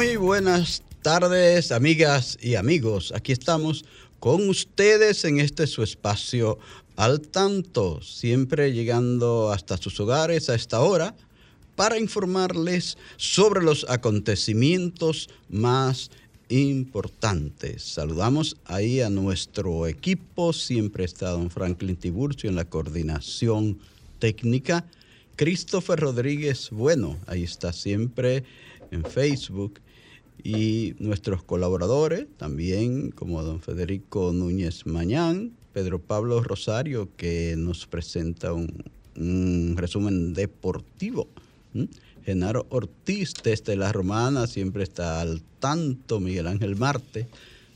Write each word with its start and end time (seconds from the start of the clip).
Muy 0.00 0.16
buenas 0.16 0.82
tardes, 1.02 1.70
amigas 1.70 2.38
y 2.40 2.54
amigos. 2.54 3.12
Aquí 3.14 3.32
estamos 3.32 3.84
con 4.18 4.48
ustedes 4.48 5.26
en 5.26 5.40
este 5.40 5.66
su 5.66 5.82
espacio 5.82 6.58
al 6.96 7.20
tanto, 7.20 8.00
siempre 8.00 8.72
llegando 8.72 9.52
hasta 9.52 9.76
sus 9.76 10.00
hogares 10.00 10.48
a 10.48 10.54
esta 10.54 10.80
hora 10.80 11.14
para 11.76 11.98
informarles 11.98 12.96
sobre 13.18 13.62
los 13.62 13.84
acontecimientos 13.90 15.28
más 15.50 16.10
importantes. 16.48 17.82
Saludamos 17.82 18.56
ahí 18.64 19.02
a 19.02 19.10
nuestro 19.10 19.86
equipo, 19.86 20.54
siempre 20.54 21.04
está 21.04 21.28
don 21.28 21.50
Franklin 21.50 21.96
Tiburcio 21.96 22.48
en 22.48 22.56
la 22.56 22.64
coordinación 22.64 23.78
técnica. 24.18 24.86
Christopher 25.36 26.00
Rodríguez, 26.00 26.70
bueno, 26.70 27.18
ahí 27.26 27.42
está 27.42 27.74
siempre 27.74 28.44
en 28.90 29.04
Facebook 29.04 29.78
y 30.44 30.94
nuestros 30.98 31.42
colaboradores, 31.42 32.26
también 32.36 33.10
como 33.10 33.42
don 33.42 33.60
Federico 33.60 34.32
Núñez 34.32 34.86
Mañán, 34.86 35.52
Pedro 35.72 35.98
Pablo 36.00 36.42
Rosario, 36.42 37.08
que 37.16 37.54
nos 37.56 37.86
presenta 37.86 38.52
un, 38.52 39.74
resumen 39.76 40.34
deportivo. 40.34 41.28
Genaro 42.24 42.66
Ortiz 42.70 43.34
desde 43.42 43.76
La 43.76 43.92
Romana 43.92 44.46
siempre 44.46 44.82
está 44.82 45.20
al 45.20 45.42
tanto, 45.58 46.20
Miguel 46.20 46.46
Ángel 46.46 46.76
Marte, 46.76 47.28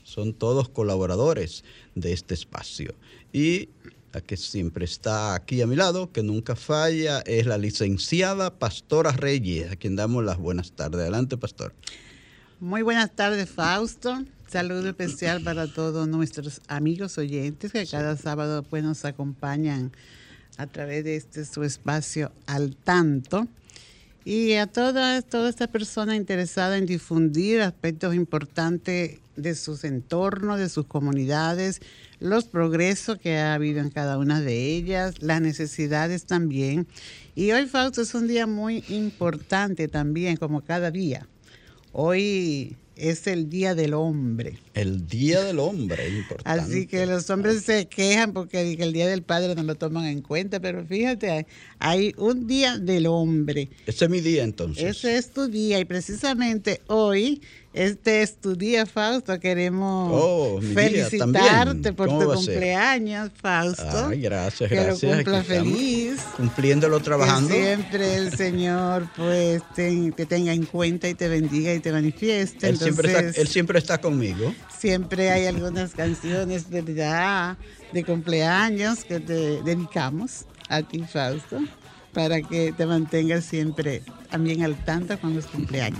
son 0.03 0.33
todos 0.33 0.69
colaboradores 0.69 1.63
de 1.95 2.13
este 2.13 2.33
espacio. 2.33 2.93
Y 3.33 3.69
la 4.13 4.21
que 4.21 4.37
siempre 4.37 4.85
está 4.85 5.35
aquí 5.35 5.61
a 5.61 5.67
mi 5.67 5.75
lado, 5.75 6.11
que 6.11 6.23
nunca 6.23 6.55
falla, 6.55 7.19
es 7.25 7.45
la 7.45 7.57
licenciada 7.57 8.57
Pastora 8.57 9.11
Reyes, 9.11 9.71
a 9.71 9.75
quien 9.75 9.97
damos 9.97 10.23
las 10.23 10.37
buenas 10.37 10.71
tardes. 10.71 11.01
Adelante, 11.01 11.37
Pastor. 11.37 11.73
Muy 12.61 12.83
buenas 12.83 13.11
tardes, 13.11 13.49
Fausto. 13.49 14.23
Saludo 14.47 14.87
especial 14.87 15.41
para 15.43 15.67
todos 15.67 16.07
nuestros 16.07 16.61
amigos 16.69 17.17
oyentes 17.17 17.73
que 17.73 17.85
cada 17.85 18.15
sábado 18.15 18.63
pues, 18.63 18.81
nos 18.81 19.03
acompañan 19.03 19.91
a 20.55 20.65
través 20.65 21.03
de 21.03 21.17
este 21.17 21.43
su 21.43 21.63
espacio 21.63 22.31
al 22.45 22.73
tanto. 22.77 23.49
Y 24.23 24.53
a 24.53 24.67
toda, 24.67 25.21
toda 25.21 25.49
esta 25.49 25.67
persona 25.67 26.15
interesada 26.15 26.77
en 26.77 26.85
difundir 26.85 27.61
aspectos 27.61 28.15
importantes 28.15 29.19
de 29.35 29.53
sus 29.53 29.83
entornos, 29.83 30.57
de 30.57 30.69
sus 30.69 30.85
comunidades, 30.85 31.81
los 32.21 32.45
progresos 32.45 33.17
que 33.17 33.37
ha 33.37 33.53
habido 33.53 33.81
en 33.81 33.89
cada 33.89 34.17
una 34.17 34.39
de 34.39 34.73
ellas, 34.77 35.21
las 35.21 35.41
necesidades 35.41 36.25
también. 36.25 36.87
Y 37.35 37.51
hoy, 37.51 37.65
Fausto, 37.65 38.01
es 38.01 38.15
un 38.15 38.27
día 38.27 38.47
muy 38.47 38.85
importante 38.87 39.89
también, 39.89 40.37
como 40.37 40.61
cada 40.61 40.89
día. 40.89 41.27
Hoy 41.97 42.75
es 42.97 43.25
el 43.25 43.49
Día 43.49 43.73
del 43.73 43.93
Hombre. 43.93 44.59
El 44.73 45.07
Día 45.07 45.41
del 45.41 45.59
Hombre, 45.59 46.09
importante. 46.17 46.61
Así 46.61 46.87
que 46.87 47.05
los 47.05 47.29
hombres 47.29 47.63
se 47.63 47.87
quejan 47.87 48.33
porque 48.33 48.73
el 48.73 48.91
Día 48.91 49.07
del 49.07 49.23
Padre 49.23 49.55
no 49.55 49.63
lo 49.63 49.75
toman 49.75 50.03
en 50.03 50.21
cuenta, 50.21 50.59
pero 50.59 50.85
fíjate, 50.85 51.47
hay 51.79 52.13
un 52.17 52.47
Día 52.47 52.79
del 52.79 53.07
Hombre. 53.07 53.69
Ese 53.85 54.03
es 54.05 54.11
mi 54.11 54.19
día 54.19 54.43
entonces. 54.43 54.83
Ese 54.83 55.15
es 55.15 55.31
tu 55.31 55.47
día 55.47 55.79
y 55.79 55.85
precisamente 55.85 56.81
hoy, 56.87 57.41
este 57.75 58.21
es 58.21 58.37
tu 58.39 58.55
día, 58.55 58.85
Fausto. 58.85 59.39
Queremos 59.39 60.09
Oh, 60.13 60.59
felicitarte 60.73 61.93
por 61.93 62.07
¿Cómo 62.07 62.21
tu 62.23 62.33
cumpleaños, 62.33 63.31
Fausto. 63.41 64.07
Ay, 64.09 64.21
gracias, 64.21 64.69
que 64.69 64.75
gracias. 64.75 65.03
lo 65.03 65.15
cumpla 65.17 65.43
feliz. 65.43 66.21
Cumpliéndolo, 66.37 66.99
trabajando. 67.01 67.49
Que 67.49 67.63
siempre 67.63 68.15
el 68.15 68.35
Señor 68.37 69.07
pues 69.15 69.61
te, 69.75 70.11
te 70.15 70.25
tenga 70.25 70.53
en 70.53 70.65
cuenta 70.65 71.07
y 71.09 71.13
te 71.13 71.27
bendiga 71.27 71.73
y 71.73 71.79
te 71.79 71.91
manifieste. 71.91 72.69
Él 72.69 72.77
siempre, 72.77 73.07
está, 73.09 73.19
Entonces, 73.19 73.41
él 73.41 73.47
siempre 73.49 73.79
está 73.79 73.97
conmigo. 73.99 74.53
siempre 74.77 75.31
hay 75.31 75.45
algunas 75.45 75.93
canciones 75.93 76.69
de 76.69 76.81
verdad, 76.81 77.57
de 77.91 78.03
cumpleaños 78.03 79.03
que 79.03 79.19
te 79.19 79.61
dedicamos 79.63 80.45
a 80.69 80.81
ti, 80.81 81.03
Fausto, 81.03 81.59
para 82.13 82.41
que 82.41 82.71
te 82.71 82.85
mantengas 82.85 83.43
siempre 83.45 84.01
también 84.31 84.63
al 84.63 84.75
tanto 84.83 85.19
con 85.19 85.35
los 85.35 85.45
cumpleaños. 85.47 85.99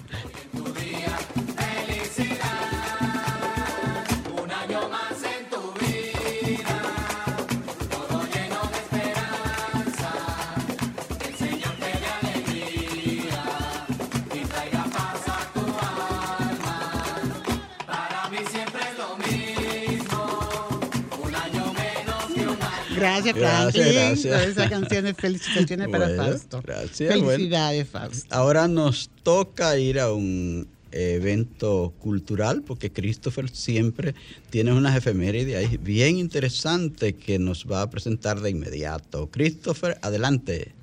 Gracias, 23.06 23.36
Gracias, 23.36 23.74
Franklin, 23.74 23.94
gracias. 23.94 24.40
por 24.42 24.50
esa 24.50 24.70
canción 24.70 25.06
de 25.06 25.14
felicitaciones 25.14 25.88
para 25.90 26.16
Fausto. 26.16 26.62
gracias, 26.64 27.10
bueno. 27.10 27.30
Felicidades, 27.30 27.88
Fausto. 27.88 28.36
Ahora 28.36 28.68
nos 28.68 29.10
toca 29.24 29.78
ir 29.78 30.00
a 30.00 30.12
un 30.12 30.68
evento 30.92 31.94
cultural 32.00 32.64
porque 32.66 32.92
Christopher 32.92 33.50
siempre 33.50 34.16
tiene 34.50 34.74
unas 34.74 34.96
efemérides 34.96 35.58
ahí 35.58 35.78
bien 35.78 36.18
interesantes 36.18 37.14
que 37.14 37.38
nos 37.38 37.66
va 37.70 37.82
a 37.82 37.90
presentar 37.90 38.40
de 38.40 38.50
inmediato. 38.50 39.30
Christopher, 39.30 39.98
adelante. 40.02 40.74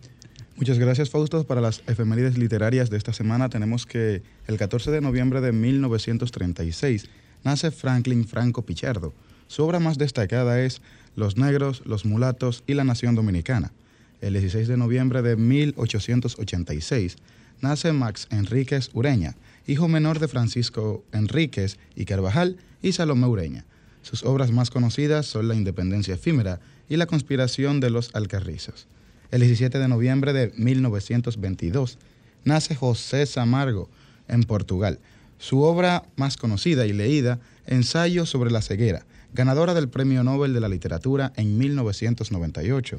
Muchas 0.57 0.79
gracias, 0.79 1.11
Fausto. 1.11 1.45
Para 1.45 1.61
las 1.61 1.83
efemérides 1.87 2.37
literarias 2.37 2.91
de 2.91 2.99
esta 2.99 3.13
semana 3.13 3.49
tenemos 3.49 3.87
que 3.87 4.23
el 4.47 4.59
14 4.59 4.91
de 4.91 5.01
noviembre 5.01 5.41
de 5.41 5.53
1936 5.53 7.09
nace 7.43 7.71
Franklin 7.71 8.27
Franco 8.29 8.63
Pichardo. 8.63 9.13
Su 9.49 9.65
obra 9.65 9.81
más 9.81 9.99
destacada 9.99 10.63
es 10.63 10.81
Los 11.17 11.37
negros, 11.37 11.83
los 11.85 12.05
mulatos 12.05 12.65
y 12.67 12.75
la 12.75 12.85
nación 12.85 13.15
dominicana. 13.15 13.73
El 14.21 14.35
16 14.35 14.69
de 14.69 14.77
noviembre 14.77 15.21
de 15.23 15.37
1886 15.37 17.17
nace 17.61 17.93
Max 17.93 18.29
Enríquez 18.31 18.91
Ureña, 18.93 19.37
hijo 19.67 19.89
menor 19.89 20.19
de 20.19 20.29
Francisco 20.29 21.05
Enríquez 21.13 21.79
y 21.97 22.05
Carvajal 22.05 22.57
y 22.83 22.93
Salomé 22.93 23.27
Ureña. 23.27 23.65
Sus 24.03 24.25
obras 24.25 24.51
más 24.51 24.71
conocidas 24.71 25.27
son 25.27 25.49
La 25.49 25.55
independencia 25.55 26.15
efímera 26.15 26.61
y 26.89 26.97
La 26.97 27.07
conspiración 27.07 27.81
de 27.81 27.91
los 27.91 28.15
Alcarrizos. 28.15 28.87
El 29.31 29.41
17 29.41 29.79
de 29.79 29.89
noviembre 29.89 30.33
de 30.33 30.53
1922 30.57 31.99
nace 32.45 32.75
José 32.75 33.27
Samargo 33.27 33.89
en 34.29 34.43
Portugal. 34.43 34.99
Su 35.39 35.63
obra 35.63 36.05
más 36.17 36.37
conocida 36.37 36.87
y 36.87 36.93
leída, 36.93 37.41
Ensayo 37.67 38.27
sobre 38.27 38.51
la 38.51 38.61
ceguera, 38.61 39.07
ganadora 39.33 39.75
del 39.75 39.89
Premio 39.89 40.23
Nobel 40.23 40.53
de 40.53 40.61
la 40.61 40.69
Literatura 40.69 41.33
en 41.37 41.57
1998. 41.59 42.99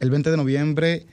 El 0.00 0.10
20 0.10 0.30
de 0.30 0.36
noviembre 0.36 1.06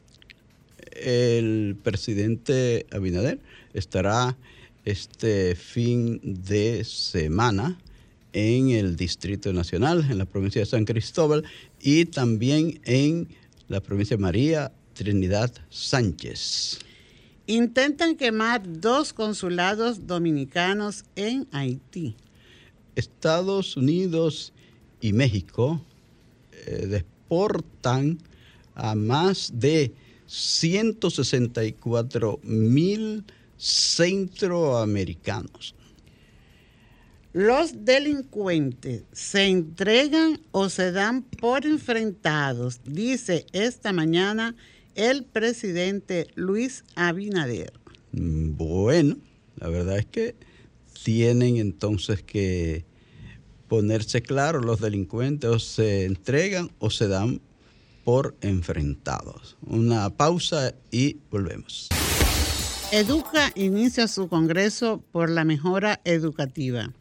El 0.91 1.77
presidente 1.85 2.87
Abinader 2.91 3.39
estará 3.75 4.37
este 4.85 5.55
fin 5.55 6.21
de 6.25 6.83
semana 6.83 7.79
en 8.33 8.71
el 8.71 8.97
Distrito 8.97 9.53
Nacional, 9.53 10.07
en 10.11 10.19
la 10.19 10.25
provincia 10.25 10.61
de 10.61 10.67
San 10.67 10.85
Cristóbal 10.85 11.45
y 11.81 12.07
también 12.07 12.81
en 12.85 13.29
la 13.69 13.81
provincia 13.81 14.17
de 14.17 14.23
María 14.23 14.73
Trinidad 14.95 15.53
Sánchez. 15.71 16.81
Intentan 17.47 18.17
quemar 18.17 18.63
dos 18.65 19.13
consulados 19.13 20.07
dominicanos 20.07 21.05
en 21.17 21.49
Haití. 21.53 22.15
Estados 22.95 23.77
Unidos 23.77 24.53
y 25.01 25.13
México 25.13 25.83
eh, 26.67 26.87
deportan 26.87 28.19
a 28.75 28.95
más 28.95 29.51
de 29.55 29.93
164 30.27 32.39
mil 32.43 33.25
centroamericanos. 33.57 35.75
Los 37.33 37.85
delincuentes 37.85 39.05
se 39.13 39.45
entregan 39.45 40.41
o 40.51 40.69
se 40.69 40.91
dan 40.91 41.23
por 41.23 41.65
enfrentados, 41.65 42.81
dice 42.85 43.47
esta 43.53 43.93
mañana 43.93 44.57
el 44.97 45.25
presidente 45.25 46.27
Luis 46.35 46.83
Abinader. 46.97 47.73
Bueno, 48.11 49.17
la 49.55 49.69
verdad 49.69 49.99
es 49.99 50.07
que 50.07 50.35
tienen 51.05 51.59
entonces 51.59 52.21
que 52.21 52.85
ponerse 53.69 54.23
claro 54.23 54.61
los 54.61 54.81
delincuentes 54.81 55.51
o 55.51 55.59
se 55.61 56.07
entregan 56.07 56.73
o 56.81 56.91
se 56.91 57.07
dan 57.07 57.41
por 58.03 58.35
enfrentados. 58.41 59.57
Una 59.65 60.11
pausa 60.11 60.75
y 60.91 61.19
volvemos. 61.31 61.91
Educa 62.91 63.53
inicia 63.55 64.09
su 64.09 64.29
Congreso 64.29 65.01
por 65.13 65.31
la 65.31 65.45
mejora 65.45 66.01
educativa. 66.03 66.93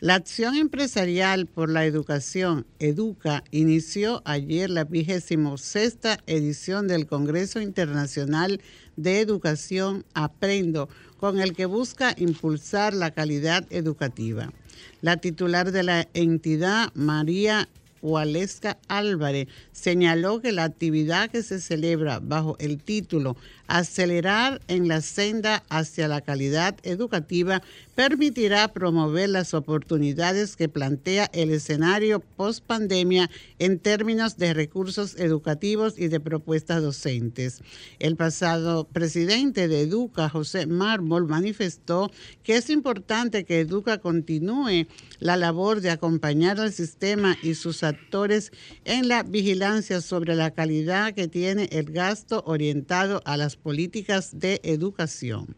La 0.00 0.16
acción 0.16 0.56
empresarial 0.56 1.46
por 1.46 1.70
la 1.70 1.84
educación, 1.86 2.66
Educa, 2.80 3.44
inició 3.52 4.22
ayer 4.24 4.68
la 4.68 4.82
vigésimo 4.82 5.56
sexta 5.56 6.18
edición 6.26 6.88
del 6.88 7.06
Congreso 7.06 7.60
Internacional 7.60 8.60
de 8.96 9.20
Educación 9.20 10.04
Aprendo, 10.12 10.88
con 11.18 11.40
el 11.40 11.54
que 11.54 11.66
busca 11.66 12.12
impulsar 12.18 12.92
la 12.92 13.12
calidad 13.12 13.66
educativa. 13.70 14.52
La 15.00 15.18
titular 15.18 15.70
de 15.70 15.84
la 15.84 16.08
entidad, 16.12 16.92
María 16.94 17.68
Waleska 18.04 18.76
Álvarez, 18.86 19.48
señaló 19.72 20.42
que 20.42 20.52
la 20.52 20.64
actividad 20.64 21.30
que 21.30 21.42
se 21.42 21.58
celebra 21.58 22.20
bajo 22.20 22.56
el 22.60 22.82
título 22.82 23.34
Acelerar 23.66 24.60
en 24.68 24.88
la 24.88 25.00
senda 25.00 25.62
hacia 25.70 26.06
la 26.06 26.20
calidad 26.20 26.76
educativa 26.82 27.62
permitirá 27.94 28.68
promover 28.68 29.30
las 29.30 29.54
oportunidades 29.54 30.54
que 30.54 30.68
plantea 30.68 31.30
el 31.32 31.50
escenario 31.50 32.20
post 32.20 32.62
pandemia 32.62 33.30
en 33.58 33.78
términos 33.78 34.36
de 34.36 34.52
recursos 34.52 35.16
educativos 35.18 35.98
y 35.98 36.08
de 36.08 36.20
propuestas 36.20 36.82
docentes. 36.82 37.62
El 38.00 38.16
pasado 38.16 38.84
presidente 38.84 39.66
de 39.66 39.80
Educa, 39.80 40.28
José 40.28 40.66
Mármol, 40.66 41.26
manifestó 41.26 42.10
que 42.42 42.56
es 42.56 42.68
importante 42.68 43.44
que 43.44 43.60
Educa 43.60 43.96
continúe 43.96 44.86
la 45.20 45.38
labor 45.38 45.80
de 45.80 45.88
acompañar 45.88 46.60
al 46.60 46.72
sistema 46.72 47.38
y 47.42 47.54
sus 47.54 47.82
actores 47.94 48.52
en 48.84 49.08
la 49.08 49.22
vigilancia 49.22 50.00
sobre 50.00 50.34
la 50.34 50.50
calidad 50.52 51.14
que 51.14 51.28
tiene 51.28 51.68
el 51.72 51.86
gasto 51.90 52.42
orientado 52.46 53.22
a 53.24 53.36
las 53.36 53.56
políticas 53.56 54.38
de 54.38 54.60
educación. 54.62 55.56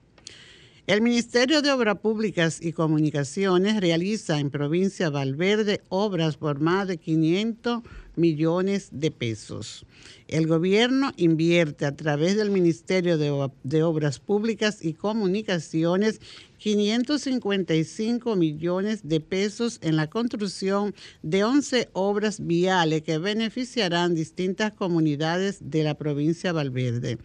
El 0.86 1.02
Ministerio 1.02 1.62
de 1.62 1.72
Obras 1.72 1.98
Públicas 1.98 2.60
y 2.62 2.72
Comunicaciones 2.72 3.80
realiza 3.80 4.38
en 4.38 4.50
provincia 4.50 5.10
Valverde 5.10 5.80
obras 5.88 6.36
por 6.36 6.60
más 6.60 6.86
de 6.86 6.96
500 6.96 7.82
millones 8.14 8.90
de 8.92 9.10
pesos. 9.10 9.84
El 10.28 10.46
gobierno 10.46 11.10
invierte 11.16 11.86
a 11.86 11.96
través 11.96 12.36
del 12.36 12.50
Ministerio 12.50 13.18
de, 13.18 13.82
Obras 13.82 14.20
Públicas 14.20 14.78
y 14.80 14.94
Comunicaciones 14.94 16.20
555 16.58 18.36
millones 18.36 19.08
de 19.08 19.18
pesos 19.18 19.80
en 19.82 19.96
la 19.96 20.06
construcción 20.06 20.94
de 21.20 21.42
11 21.42 21.88
obras 21.94 22.46
viales 22.46 23.02
que 23.02 23.18
beneficiarán 23.18 24.14
distintas 24.14 24.72
comunidades 24.72 25.58
de 25.62 25.82
la 25.82 25.94
provincia 25.94 26.52
Valverde. 26.52 27.18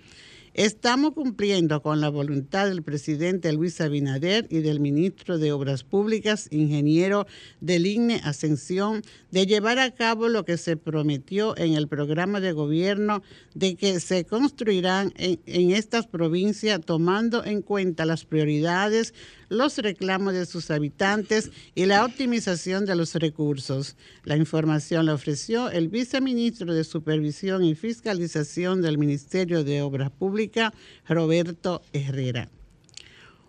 Estamos 0.54 1.14
cumpliendo 1.14 1.82
con 1.82 2.02
la 2.02 2.10
voluntad 2.10 2.68
del 2.68 2.84
presidente 2.84 3.54
Luis 3.54 3.80
Abinader 3.80 4.48
y 4.50 4.60
del 4.60 4.82
ministro 4.82 5.38
de 5.38 5.54
Obras 5.54 5.86
Públicas, 5.86 6.50
ingeniero 6.52 7.26
del 7.62 7.86
INE 7.86 8.20
Ascensión, 8.26 9.02
de 9.32 9.46
llevar 9.46 9.80
a 9.80 9.92
cabo 9.92 10.28
lo 10.28 10.44
que 10.44 10.58
se 10.58 10.76
prometió 10.76 11.58
en 11.58 11.76
el 11.76 11.88
programa 11.88 12.42
de 12.42 12.52
gobierno 12.52 13.24
de 13.54 13.76
que 13.76 14.02
se 14.02 14.26
construirán 14.26 15.14
en 15.16 15.72
estas 15.72 16.08
provincias 16.08 16.82
tomando 16.82 17.46
en 17.46 17.62
cuenta 17.62 18.04
las 18.04 18.26
prioridades, 18.26 19.14
los 19.52 19.78
reclamos 19.80 20.34
de 20.34 20.46
sus 20.46 20.72
habitantes 20.72 21.52
y 21.76 21.86
la 21.86 22.06
optimización 22.06 22.86
de 22.86 22.96
los 22.96 23.14
recursos. 23.16 23.98
La 24.24 24.38
información 24.38 25.08
la 25.08 25.14
ofreció 25.14 25.70
el 25.70 25.90
viceministro 25.90 26.74
de 26.74 26.86
Supervisión 26.86 27.62
y 27.66 27.76
Fiscalización 27.76 28.82
del 28.82 28.98
Ministerio 28.98 29.66
de 29.66 29.82
Obras 29.82 30.10
Públicas, 30.10 30.72
Roberto 31.06 31.82
Herrera. 31.92 32.48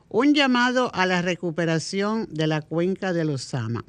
Un 0.08 0.34
llamado 0.34 0.92
a 0.92 1.06
la 1.06 1.22
recuperación 1.22 2.26
de 2.32 2.48
la 2.48 2.62
cuenca 2.62 3.12
de 3.12 3.24
los 3.24 3.42
Sama. 3.42 3.84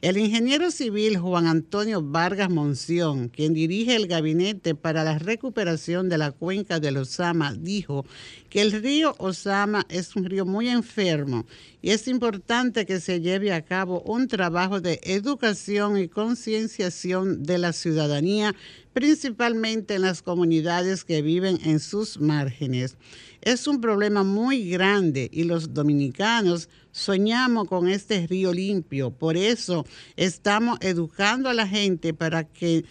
El 0.00 0.16
ingeniero 0.16 0.70
civil 0.70 1.18
Juan 1.18 1.48
Antonio 1.48 2.00
Vargas 2.00 2.48
Monción, 2.50 3.28
quien 3.28 3.52
dirige 3.52 3.96
el 3.96 4.06
gabinete 4.06 4.76
para 4.76 5.02
la 5.02 5.18
recuperación 5.18 6.08
de 6.08 6.18
la 6.18 6.30
cuenca 6.30 6.78
de 6.78 6.92
los 6.92 7.08
Osama, 7.08 7.52
dijo 7.52 8.06
que 8.48 8.60
el 8.60 8.70
río 8.70 9.16
Osama 9.18 9.84
es 9.88 10.14
un 10.14 10.26
río 10.26 10.46
muy 10.46 10.68
enfermo 10.68 11.46
y 11.80 11.90
es 11.90 12.08
importante 12.08 12.86
que 12.86 13.00
se 13.00 13.20
lleve 13.20 13.52
a 13.52 13.64
cabo 13.64 14.00
un 14.02 14.26
trabajo 14.26 14.80
de 14.80 15.00
educación 15.04 15.96
y 15.96 16.08
concienciación 16.08 17.44
de 17.44 17.58
la 17.58 17.72
ciudadanía, 17.72 18.54
principalmente 18.92 19.94
en 19.94 20.02
las 20.02 20.22
comunidades 20.22 21.04
que 21.04 21.22
viven 21.22 21.58
en 21.64 21.78
sus 21.78 22.20
márgenes. 22.20 22.96
Es 23.42 23.68
un 23.68 23.80
problema 23.80 24.24
muy 24.24 24.68
grande 24.68 25.30
y 25.32 25.44
los 25.44 25.72
dominicanos 25.72 26.68
soñamos 26.90 27.68
con 27.68 27.88
este 27.88 28.26
río 28.26 28.52
limpio. 28.52 29.10
Por 29.10 29.36
eso 29.36 29.86
estamos 30.16 30.78
educando 30.80 31.48
a 31.48 31.54
la 31.54 31.68
gente 31.68 32.12
para 32.12 32.42
que 32.42 32.84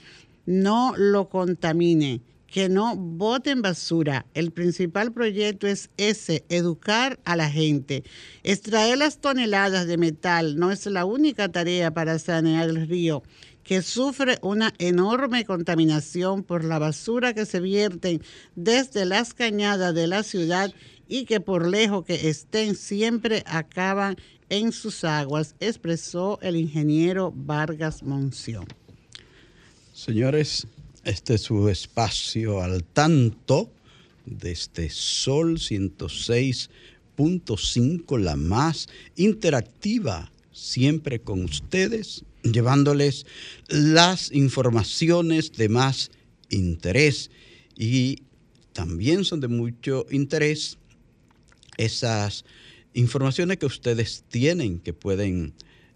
no 0.46 0.94
lo 0.96 1.28
contamine, 1.28 2.22
que 2.48 2.70
no 2.70 2.96
boten 2.96 3.62
basura. 3.62 4.26
El 4.34 4.52
principal 4.52 5.12
proyecto 5.12 5.68
es 5.68 5.90
ese, 5.98 6.46
educar 6.50 7.20
a 7.26 7.36
la 7.36 7.50
gente. 7.50 8.04
Extraer 8.44 8.98
las 8.98 9.20
toneladas 9.20 9.86
de 9.86 9.98
metal 9.98 10.58
no 10.58 10.72
es 10.72 10.86
la 10.86 11.06
única 11.06 11.50
tarea 11.50 11.92
para 11.94 12.18
sanear 12.20 12.70
el 12.70 12.88
río 12.88 13.24
que 13.68 13.82
sufre 13.82 14.40
una 14.42 14.74
enorme 14.78 15.44
contaminación 15.44 16.42
por 16.44 16.64
la 16.64 16.80
basura 16.80 17.34
que 17.34 17.46
se 17.46 17.60
vierte 17.60 18.22
desde 18.56 19.04
las 19.04 19.34
cañadas 19.34 19.94
de 19.94 20.08
la 20.08 20.24
ciudad 20.24 20.74
y 21.10 21.26
que 21.26 21.42
por 21.42 21.68
lejos 21.68 22.06
que 22.06 22.30
estén 22.30 22.76
siempre 22.76 23.44
acaban 23.46 24.16
en 24.50 24.72
sus 24.72 25.04
aguas, 25.04 25.56
expresó 25.60 26.40
el 26.42 26.56
ingeniero 26.56 27.34
Vargas 27.36 28.04
Monción. 28.04 28.66
Señores, 29.94 30.66
este 31.08 31.36
es 31.36 31.44
su 31.44 31.70
espacio 31.70 32.62
al 32.62 32.84
tanto 32.84 33.72
de 34.26 34.52
este 34.52 34.90
Sol 34.90 35.58
106.5, 35.58 38.20
la 38.20 38.36
más 38.36 38.90
interactiva, 39.16 40.34
siempre 40.52 41.22
con 41.22 41.46
ustedes, 41.46 42.26
llevándoles 42.44 43.26
las 43.70 44.34
informaciones 44.34 45.54
de 45.54 45.70
más 45.70 46.12
interés. 46.50 47.32
Y 47.78 48.24
también 48.74 49.24
son 49.24 49.40
de 49.40 49.48
mucho 49.48 50.06
interés 50.12 50.78
esas 51.78 52.44
informaciones 52.94 53.56
que 53.58 53.66
ustedes 53.66 54.26
tienen, 54.28 54.80
que 54.80 54.92
pueden 54.92 55.54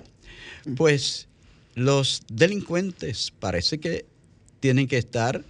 Pues 0.76 1.28
los 1.74 2.22
delincuentes 2.28 3.32
parece 3.38 3.78
que 3.78 4.06
tienen 4.60 4.88
que 4.88 4.98
estar 4.98 5.44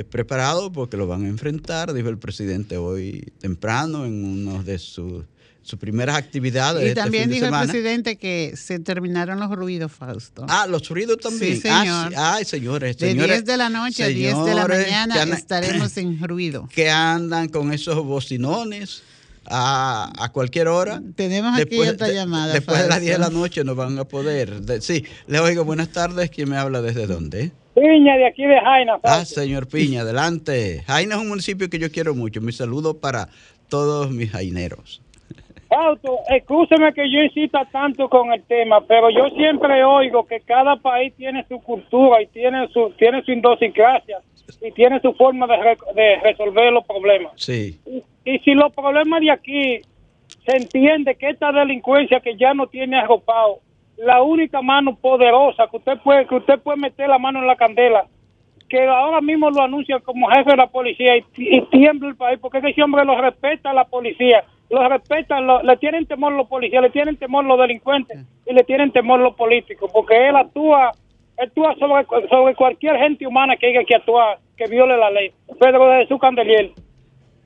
eh, 0.00 0.04
preparados 0.04 0.70
porque 0.72 0.96
lo 0.96 1.06
van 1.06 1.24
a 1.24 1.28
enfrentar, 1.28 1.92
dijo 1.92 2.08
el 2.08 2.18
presidente 2.18 2.76
hoy 2.76 3.32
temprano 3.40 4.04
en 4.06 4.24
una 4.24 4.62
de 4.62 4.78
sus, 4.78 5.24
sus 5.62 5.78
primeras 5.78 6.16
actividades. 6.16 6.80
de 6.80 6.86
Y 6.86 6.88
este 6.90 7.00
también 7.00 7.24
fin 7.24 7.30
de 7.30 7.34
dijo 7.46 7.46
el 7.56 7.68
presidente 7.68 8.16
que 8.16 8.54
se 8.56 8.78
terminaron 8.78 9.38
los 9.40 9.50
ruidos, 9.50 9.92
Fausto. 9.92 10.46
Ah, 10.48 10.66
los 10.66 10.88
ruidos 10.88 11.18
también. 11.18 11.60
Sí, 11.60 11.68
Ah, 11.70 11.80
señor. 11.82 12.08
sí. 12.10 12.14
Ay, 12.16 12.44
señores. 12.44 12.96
de 12.98 13.08
señores, 13.10 13.36
10 13.38 13.44
de 13.44 13.56
la 13.56 13.68
noche 13.68 14.04
a 14.04 14.06
10 14.08 14.44
de 14.44 14.54
la 14.54 14.66
mañana 14.68 15.14
andan- 15.22 15.32
estaremos 15.38 15.96
en 15.96 16.26
ruido. 16.26 16.68
que 16.74 16.88
andan 16.90 17.48
con 17.48 17.72
esos 17.72 18.02
bocinones 18.04 19.02
a, 19.50 20.12
a 20.22 20.30
cualquier 20.32 20.68
hora. 20.68 21.02
Tenemos 21.16 21.58
aquí 21.58 21.78
otra 21.80 22.08
de- 22.08 22.14
llamada, 22.14 22.52
Después 22.54 22.76
de 22.78 22.82
las 22.88 22.98
Fausto. 22.98 23.04
10 23.04 23.12
de 23.18 23.24
la 23.24 23.30
noche 23.30 23.64
no 23.64 23.74
van 23.74 23.98
a 23.98 24.04
poder. 24.04 24.60
de- 24.62 24.80
sí, 24.80 25.04
le 25.26 25.38
oigo 25.40 25.64
buenas 25.64 25.88
tardes. 25.90 26.30
¿Quién 26.30 26.48
me 26.50 26.56
habla 26.56 26.82
desde 26.82 27.06
dónde? 27.06 27.52
Piña 27.80 28.16
de 28.16 28.26
aquí 28.26 28.44
de 28.44 28.60
Jaina. 28.60 28.98
Ah, 29.04 29.24
señor 29.24 29.68
Piña, 29.68 30.02
adelante. 30.02 30.82
Jaina 30.86 31.14
es 31.16 31.20
un 31.20 31.28
municipio 31.28 31.68
que 31.70 31.78
yo 31.78 31.90
quiero 31.90 32.14
mucho. 32.14 32.40
Mi 32.40 32.52
saludo 32.52 32.98
para 33.00 33.28
todos 33.68 34.10
mis 34.10 34.30
jaineros. 34.30 35.02
Fausto, 35.68 36.20
escúcheme 36.30 36.94
que 36.94 37.10
yo 37.12 37.20
insista 37.20 37.66
tanto 37.70 38.08
con 38.08 38.32
el 38.32 38.42
tema, 38.44 38.80
pero 38.86 39.10
yo 39.10 39.28
siempre 39.36 39.84
oigo 39.84 40.26
que 40.26 40.40
cada 40.40 40.76
país 40.76 41.12
tiene 41.14 41.44
su 41.46 41.60
cultura 41.60 42.22
y 42.22 42.26
tiene 42.28 42.68
su 42.72 42.90
tiene 42.98 43.22
su 43.22 43.32
idiosincrasia 43.32 44.18
y 44.66 44.72
tiene 44.72 44.98
su 45.02 45.12
forma 45.12 45.46
de, 45.46 45.56
re- 45.58 45.76
de 45.94 46.16
resolver 46.22 46.72
los 46.72 46.86
problemas. 46.86 47.32
Sí, 47.36 47.78
Y, 47.84 48.02
y 48.24 48.38
si 48.38 48.52
los 48.54 48.72
problemas 48.72 49.20
de 49.20 49.30
aquí 49.30 49.80
se 50.46 50.56
entiende 50.56 51.14
que 51.16 51.28
esta 51.28 51.52
delincuencia 51.52 52.20
que 52.20 52.34
ya 52.38 52.54
no 52.54 52.66
tiene 52.68 52.98
arropado, 52.98 53.58
la 53.98 54.22
única 54.22 54.62
mano 54.62 54.96
poderosa 54.96 55.66
que 55.70 55.76
usted 55.78 55.98
puede 56.04 56.26
que 56.26 56.36
usted 56.36 56.58
puede 56.60 56.78
meter 56.78 57.08
la 57.08 57.18
mano 57.18 57.40
en 57.40 57.46
la 57.46 57.56
candela, 57.56 58.06
que 58.68 58.86
ahora 58.86 59.20
mismo 59.20 59.50
lo 59.50 59.62
anuncian 59.62 60.00
como 60.00 60.28
jefe 60.28 60.50
de 60.50 60.56
la 60.56 60.66
policía 60.68 61.16
y, 61.16 61.24
y 61.36 61.60
tiembla 61.70 62.08
el 62.10 62.16
país 62.16 62.38
porque 62.40 62.58
ese 62.58 62.82
hombre 62.82 63.04
lo 63.04 63.20
respeta 63.20 63.70
a 63.70 63.74
la 63.74 63.84
policía, 63.86 64.44
lo 64.70 64.86
respetan, 64.88 65.46
lo- 65.46 65.62
le 65.62 65.76
tienen 65.78 66.06
temor 66.06 66.32
los 66.32 66.46
policías, 66.48 66.82
le 66.82 66.90
tienen 66.90 67.16
temor 67.16 67.44
los 67.44 67.58
delincuentes 67.58 68.18
y 68.46 68.52
le 68.52 68.62
tienen 68.64 68.92
temor 68.92 69.20
los 69.20 69.34
políticos, 69.34 69.90
porque 69.92 70.28
él 70.28 70.36
actúa, 70.36 70.92
él 71.38 71.46
actúa 71.48 71.74
sobre, 71.78 72.06
sobre 72.28 72.54
cualquier 72.54 72.96
gente 72.98 73.26
humana 73.26 73.56
que 73.56 73.68
diga 73.68 73.84
que 73.84 73.96
actúa, 73.96 74.38
que 74.56 74.66
viole 74.66 74.96
la 74.96 75.10
ley. 75.10 75.32
Pedro 75.58 75.88
de 75.90 76.06
su 76.06 76.18
candelier. 76.18 76.70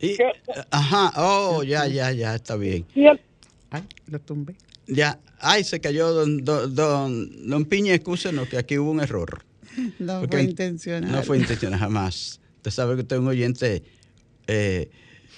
Y, 0.00 0.16
¿Qué? 0.16 0.32
ajá, 0.70 1.12
oh, 1.16 1.62
ya, 1.62 1.86
ya, 1.86 2.10
ya, 2.10 2.34
está 2.34 2.56
bien. 2.56 2.84
Y 2.94 3.06
Ay, 3.06 3.82
lo 4.10 4.18
tumbé. 4.18 4.54
Ya, 4.86 5.20
ay, 5.38 5.64
se 5.64 5.80
cayó 5.80 6.12
don, 6.12 6.44
don, 6.44 6.74
don, 6.74 7.48
don 7.48 7.64
Piña, 7.66 7.94
excúsenos 7.94 8.48
que 8.48 8.58
aquí 8.58 8.78
hubo 8.78 8.90
un 8.90 9.00
error. 9.00 9.44
No 9.98 10.20
Porque 10.20 10.36
fue 10.36 10.42
intencional. 10.44 11.10
No 11.12 11.22
fue 11.22 11.38
intencional, 11.38 11.78
jamás. 11.80 12.40
Usted 12.56 12.70
sabe 12.70 12.94
que 12.94 13.00
usted 13.02 13.16
es 13.16 13.20
un 13.22 13.28
oyente 13.28 13.82
eh, 14.46 14.90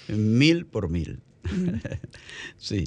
mil 0.09 0.65
por 0.65 0.89
mil. 0.89 1.19
sí. 2.57 2.83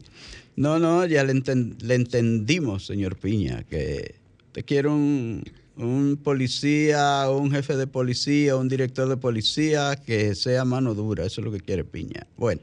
No, 0.56 0.78
no, 0.78 1.06
ya 1.06 1.24
le, 1.24 1.32
enten- 1.32 1.80
le 1.80 1.94
entendimos, 1.94 2.84
señor 2.84 3.16
Piña, 3.16 3.62
que 3.64 4.16
usted 4.48 4.64
quiere 4.66 4.88
un, 4.88 5.42
un 5.76 6.18
policía, 6.22 7.30
un 7.30 7.50
jefe 7.50 7.76
de 7.76 7.86
policía, 7.86 8.56
un 8.56 8.68
director 8.68 9.08
de 9.08 9.16
policía 9.16 9.96
que 9.96 10.34
sea 10.34 10.64
mano 10.66 10.94
dura. 10.94 11.24
Eso 11.24 11.40
es 11.40 11.44
lo 11.46 11.52
que 11.52 11.60
quiere 11.60 11.84
Piña. 11.84 12.26
Bueno, 12.36 12.60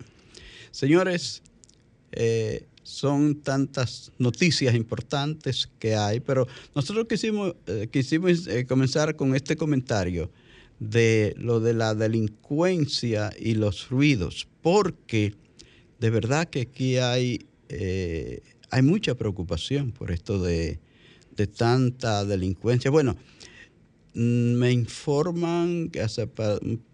señores, 0.71 1.41
eh, 2.11 2.65
son 2.85 3.41
tantas 3.41 4.11
noticias 4.19 4.75
importantes 4.75 5.67
que 5.79 5.95
hay, 5.95 6.19
pero 6.19 6.47
nosotros 6.75 7.07
quisimos, 7.09 7.55
eh, 7.65 7.87
quisimos 7.91 8.45
eh, 8.45 8.67
comenzar 8.67 9.15
con 9.15 9.35
este 9.35 9.55
comentario 9.55 10.29
de 10.79 11.33
lo 11.37 11.59
de 11.59 11.73
la 11.73 11.95
delincuencia 11.95 13.31
y 13.39 13.55
los 13.55 13.89
ruidos, 13.89 14.47
porque 14.61 15.33
de 15.99 16.09
verdad 16.11 16.47
que 16.47 16.61
aquí 16.61 16.97
hay, 16.97 17.47
eh, 17.69 18.41
hay 18.69 18.83
mucha 18.83 19.15
preocupación 19.15 19.91
por 19.91 20.11
esto 20.11 20.39
de, 20.39 20.79
de 21.35 21.47
tanta 21.47 22.23
delincuencia. 22.23 22.91
Bueno, 22.91 23.17
mm, 24.13 24.53
me 24.53 24.71
informan 24.71 25.89
que 25.89 26.01
hace 26.01 26.29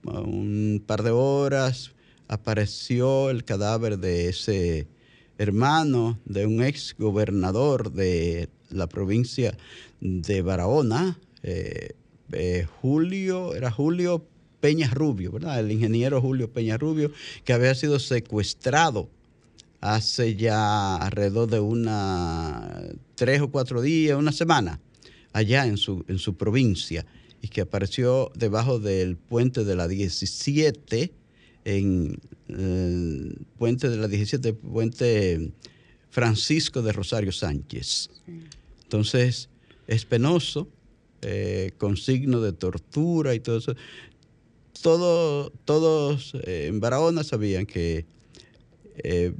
un 0.05 0.81
par 0.87 1.03
de 1.03 1.11
horas 1.11 1.91
apareció 2.29 3.29
el 3.29 3.43
cadáver 3.43 3.97
de 3.97 4.29
ese 4.29 4.87
hermano 5.41 6.19
de 6.25 6.45
un 6.45 6.61
ex 6.61 6.95
gobernador 6.99 7.91
de 7.91 8.47
la 8.69 8.87
provincia 8.87 9.57
de 9.99 10.43
Barahona, 10.43 11.19
eh, 11.41 11.93
eh, 12.31 12.67
Julio, 12.81 13.55
era 13.55 13.71
Julio 13.71 14.23
Peña 14.59 14.91
Rubio, 14.93 15.31
¿verdad? 15.31 15.59
El 15.59 15.71
ingeniero 15.71 16.21
Julio 16.21 16.51
Peña 16.51 16.77
Rubio, 16.77 17.11
que 17.43 17.53
había 17.53 17.73
sido 17.73 17.97
secuestrado 17.97 19.09
hace 19.79 20.35
ya 20.35 20.95
alrededor 20.97 21.49
de 21.49 21.59
una 21.59 22.79
tres 23.15 23.41
o 23.41 23.49
cuatro 23.49 23.81
días, 23.81 24.19
una 24.19 24.31
semana, 24.31 24.79
allá 25.33 25.65
en 25.65 25.77
su, 25.77 26.05
en 26.07 26.19
su 26.19 26.35
provincia, 26.35 27.03
y 27.41 27.47
que 27.47 27.61
apareció 27.61 28.31
debajo 28.35 28.77
del 28.77 29.17
puente 29.17 29.63
de 29.63 29.75
la 29.75 29.87
17, 29.87 31.11
en 31.65 32.19
el 32.47 33.45
puente 33.57 33.89
de 33.89 33.97
la 33.97 34.07
17, 34.07 34.53
puente 34.53 35.51
Francisco 36.09 36.81
de 36.81 36.91
Rosario 36.91 37.31
Sánchez. 37.31 38.09
Entonces, 38.83 39.49
es 39.87 40.05
penoso, 40.05 40.67
eh, 41.21 41.71
con 41.77 41.97
signo 41.97 42.41
de 42.41 42.51
tortura 42.51 43.35
y 43.35 43.39
todo 43.39 43.57
eso. 43.57 43.75
Todo, 44.81 45.51
todos 45.65 46.33
eh, 46.43 46.65
en 46.67 46.79
Barahona 46.79 47.23
sabían 47.23 47.65
que 47.65 48.05
eh, 49.03 49.33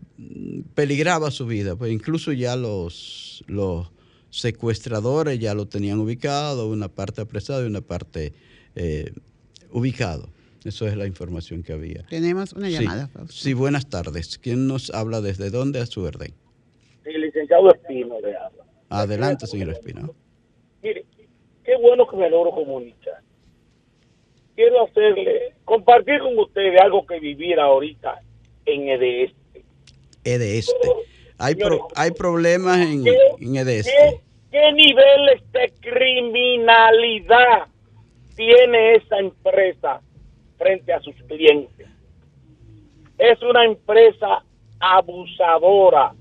peligraba 0.75 1.31
su 1.31 1.47
vida, 1.47 1.75
pues 1.75 1.91
incluso 1.91 2.31
ya 2.31 2.55
los, 2.55 3.43
los 3.47 3.91
secuestradores 4.29 5.39
ya 5.39 5.55
lo 5.55 5.67
tenían 5.67 5.99
ubicado, 5.99 6.69
una 6.69 6.87
parte 6.87 7.21
apresado 7.21 7.63
y 7.63 7.67
una 7.67 7.81
parte 7.81 8.33
ubicado. 9.71 10.29
Eso 10.63 10.87
es 10.87 10.95
la 10.95 11.07
información 11.07 11.63
que 11.63 11.73
había. 11.73 12.03
Tenemos 12.07 12.53
una 12.53 12.69
llamada. 12.69 13.09
Sí, 13.29 13.49
sí, 13.49 13.53
buenas 13.53 13.89
tardes. 13.89 14.37
¿Quién 14.37 14.67
nos 14.67 14.91
habla 14.91 15.19
desde 15.19 15.49
dónde 15.49 15.79
a 15.79 15.87
su 15.87 16.03
orden? 16.03 16.33
El 17.03 17.21
licenciado 17.21 17.73
Espino 17.73 18.19
le 18.21 18.35
habla. 18.35 18.63
Adelante, 18.89 19.47
señor 19.47 19.69
Espino. 19.69 20.13
Mire, 20.83 21.05
qué 21.63 21.75
bueno 21.77 22.07
que 22.07 22.15
me 22.15 22.29
logro 22.29 22.51
comunicar. 22.51 23.21
Quiero 24.55 24.85
hacerle, 24.85 25.55
compartir 25.65 26.19
con 26.19 26.37
ustedes 26.37 26.79
algo 26.79 27.07
que 27.07 27.19
viviera 27.19 27.63
ahorita 27.63 28.21
en 28.65 28.89
EDESTE. 28.89 29.63
EDESTE. 30.23 30.89
Hay, 31.39 31.55
pro, 31.55 31.87
hay 31.95 32.11
problemas 32.11 32.77
en, 32.79 33.03
¿Qué, 33.03 33.17
en 33.39 33.55
EDESTE. 33.55 33.91
¿qué, 33.91 34.21
¿Qué 34.51 34.71
niveles 34.73 35.41
de 35.53 35.73
criminalidad 35.79 37.67
tiene 38.35 38.95
esa 38.95 39.17
empresa 39.17 40.01
frente 40.61 40.93
a 40.93 40.99
sus 40.99 41.15
clientes? 41.23 41.87
Es 43.17 43.41
una 43.41 43.65
empresa 43.65 44.43
abusadora, 44.79 46.13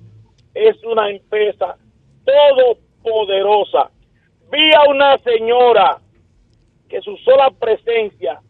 es 0.54 0.82
una 0.84 1.10
empresa 1.10 1.76
todopoderosa. 2.24 3.90
Vi 4.50 4.72
a 4.74 4.88
una 4.88 5.18
señora 5.18 5.98
que 6.88 7.00
su 7.02 7.16
sola 7.18 7.50
presencia 7.50 8.40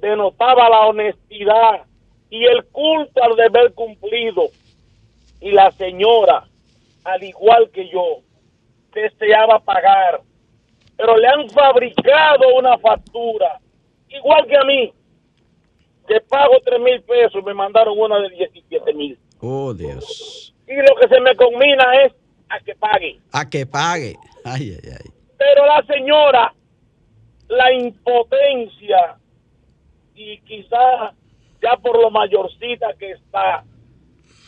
denotaba 0.00 0.68
la 0.70 0.86
honestidad 0.86 1.82
y 2.30 2.44
el 2.44 2.64
culto 2.66 3.22
al 3.22 3.36
deber 3.36 3.74
cumplido. 3.74 4.44
Y 5.40 5.50
la 5.52 5.70
señora, 5.72 6.44
al 7.04 7.22
igual 7.22 7.70
que 7.70 7.88
yo, 7.88 8.22
deseaba 8.92 9.60
pagar, 9.60 10.22
pero 10.96 11.16
le 11.16 11.28
han 11.28 11.48
fabricado 11.50 12.56
una 12.56 12.76
factura, 12.78 13.60
igual 14.08 14.46
que 14.46 14.56
a 14.56 14.64
mí, 14.64 14.92
que 16.08 16.20
pago 16.22 16.54
3 16.64 16.80
mil 16.80 17.02
pesos, 17.02 17.44
me 17.44 17.54
mandaron 17.54 17.94
una 17.98 18.18
de 18.20 18.30
17 18.30 18.94
mil. 18.94 19.18
Oh, 19.40 19.72
Dios. 19.74 20.54
Y 20.66 20.74
lo 20.74 20.96
que 21.00 21.08
se 21.08 21.20
me 21.20 21.36
combina 21.36 22.04
es 22.04 22.12
a 22.48 22.58
que 22.60 22.74
pague. 22.74 23.20
A 23.32 23.48
que 23.48 23.66
pague. 23.66 24.16
Ay, 24.44 24.76
ay, 24.82 24.90
ay. 24.90 25.10
Pero 25.36 25.66
la 25.66 25.84
señora, 25.86 26.52
la 27.48 27.72
impotencia 27.72 29.16
y 30.14 30.38
quizá 30.40 31.12
ya 31.62 31.76
por 31.76 32.00
lo 32.00 32.10
mayorcita 32.10 32.94
que 32.98 33.12
está, 33.12 33.64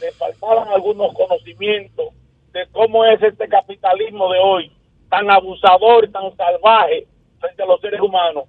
le 0.01 0.13
faltaban 0.13 0.69
algunos 0.69 1.13
conocimientos 1.15 2.09
de 2.53 2.67
cómo 2.73 3.05
es 3.05 3.23
este 3.23 3.49
capitalismo 3.49 4.33
de 4.33 4.39
hoy, 4.41 4.73
tan 5.09 5.31
abusador 5.31 6.05
y 6.05 6.11
tan 6.11 6.35
salvaje 6.37 7.07
frente 7.39 7.63
a 7.63 7.67
los 7.67 7.81
seres 7.81 8.01
humanos. 8.01 8.45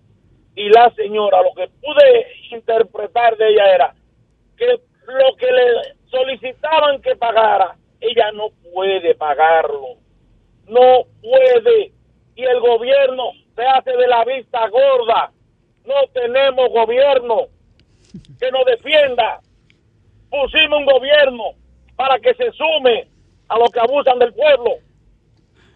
Y 0.56 0.70
la 0.70 0.90
señora, 0.96 1.42
lo 1.42 1.54
que 1.54 1.68
pude 1.82 2.28
interpretar 2.52 3.38
de 3.38 3.50
ella 3.50 3.74
era 3.74 3.96
que 4.58 4.68
lo 4.68 5.36
que 5.38 5.52
le 5.52 5.96
solicitaban 6.10 7.02
que 7.02 7.16
pagara, 7.16 7.76
ella 8.00 8.32
no 8.34 8.50
puede 8.74 9.16
pagarlo. 9.16 9.96
No 10.68 11.06
puede. 11.22 11.92
Y 12.36 12.44
el 12.44 12.60
gobierno 12.60 13.32
se 13.56 13.64
hace 13.64 13.92
de 13.92 14.08
la 14.08 14.24
vista 14.26 14.68
gorda. 14.68 15.32
No 15.86 15.96
tenemos 16.14 16.70
gobierno 16.70 17.48
que 18.40 18.52
nos 18.52 18.66
defienda. 18.66 19.40
Pusimos 20.30 20.80
un 20.80 20.86
gobierno 20.86 21.44
para 21.96 22.20
que 22.20 22.34
se 22.36 22.52
sume 22.52 23.08
a 23.48 23.58
los 23.58 23.70
que 23.72 23.80
abusan 23.80 24.20
del 24.20 24.34
pueblo. 24.34 24.76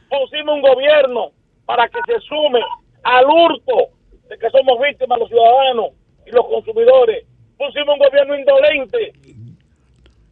Pusimos 0.10 0.56
un 0.56 0.62
gobierno 0.62 1.32
para 1.66 1.88
que 1.88 2.00
se 2.06 2.20
sume 2.22 2.62
al 3.04 3.26
hurto 3.26 3.94
de 4.30 4.38
que 4.38 4.50
somos 4.50 4.80
víctimas 4.80 5.20
los 5.20 5.30
ciudadanos 5.30 5.92
y 6.26 6.32
los 6.32 6.46
consumidores. 6.48 7.26
Pusimos 7.58 7.96
un 7.96 8.00
gobierno 8.00 8.38
indolente 8.38 9.14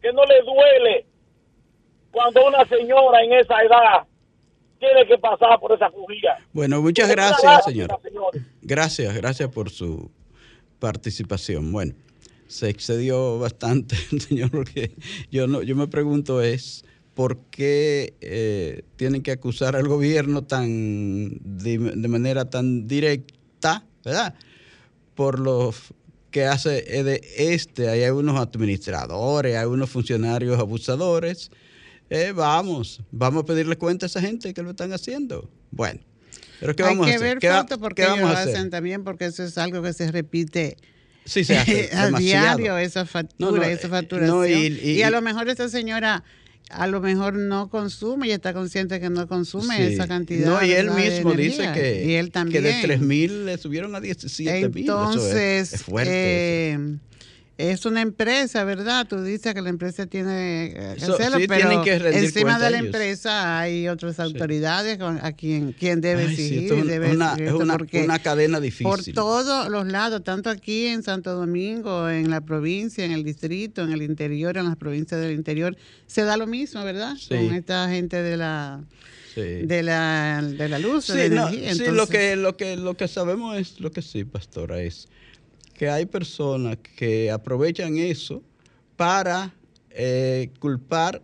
que 0.02 0.12
no 0.12 0.22
le 0.24 0.42
duele 0.42 1.06
cuando 2.10 2.46
una 2.46 2.64
señora 2.66 3.22
en 3.24 3.32
esa 3.32 3.62
edad 3.62 4.06
tiene 4.78 5.06
que 5.06 5.18
pasar 5.18 5.58
por 5.58 5.72
esa 5.72 5.90
fugida. 5.90 6.38
Bueno, 6.52 6.82
muchas 6.82 7.08
gracias, 7.08 7.64
señora. 7.64 7.98
Gracias, 8.62 9.14
gracias 9.14 9.48
por 9.50 9.70
su 9.70 10.10
participación. 10.78 11.72
Bueno, 11.72 11.94
se 12.46 12.68
excedió 12.68 13.38
bastante 13.38 13.96
señor, 14.18 14.50
porque 14.50 14.92
yo, 15.30 15.46
no, 15.46 15.62
yo 15.62 15.74
me 15.76 15.88
pregunto 15.88 16.42
es 16.42 16.84
por 17.14 17.38
qué 17.50 18.14
eh, 18.20 18.82
tienen 18.96 19.22
que 19.22 19.32
acusar 19.32 19.76
al 19.76 19.86
gobierno 19.88 20.42
tan 20.42 21.38
de, 21.40 21.78
de, 21.78 22.08
manera 22.08 22.50
tan 22.50 22.86
directa, 22.88 23.34
¿verdad? 24.04 24.34
Por 25.14 25.38
los 25.38 25.76
que 26.30 26.44
hace 26.46 26.82
de 27.04 27.20
este, 27.36 27.88
hay 27.88 28.10
unos 28.10 28.38
administradores, 28.40 29.56
hay 29.56 29.66
unos 29.66 29.88
funcionarios 29.90 30.58
abusadores. 30.58 31.50
Eh, 32.10 32.32
vamos, 32.34 33.00
vamos 33.10 33.44
a 33.44 33.46
pedirle 33.46 33.76
cuenta 33.76 34.06
a 34.06 34.08
esa 34.08 34.20
gente 34.20 34.52
que 34.52 34.62
lo 34.62 34.70
están 34.70 34.92
haciendo. 34.92 35.48
Bueno, 35.70 36.00
pero 36.60 36.74
¿qué 36.76 36.82
vamos 36.82 37.06
hay 37.06 37.12
que 37.12 37.12
a 37.12 37.16
hacer? 37.16 37.28
ver 37.28 37.38
¿Qué, 37.38 37.50
foto 37.50 37.78
porque 37.80 38.02
¿qué 38.02 38.08
vamos 38.08 38.24
ellos 38.26 38.36
a 38.36 38.40
hacer? 38.42 38.56
hacen 38.56 38.70
también 38.70 39.04
porque 39.04 39.26
eso 39.26 39.42
es 39.44 39.56
algo 39.58 39.82
que 39.82 39.92
se 39.92 40.10
repite 40.12 40.76
Sí, 41.24 41.42
se 41.44 41.56
hace 41.56 41.88
a 41.96 42.10
diario 42.10 42.76
esa 42.76 43.06
factura, 43.06 43.50
No, 43.52 43.56
no, 43.56 43.62
esa 43.62 43.86
eh, 43.86 43.90
facturación. 43.90 44.36
no, 44.36 44.46
y- 44.46 44.52
y, 44.82 44.90
y- 44.98 45.02
a 45.02 45.10
lo 45.10 45.22
mejor 45.22 45.48
esta 45.48 45.68
señora 45.70 46.22
a 46.76 46.86
lo 46.86 47.00
mejor 47.00 47.34
no 47.34 47.68
consume 47.68 48.28
y 48.28 48.32
está 48.32 48.52
consciente 48.52 49.00
que 49.00 49.10
no 49.10 49.26
consume 49.28 49.76
Sí. 49.76 49.94
esa 49.94 50.06
cantidad. 50.08 50.46
No, 50.46 50.64
y 50.64 50.72
él 50.72 50.90
mismo 50.90 51.32
dice 51.32 51.70
que, 51.72 52.04
y 52.04 52.14
él 52.14 52.30
que 52.32 52.60
de 52.60 52.74
3 52.82 53.00
mil 53.00 53.46
le 53.46 53.58
subieron 53.58 53.94
a 53.94 54.00
17 54.00 54.68
mil. 54.68 54.78
Entonces, 54.80 55.34
es, 55.34 55.72
es 55.74 55.82
fuerte. 55.82 56.72
eso. 56.72 56.80
Eh, 57.56 57.70
es 57.70 57.86
una 57.86 58.00
empresa, 58.02 58.64
¿verdad? 58.64 59.06
Tú 59.08 59.22
dices 59.22 59.54
que 59.54 59.62
la 59.62 59.68
empresa 59.68 60.06
tiene 60.06 60.66
eh, 60.66 60.94
que 60.98 61.04
So- 61.06 61.14
hacerlo, 61.14 61.38
sí, 61.38 61.46
pero 61.46 61.82
que 61.82 61.94
encima 61.94 62.58
de 62.58 62.70
la 62.70 62.78
ellos. 62.78 62.86
empresa 62.86 63.58
hay 63.60 63.88
otras 63.88 64.18
autoridades 64.20 64.98
a 65.00 65.32
quien, 65.32 65.72
quien 65.72 66.00
debe 66.00 66.22
Ay, 66.26 66.36
sí, 66.36 66.42
exigir 66.42 66.72
y 66.72 66.80
es 66.80 66.86
debe 66.86 67.10
una, 67.12 67.32
exigir 67.32 67.46
es 67.48 67.52
una, 68.02 68.18
cadena 68.18 68.56
por 68.58 68.62
difícil. 68.62 69.14
todos 69.14 69.68
los 69.70 69.86
lados, 69.86 70.22
tanto 70.24 70.50
aquí 70.50 70.86
en 70.86 71.02
Santo 71.02 71.34
Domingo, 71.34 72.08
en 72.10 72.30
la 72.30 72.40
provincia, 72.40 73.04
en 73.04 73.12
el 73.12 73.22
distrito, 73.24 73.82
en 73.82 73.92
el 73.92 74.02
interior, 74.02 74.56
en 74.56 74.64
las 74.64 74.76
provincias 74.76 75.20
del 75.20 75.32
interior, 75.32 75.76
se 76.06 76.22
da 76.24 76.36
lo 76.36 76.46
mismo, 76.46 76.82
¿verdad? 76.84 77.14
Sí. 77.16 77.28
Con 77.28 77.54
esta 77.54 77.88
gente 77.88 78.22
de 78.22 78.36
la 78.36 78.80
Sí. 79.34 79.40
de 79.40 79.82
la, 79.82 80.40
de 80.42 80.68
la 80.68 80.78
luz, 80.78 81.08
de 81.08 81.24
Sí, 81.24 81.34
la 81.34 81.42
no, 81.42 81.48
energía. 81.48 81.74
sí, 81.74 81.90
lo 81.90 82.06
que, 82.06 82.36
lo 82.36 82.56
que 82.56 82.76
lo 82.76 82.94
que 82.96 83.08
sabemos 83.08 83.56
es 83.58 83.80
lo 83.80 83.90
que 83.90 84.00
sí, 84.00 84.22
pastora, 84.22 84.80
es 84.80 85.08
que 85.74 85.88
hay 85.88 86.06
personas 86.06 86.78
que 86.96 87.30
aprovechan 87.30 87.98
eso 87.98 88.42
para 88.96 89.54
eh, 89.90 90.50
culpar 90.60 91.22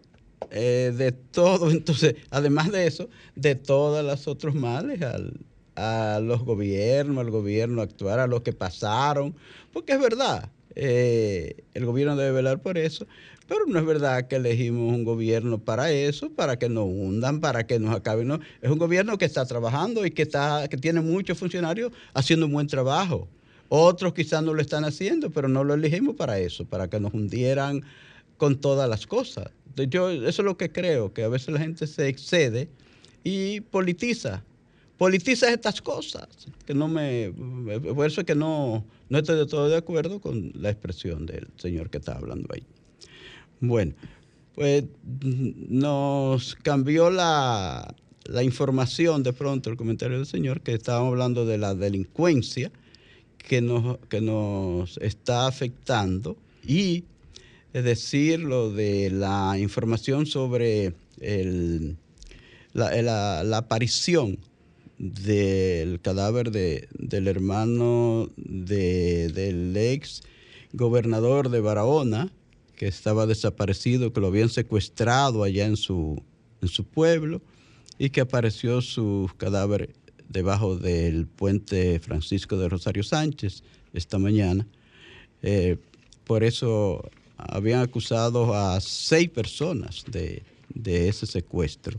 eh, 0.50 0.92
de 0.96 1.12
todo, 1.12 1.70
entonces, 1.70 2.16
además 2.30 2.70
de 2.70 2.86
eso, 2.86 3.08
de 3.36 3.54
todos 3.54 4.04
los 4.04 4.28
otros 4.28 4.54
males 4.54 5.00
al, 5.02 5.40
a 5.76 6.20
los 6.22 6.44
gobiernos, 6.44 7.18
al 7.18 7.30
gobierno 7.30 7.82
actuar, 7.82 8.18
a 8.18 8.26
los 8.26 8.42
que 8.42 8.52
pasaron, 8.52 9.34
porque 9.72 9.92
es 9.92 10.00
verdad, 10.00 10.50
eh, 10.74 11.64
el 11.74 11.86
gobierno 11.86 12.16
debe 12.16 12.32
velar 12.32 12.60
por 12.60 12.78
eso, 12.78 13.06
pero 13.48 13.66
no 13.66 13.78
es 13.80 13.84
verdad 13.84 14.28
que 14.28 14.36
elegimos 14.36 14.94
un 14.94 15.04
gobierno 15.04 15.58
para 15.58 15.90
eso, 15.90 16.30
para 16.30 16.58
que 16.58 16.68
nos 16.68 16.84
hundan, 16.84 17.40
para 17.40 17.66
que 17.66 17.80
nos 17.80 17.94
acaben. 17.96 18.28
No, 18.28 18.38
es 18.62 18.70
un 18.70 18.78
gobierno 18.78 19.18
que 19.18 19.24
está 19.24 19.44
trabajando 19.44 20.06
y 20.06 20.12
que, 20.12 20.22
está, 20.22 20.68
que 20.68 20.76
tiene 20.76 21.00
muchos 21.00 21.36
funcionarios 21.36 21.90
haciendo 22.14 22.46
un 22.46 22.52
buen 22.52 22.68
trabajo. 22.68 23.26
Otros 23.72 24.14
quizás 24.14 24.42
no 24.42 24.52
lo 24.52 24.60
están 24.60 24.84
haciendo, 24.84 25.30
pero 25.30 25.46
no 25.46 25.62
lo 25.62 25.74
elegimos 25.74 26.16
para 26.16 26.40
eso, 26.40 26.64
para 26.64 26.90
que 26.90 26.98
nos 26.98 27.14
hundieran 27.14 27.84
con 28.36 28.60
todas 28.60 28.88
las 28.90 29.06
cosas. 29.06 29.52
Yo 29.76 30.10
eso 30.10 30.42
es 30.42 30.44
lo 30.44 30.56
que 30.56 30.72
creo, 30.72 31.12
que 31.14 31.22
a 31.22 31.28
veces 31.28 31.54
la 31.54 31.60
gente 31.60 31.86
se 31.86 32.08
excede 32.08 32.68
y 33.22 33.60
politiza. 33.60 34.42
Politiza 34.98 35.52
estas 35.52 35.80
cosas. 35.80 36.26
Que 36.66 36.74
no 36.74 36.88
me, 36.88 37.32
por 37.94 38.08
eso 38.08 38.22
es 38.22 38.26
que 38.26 38.34
no, 38.34 38.84
no 39.08 39.18
estoy 39.18 39.36
de 39.36 39.46
todo 39.46 39.68
de 39.68 39.76
acuerdo 39.76 40.20
con 40.20 40.50
la 40.56 40.70
expresión 40.70 41.24
del 41.24 41.46
señor 41.56 41.90
que 41.90 41.98
está 41.98 42.16
hablando 42.16 42.48
ahí. 42.52 42.64
Bueno, 43.60 43.94
pues 44.56 44.82
nos 45.22 46.56
cambió 46.56 47.08
la, 47.08 47.94
la 48.24 48.42
información 48.42 49.22
de 49.22 49.32
pronto, 49.32 49.70
el 49.70 49.76
comentario 49.76 50.16
del 50.16 50.26
señor, 50.26 50.60
que 50.60 50.74
estábamos 50.74 51.12
hablando 51.12 51.46
de 51.46 51.56
la 51.56 51.76
delincuencia 51.76 52.72
que 53.46 53.60
nos, 53.60 53.98
que 54.08 54.20
nos 54.20 54.98
está 54.98 55.46
afectando 55.46 56.36
y 56.66 57.04
es 57.72 57.84
decir, 57.84 58.40
lo 58.40 58.72
de 58.72 59.10
la 59.10 59.56
información 59.58 60.26
sobre 60.26 60.92
el, 61.20 61.96
la, 62.72 63.56
aparición 63.56 64.38
del 64.98 66.00
cadáver 66.00 66.50
de, 66.50 66.88
del 66.98 67.28
hermano 67.28 68.28
de, 68.36 69.28
del 69.28 69.76
ex 69.76 70.22
gobernador 70.72 71.48
de 71.48 71.60
Barahona, 71.60 72.32
que 72.74 72.88
estaba 72.88 73.26
desaparecido, 73.26 74.12
que 74.12 74.20
lo 74.20 74.26
habían 74.26 74.48
secuestrado 74.48 75.44
allá 75.44 75.66
en 75.66 75.76
su, 75.76 76.20
en 76.62 76.68
su 76.68 76.84
pueblo 76.84 77.40
y 77.98 78.10
que 78.10 78.20
apareció 78.20 78.80
su 78.80 79.30
cadáver 79.36 79.94
debajo 80.30 80.76
del 80.76 81.26
puente 81.26 81.98
Francisco 81.98 82.56
de 82.56 82.68
Rosario 82.68 83.02
Sánchez 83.02 83.62
esta 83.92 84.18
mañana. 84.18 84.66
Eh, 85.42 85.76
por 86.24 86.44
eso 86.44 87.10
habían 87.36 87.80
acusado 87.80 88.54
a 88.54 88.80
seis 88.80 89.28
personas 89.28 90.04
de, 90.06 90.42
ese 90.84 91.26
secuestro. 91.26 91.98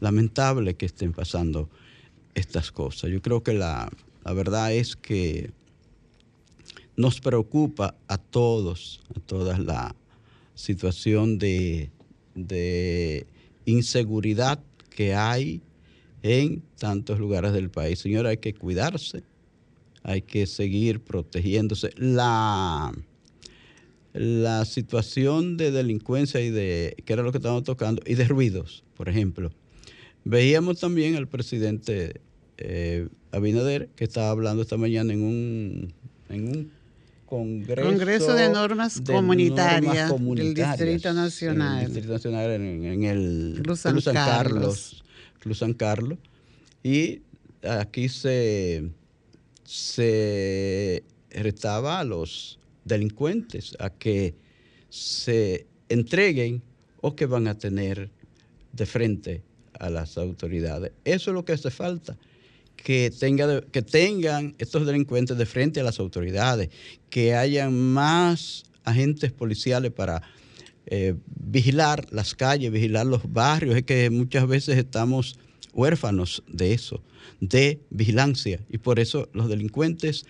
Lamentable 0.00 0.74
que 0.74 0.86
estén 0.86 1.12
pasando 1.12 1.68
estas 2.34 2.70
cosas. 2.70 3.10
Yo 3.10 3.20
creo 3.20 3.42
que 3.42 3.52
la, 3.52 3.90
verdad 4.24 4.72
es 4.72 4.94
que 4.96 5.50
nos 6.96 7.20
preocupa 7.20 7.96
a 8.06 8.18
todos, 8.18 9.00
a 9.16 9.20
todas 9.20 9.58
la 9.58 9.94
situación 10.54 11.38
de, 11.38 11.90
de 12.34 13.26
inseguridad 13.64 14.60
que 14.90 15.14
hay 15.14 15.62
en 16.22 16.62
tantos 16.78 17.18
lugares 17.18 17.52
del 17.52 17.70
país. 17.70 17.98
Señora, 17.98 18.30
hay 18.30 18.38
que 18.38 18.54
cuidarse, 18.54 19.22
hay 20.02 20.22
que 20.22 20.46
seguir 20.46 21.00
protegiéndose. 21.00 21.90
La, 21.96 22.92
la 24.12 24.64
situación 24.64 25.56
de 25.56 25.70
delincuencia 25.70 26.40
y 26.40 26.50
de, 26.50 26.96
que 27.04 27.12
era 27.12 27.22
lo 27.22 27.32
que 27.32 27.38
estábamos 27.38 27.64
tocando, 27.64 28.02
y 28.06 28.14
de 28.14 28.24
ruidos, 28.24 28.84
por 28.96 29.08
ejemplo. 29.08 29.50
Veíamos 30.24 30.78
también 30.78 31.16
al 31.16 31.26
presidente 31.26 32.20
eh, 32.58 33.08
Abinader, 33.32 33.88
que 33.96 34.04
estaba 34.04 34.30
hablando 34.30 34.62
esta 34.62 34.76
mañana 34.76 35.12
en 35.12 35.22
un, 35.22 35.92
en 36.28 36.48
un 36.48 36.70
congreso, 37.26 37.88
congreso 37.88 38.34
de 38.34 38.50
normas, 38.50 39.00
comunitarias, 39.00 40.10
del 40.10 40.54
Distrito 40.54 41.12
Nacional. 41.12 41.78
En 41.78 41.86
el 41.86 41.92
Distrito 41.94 42.12
Nacional, 42.12 42.50
en, 42.50 43.04
el 43.04 43.60
Cruz 43.64 43.80
San, 43.80 43.98
Carlos. 44.00 45.02
Cruz 45.42 45.58
San 45.58 45.74
Carlos. 45.74 46.18
Y 46.82 47.22
aquí 47.62 48.08
se, 48.08 48.90
se 49.64 51.02
restaba 51.30 51.98
a 52.00 52.04
los 52.04 52.58
delincuentes 52.84 53.76
a 53.78 53.90
que 53.90 54.34
se 54.88 55.66
entreguen 55.88 56.62
o 57.00 57.16
que 57.16 57.26
van 57.26 57.48
a 57.48 57.58
tener 57.58 58.10
de 58.72 58.86
frente 58.86 59.42
a 59.78 59.90
las 59.90 60.16
autoridades. 60.16 60.92
Eso 61.04 61.30
es 61.30 61.34
lo 61.34 61.44
que 61.44 61.52
hace 61.52 61.70
falta, 61.70 62.16
que, 62.76 63.10
tenga, 63.10 63.60
que 63.62 63.82
tengan 63.82 64.54
estos 64.58 64.86
delincuentes 64.86 65.36
de 65.36 65.46
frente 65.46 65.80
a 65.80 65.84
las 65.84 65.98
autoridades, 65.98 66.70
que 67.10 67.34
hayan 67.34 67.74
más 67.74 68.64
agentes 68.84 69.32
policiales 69.32 69.92
para 69.92 70.22
eh, 70.86 71.14
vigilar 71.26 72.06
las 72.10 72.34
calles, 72.34 72.72
vigilar 72.72 73.06
los 73.06 73.32
barrios. 73.32 73.76
Es 73.76 73.84
que 73.84 74.10
muchas 74.10 74.46
veces 74.46 74.78
estamos 74.78 75.38
huérfanos 75.72 76.42
de 76.48 76.74
eso, 76.74 77.02
de 77.40 77.80
vigilancia, 77.90 78.60
y 78.68 78.78
por 78.78 79.00
eso 79.00 79.28
los 79.32 79.48
delincuentes 79.48 80.26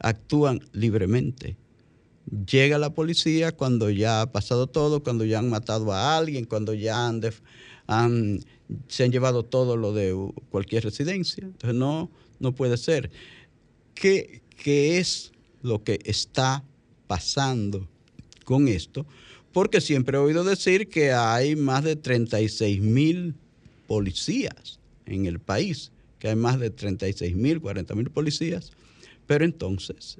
actúan 0.00 0.60
libremente 0.72 1.56
llega 2.46 2.78
la 2.78 2.90
policía 2.90 3.52
cuando 3.52 3.90
ya 3.90 4.22
ha 4.22 4.32
pasado 4.32 4.66
todo, 4.66 5.02
cuando 5.02 5.24
ya 5.24 5.38
han 5.38 5.50
matado 5.50 5.92
a 5.92 6.16
alguien, 6.16 6.44
cuando 6.44 6.74
ya 6.74 7.06
han, 7.06 8.40
se 8.88 9.04
han 9.04 9.12
llevado 9.12 9.44
todo 9.44 9.76
lo 9.76 9.92
de 9.92 10.14
cualquier 10.50 10.84
residencia. 10.84 11.44
Entonces 11.44 11.74
no, 11.74 12.10
no 12.38 12.52
puede 12.52 12.76
ser. 12.76 13.10
¿Qué, 13.94 14.42
¿Qué 14.56 14.98
es 14.98 15.32
lo 15.62 15.82
que 15.82 15.98
está 16.04 16.64
pasando 17.06 17.88
con 18.44 18.68
esto? 18.68 19.06
Porque 19.52 19.80
siempre 19.80 20.16
he 20.16 20.20
oído 20.20 20.44
decir 20.44 20.88
que 20.88 21.12
hay 21.12 21.56
más 21.56 21.84
de 21.84 21.96
36 21.96 22.80
mil 22.80 23.34
policías 23.86 24.78
en 25.06 25.26
el 25.26 25.40
país, 25.40 25.90
que 26.18 26.28
hay 26.28 26.36
más 26.36 26.60
de 26.60 26.70
36 26.70 27.34
mil, 27.34 27.60
40 27.60 27.94
mil 27.94 28.10
policías, 28.10 28.70
pero 29.26 29.44
entonces 29.44 30.18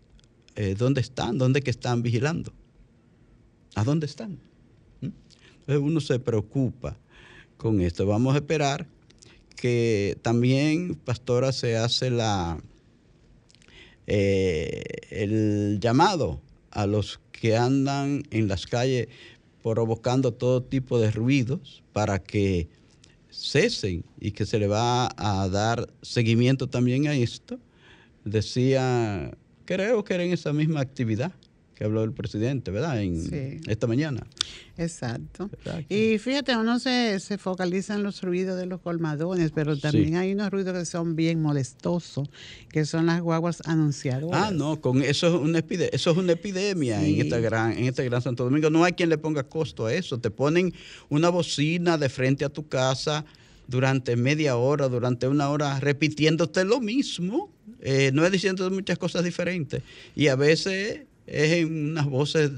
eh, 0.57 0.75
¿dónde 0.77 1.01
están? 1.01 1.39
¿Dónde 1.39 1.63
que 1.63 1.71
están 1.71 2.03
vigilando? 2.03 2.53
¿A 3.75 3.85
dónde 3.85 4.07
están? 4.07 4.33
¿Mm? 5.01 5.07
Entonces 5.61 5.83
uno 5.83 6.01
se 6.01 6.19
preocupa 6.19 6.97
con 7.57 7.81
esto. 7.81 8.07
Vamos 8.07 8.35
a 8.35 8.39
esperar 8.39 8.87
que 9.55 10.19
también, 10.23 10.97
pastora, 10.97 11.53
se 11.53 11.77
hace 11.77 12.11
la 12.11 12.61
eh, 14.07 14.83
el 15.11 15.79
llamado 15.81 16.41
a 16.71 16.87
los 16.87 17.21
que 17.33 17.57
andan 17.57 18.23
en 18.31 18.49
las 18.49 18.67
calles 18.67 19.09
provocando 19.63 20.33
todo 20.33 20.63
tipo 20.63 20.99
de 20.99 21.11
ruidos 21.11 21.83
para 21.93 22.19
que 22.19 22.69
cesen 23.31 24.05
y 24.19 24.33
que 24.33 24.47
se 24.47 24.59
le 24.59 24.67
va 24.67 25.09
a 25.17 25.49
dar 25.49 25.89
seguimiento 26.03 26.69
también 26.69 27.07
a 27.07 27.15
esto. 27.15 27.59
Decía 28.25 29.37
creo 29.65 30.05
que 30.05 30.15
era 30.15 30.25
en 30.25 30.33
esa 30.33 30.53
misma 30.53 30.81
actividad 30.81 31.33
que 31.81 31.87
habló 31.87 32.05
el 32.05 32.13
presidente, 32.13 32.71
¿verdad? 32.71 33.01
En 33.01 33.63
esta 33.67 33.87
mañana. 33.87 34.27
Exacto. 34.77 35.49
Y 35.89 36.19
fíjate, 36.19 36.55
uno 36.55 36.79
se, 36.79 37.19
se, 37.21 37.39
focaliza 37.39 37.95
en 37.95 38.03
los 38.03 38.23
ruidos 38.23 38.59
de 38.59 38.67
los 38.67 38.83
colmadones, 38.83 39.51
pero 39.51 39.79
también 39.79 40.17
hay 40.17 40.35
unos 40.35 40.51
ruidos 40.51 40.77
que 40.77 40.85
son 40.85 41.17
bien 41.17 41.41
molestosos, 41.41 42.29
que 42.69 42.85
son 42.85 43.07
las 43.07 43.23
guaguas 43.23 43.63
anunciadoras. 43.65 44.49
Ah, 44.49 44.51
no, 44.51 44.79
con 44.83 45.03
eso 45.03 45.29
es 45.29 45.35
una 45.41 45.61
epidemia, 45.61 45.89
eso 45.95 46.11
es 46.11 46.19
una 46.19 46.33
epidemia 46.33 47.03
en 47.03 47.19
esta 47.19 47.39
gran, 47.39 47.73
en 47.73 47.87
este 47.87 48.05
gran 48.05 48.21
Santo 48.21 48.45
Domingo. 48.45 48.69
No 48.69 48.85
hay 48.85 48.93
quien 48.93 49.09
le 49.09 49.17
ponga 49.17 49.43
costo 49.43 49.87
a 49.87 49.95
eso. 49.95 50.19
Te 50.19 50.31
ponen 50.31 50.75
una 51.09 51.31
bocina 51.31 51.97
de 51.97 52.11
frente 52.11 52.45
a 52.45 52.51
tu 52.51 52.69
casa 52.69 53.25
durante 53.69 54.17
media 54.17 54.59
hora, 54.59 54.87
durante 54.89 55.29
una 55.29 55.49
hora, 55.49 55.81
repitiéndote 55.81 56.63
lo 56.67 56.79
mismo. 56.79 57.51
Eh, 57.81 58.11
no 58.13 58.27
es 58.27 58.33
diciendo 58.33 58.71
muchas 58.71 58.99
cosas 58.99 59.25
diferentes. 59.25 59.83
Y 60.15 60.27
a 60.27 60.37
veces 60.37 61.05
es 61.31 61.53
en 61.53 61.91
unas 61.91 62.07
voces 62.07 62.51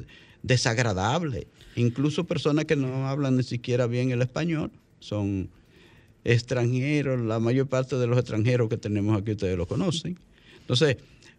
desagradables. 0.42 1.46
Incluso 1.76 2.24
personas 2.24 2.64
que 2.64 2.76
no 2.76 3.08
hablan 3.08 3.36
ni 3.36 3.42
siquiera 3.42 3.86
bien 3.86 4.10
el 4.10 4.22
español 4.22 4.70
son 5.00 5.50
extranjeros. 6.24 7.20
La 7.20 7.38
mayor 7.38 7.68
parte 7.68 7.96
de 7.96 8.06
los 8.06 8.18
extranjeros 8.18 8.68
que 8.68 8.76
tenemos 8.76 9.20
aquí 9.20 9.32
ustedes 9.32 9.56
lo 9.56 9.66
conocen. 9.66 10.18
Entonces, 10.60 10.96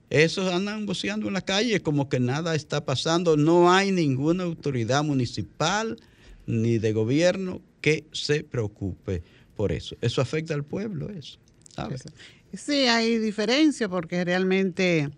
esos 0.10 0.52
andan 0.52 0.86
voceando 0.86 1.28
en 1.28 1.34
la 1.34 1.42
calle 1.42 1.82
como 1.82 2.10
que 2.10 2.20
nada 2.20 2.56
está 2.56 2.86
pasando. 2.86 3.38
No 3.38 3.72
hay 3.72 3.92
ninguna 3.92 4.44
autoridad 4.44 5.04
municipal 5.04 5.98
ni 6.46 6.78
de 6.78 6.94
gobierno 6.94 7.62
que 7.82 8.06
se 8.12 8.44
preocupe 8.44 9.24
por 9.56 9.72
eso. 9.72 9.96
Eso 10.02 10.22
afecta 10.22 10.54
al 10.54 10.64
pueblo, 10.64 11.10
eso. 11.10 11.40
Sí, 12.54 12.86
hay 12.88 13.18
diferencia 13.18 13.90
porque 13.90 14.24
realmente 14.24 15.10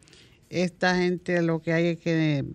esta 0.63 0.95
gente 0.95 1.41
lo 1.41 1.61
que 1.61 1.73
hay 1.73 1.87
es 1.87 1.99
que 1.99 2.45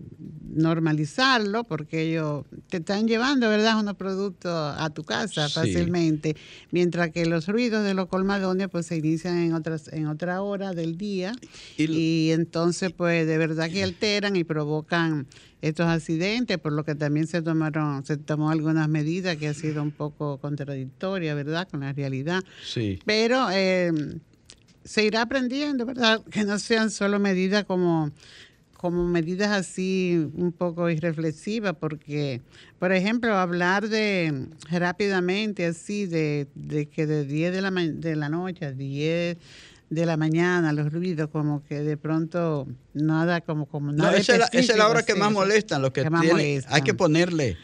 normalizarlo 0.53 1.63
porque 1.63 2.01
ellos 2.01 2.45
te 2.69 2.77
están 2.77 3.07
llevando, 3.07 3.47
¿verdad?, 3.47 3.79
unos 3.79 3.95
productos 3.95 4.51
a 4.51 4.89
tu 4.89 5.03
casa 5.03 5.47
fácilmente, 5.49 6.35
mientras 6.71 7.11
que 7.11 7.25
los 7.25 7.47
ruidos 7.47 7.85
de 7.85 7.93
los 7.93 8.07
colmadones 8.07 8.67
pues 8.69 8.87
se 8.87 8.97
inician 8.97 9.37
en 9.37 9.53
otras 9.53 9.87
en 9.93 10.07
otra 10.07 10.41
hora 10.41 10.73
del 10.73 10.97
día 10.97 11.33
y, 11.77 12.31
entonces 12.31 12.91
pues 12.91 13.27
de 13.27 13.37
verdad 13.37 13.69
que 13.69 13.83
alteran 13.83 14.35
y 14.35 14.43
provocan 14.43 15.27
estos 15.61 15.85
accidentes, 15.85 16.57
por 16.57 16.73
lo 16.73 16.83
que 16.83 16.95
también 16.95 17.27
se 17.27 17.41
tomaron 17.43 18.03
se 18.03 18.17
tomó 18.17 18.49
algunas 18.49 18.89
medidas 18.89 19.37
que 19.37 19.47
ha 19.47 19.53
sido 19.53 19.83
un 19.83 19.91
poco 19.91 20.39
contradictoria, 20.39 21.35
¿verdad?, 21.35 21.67
con 21.69 21.81
la 21.81 21.93
realidad. 21.93 22.43
Sí. 22.65 22.99
Pero 23.05 23.47
eh, 23.51 23.91
se 24.83 25.03
irá 25.03 25.21
aprendiendo, 25.21 25.85
¿verdad? 25.85 26.21
Que 26.31 26.43
no 26.43 26.59
sean 26.59 26.89
solo 26.91 27.19
medidas 27.19 27.65
como, 27.65 28.11
como 28.77 29.07
medidas 29.07 29.51
así 29.51 30.29
un 30.33 30.51
poco 30.51 30.89
irreflexivas, 30.89 31.75
porque, 31.79 32.41
por 32.79 32.91
ejemplo, 32.91 33.35
hablar 33.35 33.89
de 33.89 34.47
rápidamente 34.69 35.65
así, 35.65 36.05
de, 36.05 36.47
de 36.55 36.87
que 36.87 37.05
de 37.05 37.25
10 37.25 37.53
de 37.53 37.61
la, 37.61 37.71
de 37.71 38.15
la 38.15 38.29
noche 38.29 38.65
a 38.65 38.71
10 38.71 39.37
de 39.91 40.05
la 40.05 40.15
mañana, 40.15 40.71
los 40.71 40.91
ruidos, 40.91 41.29
como 41.29 41.63
que 41.65 41.81
de 41.81 41.97
pronto 41.97 42.65
nada, 42.93 43.41
como, 43.41 43.65
como 43.65 43.91
nada. 43.91 44.11
No, 44.11 44.17
esa, 44.17 44.47
es 44.47 44.75
la 44.75 44.87
hora 44.87 45.03
que 45.03 45.15
más 45.15 45.31
molestan, 45.31 45.81
lo 45.81 45.91
que, 45.91 46.05
tiene, 46.05 46.61
hay 46.65 46.81
que 46.81 46.93
ponerle, 46.93 47.57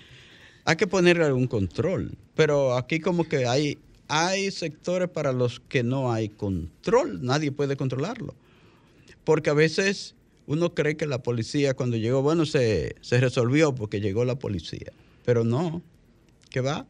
hay 0.65 0.75
que 0.75 0.87
ponerle 0.87 1.23
algún 1.23 1.47
control. 1.47 2.17
Pero 2.35 2.75
aquí 2.75 2.99
como 2.99 3.23
que 3.23 3.47
hay, 3.47 3.77
hay 4.07 4.51
sectores 4.51 5.09
para 5.09 5.31
los 5.31 5.59
que 5.59 5.83
no 5.83 6.11
hay 6.11 6.29
control, 6.29 7.23
nadie 7.23 7.51
puede 7.51 7.75
controlarlo. 7.75 8.33
Porque 9.23 9.49
a 9.49 9.53
veces 9.53 10.15
uno 10.45 10.73
cree 10.73 10.95
que 10.95 11.07
la 11.07 11.21
policía 11.21 11.73
cuando 11.73 11.97
llegó, 11.97 12.21
bueno, 12.21 12.45
se, 12.45 12.95
se 13.01 13.19
resolvió 13.19 13.75
porque 13.75 13.99
llegó 13.99 14.23
la 14.25 14.39
policía. 14.39 14.91
Pero 15.25 15.43
no, 15.43 15.81
¿qué 16.49 16.61
va? 16.61 16.85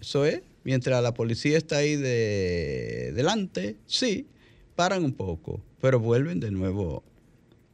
Eso 0.00 0.24
es, 0.24 0.40
mientras 0.64 1.02
la 1.02 1.12
policía 1.12 1.58
está 1.58 1.78
ahí 1.78 1.96
de 1.96 3.12
delante, 3.14 3.76
sí, 3.86 4.26
paran 4.76 5.04
un 5.04 5.12
poco, 5.12 5.60
pero 5.80 6.00
vuelven 6.00 6.40
de 6.40 6.50
nuevo 6.50 7.02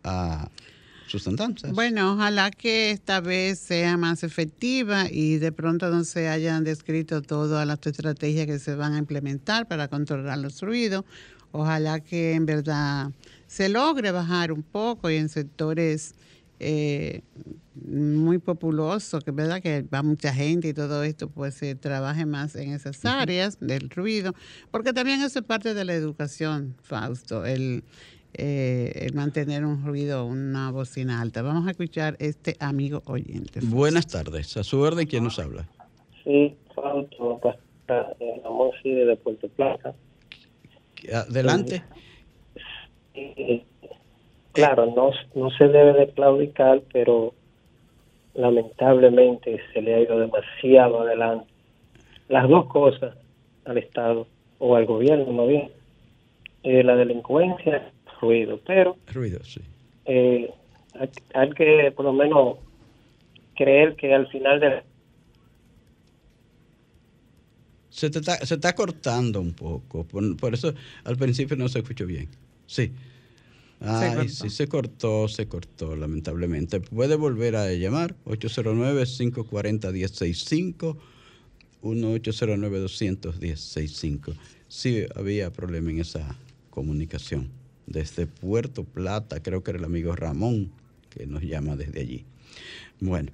a 0.03 0.51
Bueno, 1.73 2.15
ojalá 2.15 2.51
que 2.51 2.91
esta 2.91 3.21
vez 3.21 3.59
sea 3.59 3.97
más 3.97 4.23
efectiva 4.23 5.07
y 5.11 5.39
de 5.39 5.53
pronto 5.53 5.91
no 5.91 6.05
se 6.05 6.29
hayan 6.29 6.65
descrito 6.65 7.23
todas 7.23 7.67
las 7.67 7.79
estrategias 7.85 8.47
que 8.47 8.59
se 8.59 8.75
van 8.75 8.95
a 8.95 8.99
implementar 8.99 9.69
para 9.69 9.89
controlar 9.89 10.39
los 10.39 10.61
ruidos. 10.61 11.05
Ojalá 11.53 12.01
que 12.01 12.33
en 12.33 12.45
verdad 12.45 13.11
se 13.47 13.69
logre 13.69 14.11
bajar 14.11 14.53
un 14.53 14.63
poco 14.63 15.11
y 15.11 15.17
en 15.17 15.29
sectores 15.29 16.15
eh, 16.59 17.23
muy 17.75 18.39
populoso, 18.39 19.21
que 19.21 19.31
es 19.31 19.37
verdad 19.37 19.61
que 19.61 19.83
va 19.83 20.03
mucha 20.03 20.33
gente 20.33 20.69
y 20.69 20.75
todo 20.75 21.03
esto, 21.03 21.29
pues 21.29 21.55
se 21.55 21.75
trabaje 21.75 22.25
más 22.25 22.57
en 22.57 22.73
esas 22.73 23.05
áreas 23.05 23.59
del 23.61 23.91
ruido, 23.91 24.35
porque 24.71 24.95
también 24.95 25.21
eso 25.21 25.39
es 25.39 25.45
parte 25.45 25.75
de 25.75 25.85
la 25.85 25.93
educación, 25.93 26.75
Fausto, 26.83 27.45
el, 27.45 27.85
eh, 28.39 29.07
el 29.07 29.15
mantener 29.15 29.65
un 29.65 29.85
ruido, 29.85 30.25
una 30.27 30.71
bocina 30.71 31.21
alta. 31.21 31.43
Vamos 31.43 31.67
a 31.67 31.71
escuchar 31.71 32.17
este 32.19 32.57
amigo 32.61 33.03
oyente. 33.07 33.61
Buenas 33.63 34.07
tardes, 34.07 34.57
a 34.57 34.65
su 34.65 34.81
orden, 34.81 35.07
¿quién 35.07 35.25
nos 35.25 35.39
habla? 35.39 35.67
Sí, 36.25 36.55
Fausto, 36.75 37.41
de 38.83 39.17
Puerto 39.17 39.49
Plata. 39.49 39.95
Adelante. 41.13 41.83
claro, 44.53 44.87
no, 44.87 45.11
no 45.35 45.51
se 45.51 45.69
debe 45.69 45.93
de 45.93 46.11
claudicar, 46.11 46.83
pero 46.93 47.35
lamentablemente 48.35 49.61
se 49.73 49.83
le 49.83 49.95
ha 49.95 50.01
ido 50.01 50.19
demasiado 50.19 51.01
adelante. 51.01 51.47
Las 52.29 52.49
dos 52.49 52.67
cosas 52.67 53.17
al 53.65 53.79
Estado 53.79 54.27
o 54.59 54.77
al 54.77 54.87
gobierno, 54.87 55.33
más 55.33 55.49
bien. 55.49 55.71
Eh, 56.63 56.83
la 56.83 56.97
delincuencia, 56.97 57.93
ruido, 58.21 58.61
pero 58.67 58.97
ruido, 59.13 59.43
sí. 59.45 59.61
Eh, 60.05 60.51
hay, 61.35 61.51
que 61.51 61.93
por 61.95 62.05
lo 62.05 62.13
menos 62.13 62.59
creer 63.55 63.95
que 63.97 64.15
al 64.15 64.27
final 64.29 64.61
de 64.61 64.83
se, 67.91 68.07
está, 68.09 68.45
se 68.45 68.55
está 68.55 68.75
cortando 68.75 69.41
un 69.41 69.55
poco, 69.55 70.05
por, 70.05 70.37
por 70.37 70.53
eso 70.53 70.75
al 71.05 71.17
principio 71.17 71.57
no 71.57 71.69
se 71.69 71.79
escuchó 71.79 72.07
bien. 72.07 72.29
Sí. 72.67 72.93
Ay, 73.81 74.29
sí, 74.29 74.51
se 74.51 74.69
cortó, 74.69 75.27
se 75.29 75.49
cortó, 75.49 75.97
lamentablemente. 75.97 76.81
Puede 76.81 77.17
volver 77.17 77.57
a 77.57 77.73
llamar, 77.73 78.15
809-540-1065, 78.25 80.97
1-809-210-65. 81.83 84.35
Sí, 84.69 85.05
había 85.15 85.51
problema 85.51 85.91
en 85.91 86.01
esa 86.01 86.37
comunicación. 86.71 87.51
Desde 87.87 88.27
Puerto 88.27 88.85
Plata, 88.85 89.43
creo 89.43 89.63
que 89.63 89.71
era 89.73 89.79
el 89.79 89.85
amigo 89.85 90.15
Ramón 90.15 90.73
que 91.11 91.27
nos 91.27 91.43
llama 91.43 91.77
desde 91.77 92.01
allí. 92.01 92.25
Bueno, 93.01 93.33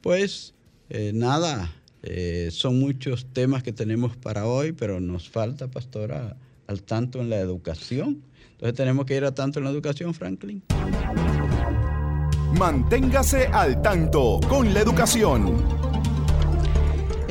pues 0.00 0.54
eh, 0.88 1.12
nada, 1.14 1.72
eh, 2.02 2.48
son 2.50 2.78
muchos 2.78 3.26
temas 3.32 3.62
que 3.62 3.72
tenemos 3.72 4.16
para 4.16 4.46
hoy, 4.46 4.72
pero 4.72 5.00
nos 5.00 5.28
falta, 5.28 5.68
pastora, 5.68 6.36
al 6.66 6.82
tanto 6.82 7.20
en 7.20 7.30
la 7.30 7.38
educación 7.38 8.22
entonces 8.60 8.76
tenemos 8.76 9.06
que 9.06 9.16
ir 9.16 9.24
a 9.24 9.32
tanto 9.32 9.58
en 9.58 9.64
la 9.64 9.70
educación, 9.70 10.12
Franklin. 10.12 10.62
Manténgase 12.58 13.46
al 13.46 13.80
tanto 13.80 14.38
con 14.50 14.74
la 14.74 14.80
educación. 14.80 15.79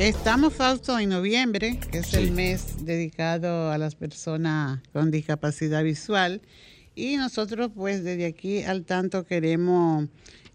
Estamos, 0.00 0.54
Fausto, 0.54 0.98
en 0.98 1.10
noviembre, 1.10 1.78
que 1.78 1.98
es 1.98 2.14
el 2.14 2.30
mes 2.30 2.86
dedicado 2.86 3.70
a 3.70 3.76
las 3.76 3.96
personas 3.96 4.80
con 4.94 5.10
discapacidad 5.10 5.84
visual. 5.84 6.40
Y 6.94 7.18
nosotros, 7.18 7.70
pues, 7.74 8.02
desde 8.02 8.24
aquí 8.24 8.62
al 8.62 8.86
tanto 8.86 9.26
queremos 9.26 10.08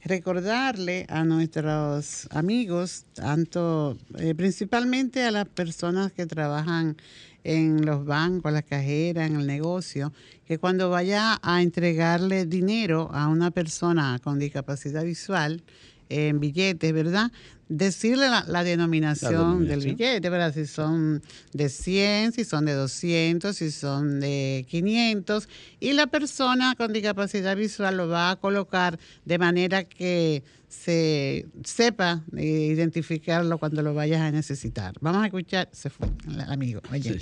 recordarle 0.04 1.06
a 1.10 1.24
nuestros 1.26 2.28
amigos, 2.32 3.06
tanto 3.14 4.00
eh, 4.18 4.34
principalmente 4.34 5.24
a 5.24 5.30
las 5.30 5.48
personas 5.48 6.12
que 6.12 6.26
trabajan 6.26 6.98
en 7.44 7.86
los 7.86 8.04
bancos, 8.04 8.52
las 8.52 8.64
cajeras, 8.64 9.30
en 9.30 9.36
el 9.36 9.46
negocio, 9.46 10.12
que 10.48 10.58
cuando 10.58 10.90
vaya 10.90 11.40
a 11.44 11.62
entregarle 11.62 12.48
dinero 12.48 13.12
a 13.14 13.28
una 13.28 13.52
persona 13.52 14.20
con 14.24 14.40
discapacidad 14.40 15.04
visual, 15.04 15.62
en 16.10 16.40
billetes, 16.40 16.94
¿verdad? 16.94 17.32
Decirle 17.68 18.28
la, 18.30 18.64
denominación, 18.64 19.68
del 19.68 19.80
billete, 19.80 20.30
¿verdad? 20.30 20.54
Si 20.54 20.68
son 20.68 21.24
de 21.52 21.70
100, 21.70 22.34
si 22.34 22.46
son 22.46 22.66
de 22.66 22.74
200, 22.74 23.56
si 23.56 23.72
son 23.72 24.20
de 24.20 24.66
500. 24.70 25.50
Y 25.80 25.94
la 25.94 26.08
persona 26.08 26.76
con 26.78 26.94
discapacidad 26.94 27.56
visual 27.58 27.98
lo 27.98 28.08
va 28.08 28.32
a 28.32 28.36
colocar 28.36 29.00
de 29.26 29.38
manera 29.40 29.84
que 29.84 30.44
se 30.68 31.48
sepa 31.64 32.24
identificarlo 32.34 33.58
cuando 33.58 33.82
lo 33.82 33.94
vayas 33.94 34.22
a 34.22 34.32
necesitar. 34.32 34.94
Vamos 35.02 35.24
a 35.24 35.26
escuchar, 35.28 35.70
se 35.72 35.90
fue 35.90 36.08
el 36.28 36.42
amigo. 36.42 36.82
Oye. 36.92 37.20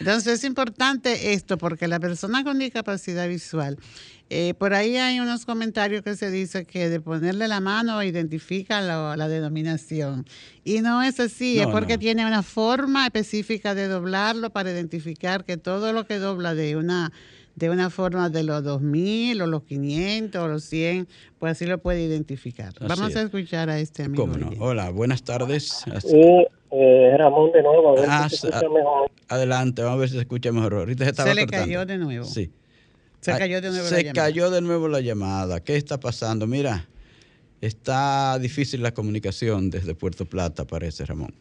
Entonces 0.00 0.34
es 0.34 0.44
importante 0.44 1.32
esto 1.32 1.56
porque 1.56 1.88
la 1.88 2.00
persona 2.00 2.44
con 2.44 2.58
discapacidad 2.58 3.28
visual 3.28 3.78
eh, 4.30 4.52
por 4.58 4.74
ahí 4.74 4.96
hay 4.98 5.20
unos 5.20 5.46
comentarios 5.46 6.02
que 6.02 6.14
se 6.14 6.30
dice 6.30 6.66
que 6.66 6.90
de 6.90 7.00
ponerle 7.00 7.48
la 7.48 7.60
mano 7.60 8.02
identifica 8.02 8.82
la, 8.82 9.28
denominación. 9.28 9.77
Y 10.64 10.80
no 10.80 11.02
es 11.02 11.20
así, 11.20 11.58
es 11.60 11.66
porque 11.66 11.98
tiene 11.98 12.26
una 12.26 12.42
forma 12.42 13.06
específica 13.06 13.74
de 13.74 13.88
doblarlo 13.88 14.50
para 14.50 14.70
identificar 14.70 15.44
que 15.44 15.56
todo 15.56 15.92
lo 15.92 16.06
que 16.06 16.18
dobla 16.18 16.54
de 16.54 16.76
una 16.76 17.12
de 17.58 17.70
una 17.70 17.90
forma 17.90 18.30
de 18.30 18.44
los 18.44 18.62
2000 18.62 19.42
o 19.42 19.46
los 19.46 19.64
500 19.64 20.40
o 20.40 20.46
los 20.46 20.62
100, 20.64 21.08
pues 21.40 21.52
así 21.52 21.66
lo 21.66 21.78
puede 21.78 22.02
identificar. 22.02 22.72
Vamos 22.80 23.16
a 23.16 23.22
escuchar 23.22 23.68
a 23.68 23.80
este 23.80 24.04
amigo. 24.04 24.28
Hola, 24.60 24.90
buenas 24.90 25.24
tardes. 25.24 25.84
Sí, 26.02 26.46
eh, 26.70 27.14
Ramón 27.18 27.50
de 27.50 27.62
nuevo, 27.62 27.98
a 27.98 28.00
ver 28.00 28.30
si 28.30 28.36
se 28.36 28.48
escucha 28.48 28.68
mejor. 28.68 29.10
Adelante, 29.28 29.82
vamos 29.82 29.96
a 29.96 30.00
ver 30.00 30.08
si 30.08 30.14
se 30.14 30.20
escucha 30.20 30.52
mejor. 30.52 30.74
Ahorita 30.74 31.04
se 31.04 31.10
estaba 31.10 31.30
Se 31.30 31.34
le 31.34 31.46
cayó 31.46 31.84
de 31.84 31.98
nuevo. 31.98 32.24
Sí. 32.24 32.52
Se 33.20 33.36
cayó 33.36 33.60
de 33.60 33.70
nuevo 33.70 33.90
la 33.90 33.96
llamada. 33.96 34.12
Se 34.12 34.12
cayó 34.12 34.50
de 34.50 34.60
nuevo 34.60 34.88
la 34.88 35.00
llamada. 35.00 35.60
¿Qué 35.60 35.76
está 35.76 35.98
pasando? 35.98 36.46
Mira, 36.46 36.86
está 37.60 38.38
difícil 38.38 38.82
la 38.82 38.92
comunicación 38.92 39.70
desde 39.70 39.94
Puerto 39.94 40.24
Plata, 40.24 40.66
parece, 40.66 41.04
Ramón. 41.04 41.34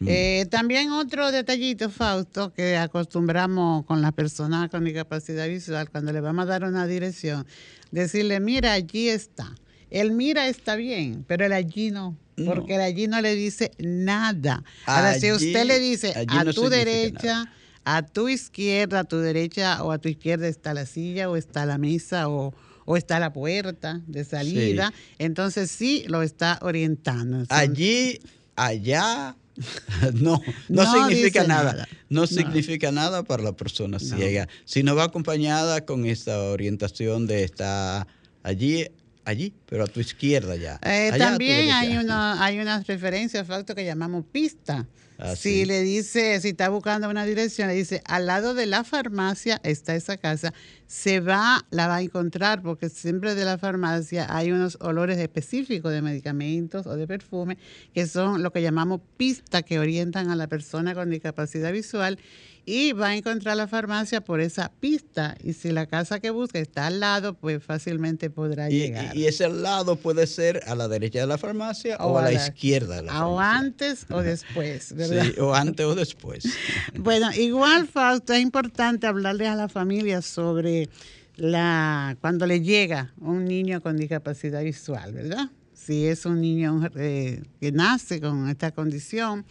Mm. 0.00 0.06
Eh, 0.08 0.46
también 0.50 0.90
otro 0.90 1.30
detallito, 1.30 1.88
Fausto, 1.88 2.52
que 2.52 2.76
acostumbramos 2.76 3.84
con 3.86 4.02
las 4.02 4.12
personas 4.12 4.68
con 4.70 4.84
discapacidad 4.84 5.48
visual, 5.48 5.90
cuando 5.90 6.12
le 6.12 6.20
vamos 6.20 6.44
a 6.44 6.46
dar 6.46 6.64
una 6.64 6.86
dirección, 6.86 7.46
decirle, 7.90 8.40
mira, 8.40 8.72
allí 8.72 9.08
está. 9.08 9.54
El 9.90 10.10
mira 10.10 10.48
está 10.48 10.74
bien, 10.74 11.24
pero 11.28 11.44
el 11.44 11.52
allí 11.52 11.92
no, 11.92 12.16
porque 12.44 12.74
el 12.74 12.80
allí 12.80 13.06
no 13.06 13.20
le 13.20 13.36
dice 13.36 13.70
nada. 13.78 14.64
Ahora, 14.86 15.14
si 15.14 15.30
usted 15.30 15.64
le 15.64 15.78
dice 15.78 16.12
a 16.28 16.44
tu 16.46 16.68
derecha, 16.68 17.52
a 17.84 18.02
tu 18.02 18.28
izquierda, 18.28 19.00
a 19.00 19.04
tu 19.04 19.18
derecha 19.18 19.84
o 19.84 19.92
a 19.92 19.98
tu 19.98 20.08
izquierda 20.08 20.48
está 20.48 20.74
la 20.74 20.86
silla 20.86 21.30
o 21.30 21.36
está 21.36 21.64
la 21.64 21.78
mesa 21.78 22.28
o, 22.28 22.52
está 22.96 23.18
la 23.18 23.32
puerta 23.32 24.00
de 24.06 24.24
salida, 24.24 24.92
entonces 25.18 25.70
sí 25.70 26.04
lo 26.08 26.22
está 26.22 26.58
orientando. 26.62 27.44
Allí, 27.48 28.20
allá, 28.56 29.36
no, 30.14 30.40
no, 30.68 30.92
significa 30.92 31.44
nada. 31.44 31.88
No, 32.08 32.26
significa 32.26 32.90
nada 32.92 33.22
para 33.22 33.42
la 33.42 33.52
persona 33.52 33.98
ciega. 33.98 34.48
Si 34.64 34.82
no 34.82 34.94
va 34.96 35.04
acompañada 35.04 35.84
con 35.84 36.06
esta 36.06 36.38
orientación 36.40 37.26
de 37.26 37.44
estar 37.44 38.06
allí, 38.42 38.88
allí, 39.24 39.54
pero 39.66 39.84
a 39.84 39.86
tu 39.86 40.00
izquierda 40.00 40.56
ya. 40.56 40.78
Eh, 40.82 41.10
Allá 41.12 41.30
también 41.30 41.70
hay 41.70 41.96
una, 41.96 42.44
hay 42.44 42.58
unas 42.58 42.86
referencias, 42.86 43.46
facto 43.46 43.74
que 43.74 43.84
llamamos 43.84 44.24
pista. 44.30 44.86
Ah, 45.16 45.36
si 45.36 45.60
sí. 45.60 45.64
le 45.64 45.82
dice, 45.82 46.40
si 46.40 46.48
está 46.48 46.68
buscando 46.70 47.08
una 47.08 47.24
dirección, 47.24 47.68
le 47.68 47.74
dice, 47.74 48.02
al 48.04 48.26
lado 48.26 48.52
de 48.52 48.66
la 48.66 48.82
farmacia 48.82 49.60
está 49.62 49.94
esa 49.94 50.16
casa, 50.16 50.52
se 50.88 51.20
va, 51.20 51.64
la 51.70 51.86
va 51.86 51.96
a 51.96 52.02
encontrar, 52.02 52.62
porque 52.62 52.88
siempre 52.88 53.36
de 53.36 53.44
la 53.44 53.56
farmacia 53.56 54.26
hay 54.28 54.50
unos 54.50 54.76
olores 54.80 55.18
específicos 55.18 55.92
de 55.92 56.02
medicamentos 56.02 56.86
o 56.86 56.96
de 56.96 57.06
perfume, 57.06 57.58
que 57.92 58.08
son 58.08 58.42
lo 58.42 58.52
que 58.52 58.60
llamamos 58.60 59.02
pista, 59.16 59.62
que 59.62 59.78
orientan 59.78 60.30
a 60.30 60.36
la 60.36 60.48
persona 60.48 60.94
con 60.94 61.10
discapacidad 61.10 61.72
visual, 61.72 62.18
y 62.66 62.92
va 62.92 63.08
a 63.08 63.16
encontrar 63.16 63.56
la 63.56 63.68
farmacia 63.68 64.22
por 64.22 64.40
esa 64.40 64.70
pista. 64.80 65.36
Y 65.42 65.52
si 65.52 65.70
la 65.70 65.86
casa 65.86 66.18
que 66.20 66.30
busca 66.30 66.58
está 66.58 66.86
al 66.86 67.00
lado, 67.00 67.34
pues 67.34 67.62
fácilmente 67.62 68.30
podrá 68.30 68.70
Y, 68.70 68.78
llegar. 68.78 69.16
y- 69.16 69.26
ese 69.26 69.48
lado 69.48 69.96
puede 69.96 70.26
ser 70.26 70.62
a 70.66 70.74
la 70.74 70.88
derecha 70.88 71.20
de 71.20 71.26
la 71.26 71.36
farmacia 71.38 71.96
o, 71.98 72.18
a 72.18 72.22
la, 72.22 72.32
izquierda 72.32 72.96
de 72.96 73.02
la 73.02 73.26
O 73.26 73.36
farmacia. 73.36 73.58
antes 73.58 74.06
o 74.10 74.22
después, 74.22 74.94
¿verdad? 74.94 75.24
Sí, 75.26 75.40
o 75.40 75.54
antes 75.54 75.84
o 75.86 75.94
después. 75.94 76.44
Bueno, 76.98 77.30
igual, 77.34 77.86
Fausto, 77.86 78.32
es 78.32 78.40
importante 78.40 79.06
hablarles 79.06 79.48
a 79.48 79.56
la 79.56 79.68
familia 79.68 80.22
sobre 80.22 80.88
la 81.36 82.16
cuando 82.20 82.46
le 82.46 82.60
llega 82.60 83.12
un 83.20 83.44
niño 83.44 83.80
con 83.82 83.96
discapacidad 83.96 84.62
visual, 84.62 85.12
¿verdad? 85.12 85.50
Si 85.74 86.06
es 86.06 86.24
un 86.24 86.40
niño 86.40 86.80
eh, 86.96 87.42
que 87.60 87.72
nace 87.72 88.20
con 88.20 88.48
esta 88.48 88.70
condición, 88.70 89.44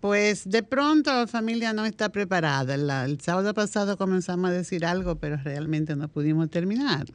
pues 0.00 0.48
de 0.48 0.62
pronto 0.62 1.12
la 1.12 1.26
familia 1.26 1.72
no 1.72 1.84
está 1.84 2.10
preparada. 2.10 2.74
El 3.04 3.20
sábado 3.20 3.54
pasado 3.54 3.96
comenzamos 3.96 4.50
a 4.50 4.52
decir 4.52 4.84
algo, 4.84 5.16
pero 5.16 5.36
realmente 5.36 5.96
no 5.96 6.08
pudimos 6.08 6.50
terminar. 6.50 7.06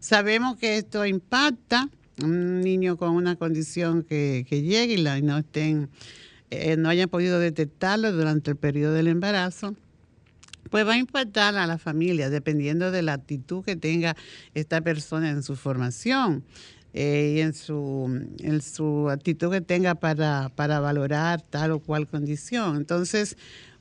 Sabemos 0.00 0.56
que 0.56 0.76
esto 0.76 1.06
impacta 1.06 1.88
un 2.22 2.60
niño 2.60 2.96
con 2.96 3.10
una 3.10 3.36
condición 3.36 4.02
que, 4.02 4.44
que 4.48 4.62
llegue 4.62 4.94
y, 4.94 4.96
la, 4.98 5.20
no 5.20 5.38
estén, 5.38 5.88
eh, 6.50 6.76
no 6.76 6.88
hayan 6.88 7.08
podido 7.08 7.38
detectarlo 7.38 8.12
durante 8.12 8.50
el 8.50 8.56
periodo 8.56 8.94
del 8.94 9.08
embarazo 9.08 9.74
pues 10.70 10.86
va 10.86 10.94
a 10.94 10.98
impactar 10.98 11.54
a 11.56 11.66
la 11.66 11.76
familia 11.76 12.30
dependiendo 12.30 12.90
de 12.90 13.02
la 13.02 13.12
actitud 13.12 13.62
que 13.62 13.76
tenga 13.76 14.16
esta 14.54 14.80
persona 14.80 15.28
en 15.28 15.42
su 15.42 15.54
formación 15.54 16.44
eh, 16.94 17.34
y 17.36 17.40
en 17.40 17.54
su, 17.54 18.26
en 18.40 18.60
su 18.60 19.08
actitud 19.08 19.50
que 19.50 19.60
tenga 19.60 19.94
para, 19.94 20.50
para 20.54 20.80
valorar 20.80 21.42
tal 21.42 21.72
o 21.72 21.80
cual 21.80 22.06
condición. 22.06 22.76
Entonces, 22.76 23.36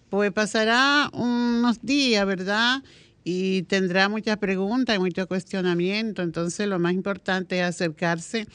pues 0.09 0.31
pasará 0.31 1.09
unos 1.13 1.81
días, 1.81 2.25
¿verdad? 2.25 2.83
Y 3.23 3.63
tendrá 3.63 4.09
muchas 4.09 4.37
preguntas 4.37 4.95
y 4.95 4.99
mucho 4.99 5.27
cuestionamiento. 5.27 6.21
Entonces, 6.21 6.67
lo 6.67 6.79
más 6.79 6.93
importante 6.93 7.59
es 7.59 7.65
acercarse 7.65 8.47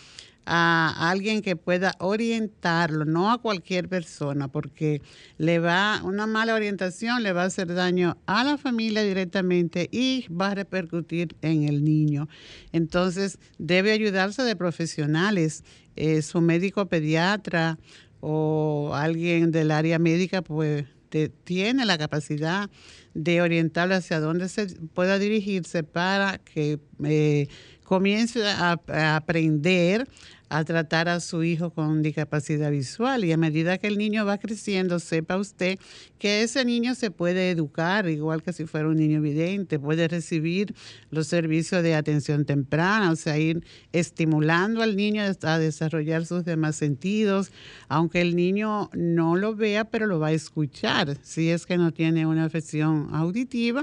a 0.46 1.10
alguien 1.10 1.42
que 1.42 1.56
pueda 1.56 1.92
orientarlo, 1.98 3.04
no 3.04 3.30
a 3.30 3.38
cualquier 3.38 3.88
persona, 3.88 4.48
porque 4.48 5.02
le 5.38 5.58
va 5.58 6.00
una 6.04 6.26
mala 6.26 6.54
orientación 6.54 7.22
le 7.22 7.32
va 7.32 7.42
a 7.42 7.46
hacer 7.46 7.74
daño 7.74 8.16
a 8.26 8.44
la 8.44 8.56
familia 8.56 9.02
directamente 9.02 9.88
y 9.90 10.26
va 10.28 10.48
a 10.48 10.54
repercutir 10.54 11.34
en 11.42 11.64
el 11.64 11.84
niño. 11.84 12.28
Entonces 12.72 13.38
debe 13.58 13.92
ayudarse 13.92 14.42
de 14.42 14.56
profesionales, 14.56 15.64
eh, 15.96 16.22
su 16.22 16.40
médico 16.40 16.86
pediatra 16.86 17.78
o 18.20 18.92
alguien 18.94 19.50
del 19.50 19.70
área 19.70 19.98
médica, 19.98 20.42
pues 20.42 20.84
te- 21.08 21.28
tiene 21.28 21.84
la 21.86 21.98
capacidad 21.98 22.70
de 23.14 23.40
orientarlo 23.40 23.94
hacia 23.94 24.20
dónde 24.20 24.48
se 24.48 24.66
pueda 24.94 25.18
dirigirse 25.18 25.82
para 25.82 26.38
que 26.38 26.78
eh, 27.04 27.48
comience 27.84 28.42
a 28.46 28.76
aprender 29.16 30.06
a 30.48 30.64
tratar 30.64 31.08
a 31.08 31.20
su 31.20 31.42
hijo 31.42 31.70
con 31.70 32.02
discapacidad 32.02 32.70
visual. 32.70 33.24
Y 33.24 33.32
a 33.32 33.36
medida 33.36 33.78
que 33.78 33.86
el 33.86 33.98
niño 33.98 34.24
va 34.24 34.38
creciendo, 34.38 34.98
sepa 34.98 35.36
usted 35.36 35.78
que 36.18 36.42
ese 36.42 36.64
niño 36.64 36.94
se 36.94 37.10
puede 37.10 37.50
educar 37.50 38.08
igual 38.08 38.42
que 38.42 38.52
si 38.52 38.66
fuera 38.66 38.88
un 38.88 38.96
niño 38.96 39.20
vidente, 39.20 39.78
puede 39.78 40.08
recibir 40.08 40.74
los 41.10 41.26
servicios 41.26 41.82
de 41.82 41.94
atención 41.94 42.44
temprana, 42.44 43.10
o 43.10 43.16
sea, 43.16 43.38
ir 43.38 43.64
estimulando 43.92 44.82
al 44.82 44.96
niño 44.96 45.22
a 45.42 45.58
desarrollar 45.58 46.26
sus 46.26 46.44
demás 46.44 46.76
sentidos, 46.76 47.50
aunque 47.88 48.20
el 48.20 48.36
niño 48.36 48.90
no 48.94 49.36
lo 49.36 49.54
vea, 49.54 49.84
pero 49.84 50.06
lo 50.06 50.18
va 50.18 50.28
a 50.28 50.32
escuchar, 50.32 51.18
si 51.22 51.50
es 51.50 51.66
que 51.66 51.76
no 51.76 51.92
tiene 51.92 52.26
una 52.26 52.44
afección 52.44 53.08
auditiva. 53.12 53.82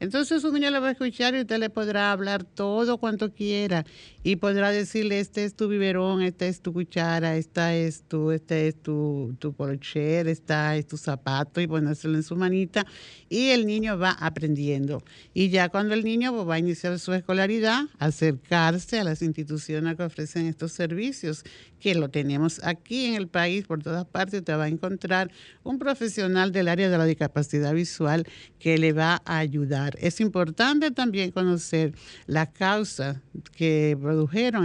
Entonces 0.00 0.44
un 0.44 0.54
niño 0.54 0.70
lo 0.70 0.80
va 0.80 0.88
a 0.88 0.92
escuchar 0.92 1.34
y 1.34 1.40
usted 1.40 1.58
le 1.58 1.70
podrá 1.70 2.12
hablar 2.12 2.44
todo 2.44 2.98
cuanto 2.98 3.32
quiera 3.32 3.84
y 4.28 4.36
podrá 4.36 4.70
decirle, 4.70 5.20
este 5.20 5.46
es 5.46 5.54
tu 5.54 5.68
biberón, 5.68 6.20
esta 6.20 6.46
es 6.46 6.60
tu 6.60 6.74
cuchara, 6.74 7.38
esta 7.38 7.74
es 7.74 8.02
tu, 8.02 8.30
este 8.30 8.68
es 8.68 8.74
tu, 8.74 9.34
tu 9.38 9.54
polocher, 9.54 10.28
esta 10.28 10.76
es 10.76 10.86
tu 10.86 10.98
zapato 10.98 11.62
y 11.62 11.66
ponérselo 11.66 12.14
en 12.14 12.22
su 12.22 12.36
manita 12.36 12.84
y 13.30 13.48
el 13.48 13.66
niño 13.66 13.96
va 13.96 14.10
aprendiendo. 14.10 15.02
Y 15.32 15.48
ya 15.48 15.70
cuando 15.70 15.94
el 15.94 16.04
niño 16.04 16.44
va 16.44 16.56
a 16.56 16.58
iniciar 16.58 16.98
su 16.98 17.14
escolaridad, 17.14 17.84
acercarse 17.98 18.98
a 18.98 19.04
las 19.04 19.22
instituciones 19.22 19.96
que 19.96 20.02
ofrecen 20.02 20.44
estos 20.44 20.72
servicios, 20.72 21.42
que 21.80 21.94
lo 21.94 22.10
tenemos 22.10 22.60
aquí 22.64 23.06
en 23.06 23.14
el 23.14 23.28
país, 23.28 23.64
por 23.64 23.82
todas 23.82 24.04
partes, 24.04 24.44
te 24.44 24.54
va 24.54 24.64
a 24.64 24.68
encontrar 24.68 25.30
un 25.62 25.78
profesional 25.78 26.52
del 26.52 26.68
área 26.68 26.90
de 26.90 26.98
la 26.98 27.04
discapacidad 27.06 27.72
visual 27.72 28.26
que 28.58 28.76
le 28.76 28.92
va 28.92 29.22
a 29.24 29.38
ayudar. 29.38 29.96
Es 30.00 30.20
importante 30.20 30.90
también 30.90 31.30
conocer 31.30 31.94
las 32.26 32.48
causas 32.48 33.18
que 33.56 33.96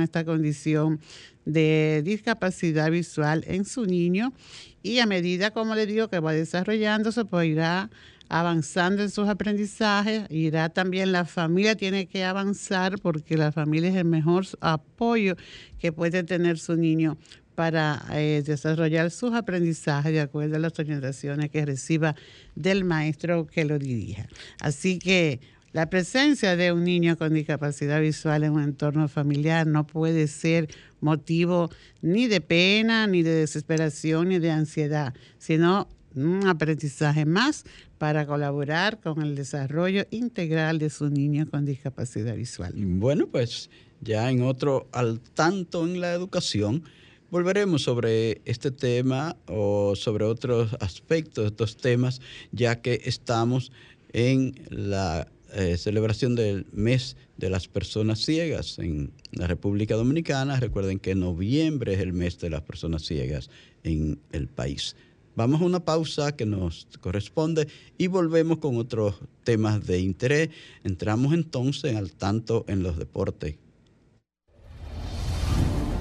esta 0.01 0.25
condición 0.25 0.99
de 1.45 2.01
discapacidad 2.03 2.89
visual 2.89 3.43
en 3.47 3.65
su 3.65 3.85
niño 3.85 4.33
y 4.81 4.99
a 4.99 5.05
medida, 5.05 5.51
como 5.51 5.75
le 5.75 5.85
digo, 5.85 6.07
que 6.09 6.19
va 6.19 6.33
desarrollándose, 6.33 7.25
pues 7.25 7.47
irá 7.47 7.89
avanzando 8.29 9.03
en 9.03 9.09
sus 9.09 9.27
aprendizajes, 9.27 10.23
irá 10.29 10.69
también 10.69 11.11
la 11.11 11.25
familia 11.25 11.75
tiene 11.75 12.07
que 12.07 12.23
avanzar 12.23 12.99
porque 12.99 13.37
la 13.37 13.51
familia 13.51 13.89
es 13.89 13.95
el 13.95 14.05
mejor 14.05 14.45
apoyo 14.59 15.35
que 15.79 15.91
puede 15.91 16.23
tener 16.23 16.57
su 16.57 16.75
niño 16.75 17.17
para 17.55 18.03
eh, 18.11 18.41
desarrollar 18.43 19.11
sus 19.11 19.33
aprendizajes 19.33 20.11
de 20.11 20.21
acuerdo 20.21 20.55
a 20.55 20.59
las 20.59 20.77
orientaciones 20.79 21.49
que 21.51 21.65
reciba 21.65 22.15
del 22.55 22.83
maestro 22.83 23.45
que 23.45 23.65
lo 23.65 23.77
dirija. 23.77 24.27
Así 24.59 24.97
que 24.97 25.39
la 25.73 25.89
presencia 25.89 26.55
de 26.55 26.71
un 26.71 26.83
niño 26.83 27.17
con 27.17 27.33
discapacidad 27.33 27.99
visual 27.99 28.43
en 28.43 28.53
un 28.53 28.63
entorno 28.63 29.07
familiar 29.07 29.65
no 29.65 29.85
puede 29.85 30.27
ser 30.27 30.69
motivo 31.01 31.69
ni 32.01 32.27
de 32.27 32.41
pena, 32.41 33.07
ni 33.07 33.23
de 33.23 33.31
desesperación, 33.31 34.29
ni 34.29 34.39
de 34.39 34.51
ansiedad, 34.51 35.13
sino 35.39 35.89
un 36.15 36.45
aprendizaje 36.45 37.25
más 37.25 37.63
para 37.97 38.27
colaborar 38.27 38.99
con 38.99 39.23
el 39.23 39.35
desarrollo 39.35 40.05
integral 40.11 40.77
de 40.77 40.91
su 40.91 41.09
niño 41.09 41.49
con 41.49 41.65
discapacidad 41.65 42.35
visual. 42.35 42.73
Bueno, 42.75 43.25
pues 43.27 43.71
ya 44.01 44.29
en 44.29 44.43
otro 44.43 44.87
al 44.91 45.19
tanto 45.19 45.85
en 45.87 45.99
la 46.01 46.13
educación, 46.13 46.83
volveremos 47.31 47.81
sobre 47.81 48.41
este 48.45 48.69
tema 48.69 49.35
o 49.47 49.95
sobre 49.95 50.23
otros 50.25 50.75
aspectos 50.79 51.45
de 51.45 51.47
estos 51.47 51.77
temas, 51.77 52.21
ya 52.51 52.79
que 52.79 53.01
estamos 53.05 53.71
en 54.11 54.53
la 54.69 55.27
eh, 55.55 55.77
celebración 55.77 56.35
del 56.35 56.65
mes 56.71 57.15
de 57.37 57.49
las 57.49 57.67
personas 57.67 58.19
ciegas 58.19 58.79
en 58.79 59.11
la 59.31 59.47
República 59.47 59.95
Dominicana. 59.95 60.59
Recuerden 60.59 60.99
que 60.99 61.13
noviembre 61.15 61.93
es 61.93 61.99
el 61.99 62.13
mes 62.13 62.39
de 62.39 62.49
las 62.49 62.61
personas 62.61 63.03
ciegas 63.03 63.49
en 63.83 64.19
el 64.31 64.47
país. 64.47 64.95
Vamos 65.35 65.61
a 65.61 65.65
una 65.65 65.79
pausa 65.79 66.35
que 66.35 66.45
nos 66.45 66.87
corresponde 67.01 67.67
y 67.97 68.07
volvemos 68.07 68.57
con 68.57 68.77
otros 68.77 69.15
temas 69.43 69.85
de 69.85 69.99
interés. 69.99 70.49
Entramos 70.83 71.33
entonces 71.33 71.95
al 71.95 72.11
tanto 72.13 72.65
en 72.67 72.83
los 72.83 72.97
deportes. 72.97 73.57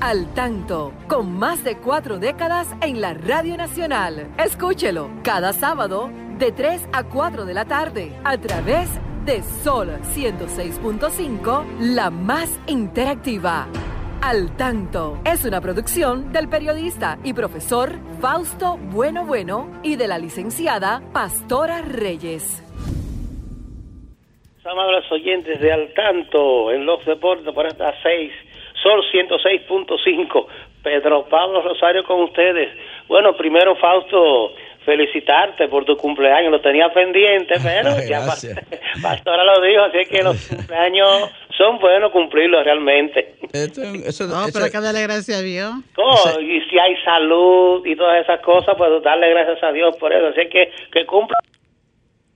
Al 0.00 0.34
tanto, 0.34 0.92
con 1.08 1.30
más 1.30 1.62
de 1.62 1.78
cuatro 1.78 2.18
décadas 2.18 2.66
en 2.80 3.00
la 3.00 3.14
Radio 3.14 3.56
Nacional. 3.56 4.34
Escúchelo 4.36 5.10
cada 5.22 5.52
sábado 5.52 6.10
de 6.38 6.50
3 6.50 6.82
a 6.92 7.04
4 7.04 7.44
de 7.44 7.54
la 7.54 7.66
tarde 7.66 8.18
a 8.24 8.36
través 8.36 8.88
de 8.94 9.11
Sol 9.24 9.88
106.5, 10.02 11.64
la 11.78 12.10
más 12.10 12.60
interactiva. 12.66 13.68
Al 14.20 14.56
tanto 14.56 15.20
es 15.24 15.44
una 15.44 15.60
producción 15.60 16.32
del 16.32 16.48
periodista 16.48 17.18
y 17.22 17.32
profesor 17.32 17.92
Fausto 18.20 18.78
Bueno 18.90 19.24
Bueno 19.24 19.80
y 19.84 19.94
de 19.94 20.08
la 20.08 20.18
licenciada 20.18 21.02
Pastora 21.12 21.82
Reyes. 21.82 22.64
Amables 24.64 25.04
oyentes 25.12 25.60
de 25.60 25.72
Al 25.72 25.94
Tanto 25.94 26.72
en 26.72 26.84
los 26.84 27.04
deportes 27.04 27.54
por 27.54 27.66
estas 27.66 27.94
seis, 28.02 28.32
Sol 28.82 29.04
106.5, 29.12 30.46
Pedro 30.82 31.26
Pablo 31.28 31.62
Rosario 31.62 32.02
con 32.04 32.22
ustedes. 32.22 32.76
Bueno, 33.06 33.36
primero 33.36 33.76
Fausto, 33.76 34.52
felicitarte 34.84 35.68
por 35.68 35.84
tu 35.84 35.96
cumpleaños, 35.96 36.50
lo 36.50 36.60
tenía 36.60 36.88
pendiente, 36.92 37.54
pero 37.62 37.90
ya 38.08 38.24
Gracias. 38.24 38.58
Pastora 39.02 39.44
lo 39.44 39.60
dijo, 39.60 39.82
así 39.82 40.08
que 40.08 40.22
los 40.22 40.48
cumpleaños 40.48 41.30
son 41.56 41.78
buenos 41.78 42.10
cumplirlos 42.12 42.64
realmente. 42.64 43.34
no, 43.42 44.46
pero 44.52 44.64
hay 44.64 44.70
que 44.70 44.80
darle 44.80 45.02
gracias 45.02 45.38
a 45.38 45.42
Dios. 45.42 45.72
Oh, 45.96 46.40
y 46.40 46.60
si 46.62 46.78
hay 46.78 46.96
salud 47.04 47.84
y 47.86 47.94
todas 47.96 48.22
esas 48.22 48.40
cosas, 48.40 48.74
pues 48.76 49.02
darle 49.02 49.30
gracias 49.30 49.62
a 49.62 49.72
Dios 49.72 49.96
por 49.98 50.12
eso. 50.12 50.28
Así 50.28 50.48
que 50.48 50.72
que 50.92 51.06
cumpla 51.06 51.38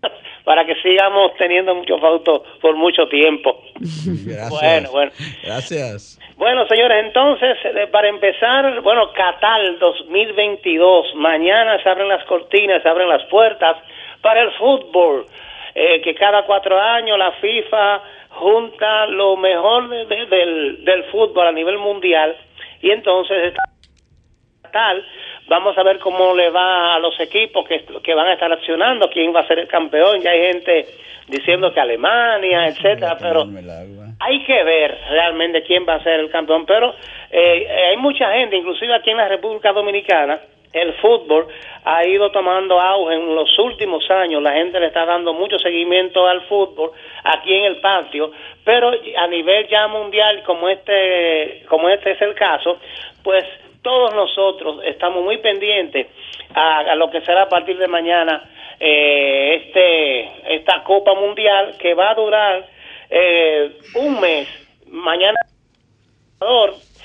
para 0.45 0.65
que 0.65 0.75
sigamos 0.77 1.33
teniendo 1.39 1.75
muchos 1.75 2.03
autos 2.03 2.43
por 2.61 2.77
mucho 2.77 3.09
tiempo. 3.09 3.63
Gracias. 3.81 4.51
Bueno, 4.51 4.91
bueno. 4.91 5.13
Gracias. 5.43 6.19
Bueno, 6.37 6.67
señores, 6.69 7.05
entonces, 7.05 7.57
eh, 7.65 7.87
para 7.91 8.09
empezar, 8.09 8.81
bueno, 8.83 9.13
Qatar 9.13 9.79
2022, 9.79 11.15
mañana 11.15 11.83
se 11.83 11.89
abren 11.89 12.09
las 12.09 12.25
cortinas, 12.25 12.83
se 12.83 12.89
abren 12.89 13.09
las 13.09 13.25
puertas 13.25 13.77
para 14.21 14.43
el 14.43 14.53
fútbol, 14.53 15.27
eh, 15.75 16.01
que 16.03 16.15
cada 16.15 16.45
cuatro 16.45 16.79
años 16.79 17.19
la 17.19 17.33
FIFA 17.33 18.03
junta 18.31 19.07
lo 19.07 19.37
mejor 19.37 19.89
del, 19.89 20.85
del 20.85 21.05
fútbol 21.05 21.47
a 21.47 21.53
nivel 21.53 21.79
mundial 21.79 22.37
y 22.83 22.91
entonces 22.91 23.55
Qatar 24.67 25.03
Vamos 25.49 25.79
a 25.79 25.83
ver 25.85 26.01
cómo 26.01 26.35
le 26.35 26.51
va 26.51 26.97
a 26.97 26.99
los 26.99 27.19
equipos 27.21 27.67
que, 27.69 27.85
que 28.03 28.15
van 28.15 28.27
a 28.27 28.33
estar 28.33 28.53
accionando, 28.53 29.09
quién 29.09 29.35
va 29.35 29.41
a 29.41 29.47
ser 29.47 29.61
el 29.61 29.69
campeón. 29.69 30.21
Ya 30.21 30.31
hay 30.31 30.53
gente 30.53 30.87
diciendo 31.29 31.73
que 31.73 31.81
Alemania, 31.81 32.67
etcétera, 32.67 33.17
pero 33.21 33.47
hay 34.19 34.45
que 34.45 34.65
ver 34.65 34.99
realmente 35.09 35.63
quién 35.63 35.87
va 35.89 35.95
a 35.95 36.03
ser 36.03 36.19
el 36.19 36.31
campeón. 36.31 36.67
Pero 36.67 36.95
eh, 37.31 37.87
hay 37.91 37.97
mucha 37.97 38.33
gente, 38.33 38.57
inclusive 38.57 38.93
aquí 38.93 39.11
en 39.11 39.19
la 39.19 39.29
República 39.29 39.73
Dominicana, 39.73 40.41
el 40.73 40.93
fútbol 40.95 41.47
ha 41.85 42.05
ido 42.05 42.33
tomando 42.33 42.81
auge 42.81 43.15
en 43.15 43.35
los 43.35 43.57
últimos 43.61 44.11
años, 44.11 44.43
la 44.43 44.53
gente 44.53 44.81
le 44.81 44.87
está 44.87 45.07
dando 45.07 45.33
mucho 45.33 45.61
seguimiento 45.61 46.27
al 46.27 46.43
fútbol 46.43 46.91
aquí 47.23 47.55
en 47.55 47.65
el 47.67 47.77
patio, 47.77 48.33
pero 48.65 48.91
a 48.91 49.27
nivel 49.29 49.69
ya 49.69 49.87
mundial 49.87 50.43
como 50.43 50.69
este 50.69 51.65
como 51.69 51.89
este 51.89 52.11
es 52.11 52.21
el 52.21 52.35
caso, 52.35 52.79
pues 53.23 53.45
todos 53.87 54.13
nosotros 54.15 54.81
estamos 54.85 55.23
muy 55.23 55.39
pendientes 55.39 56.09
a, 56.53 56.93
lo 56.97 57.09
que 57.09 57.21
será 57.21 57.43
a 57.43 57.49
partir 57.49 57.79
de 57.79 57.87
mañana 57.87 58.43
eh, 58.81 59.63
este 59.63 60.57
esta 60.57 60.83
Copa 60.83 61.15
Mundial 61.15 61.77
que 61.79 61.95
va 61.95 62.11
a 62.11 62.15
durar 62.17 62.67
eh, 63.09 63.77
un 63.95 64.21
mes. 64.21 64.49
Mañana 64.89 65.39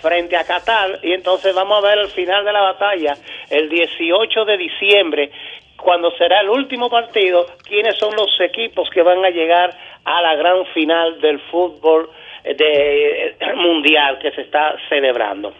frente 0.01 0.35
a 0.35 0.43
Qatar 0.43 1.01
y 1.03 1.13
entonces 1.13 1.53
vamos 1.53 1.77
a 1.77 1.87
ver 1.87 1.99
el 1.99 2.07
final 2.07 2.43
de 2.43 2.51
la 2.51 2.61
batalla 2.61 3.13
el 3.51 3.69
18 3.69 4.45
de 4.45 4.57
diciembre 4.57 5.31
cuando 5.77 6.09
será 6.17 6.41
el 6.41 6.49
último 6.49 6.89
partido 6.89 7.45
quiénes 7.63 7.95
son 7.99 8.15
los 8.15 8.39
equipos 8.39 8.89
que 8.89 9.03
van 9.03 9.23
a 9.23 9.29
llegar 9.29 9.69
a 10.03 10.21
la 10.23 10.33
gran 10.35 10.65
final 10.73 11.21
del 11.21 11.39
fútbol 11.51 12.09
de, 12.43 13.35
mundial 13.55 14.17
que 14.17 14.31
se 14.31 14.41
está 14.41 14.75
celebrando. 14.89 15.53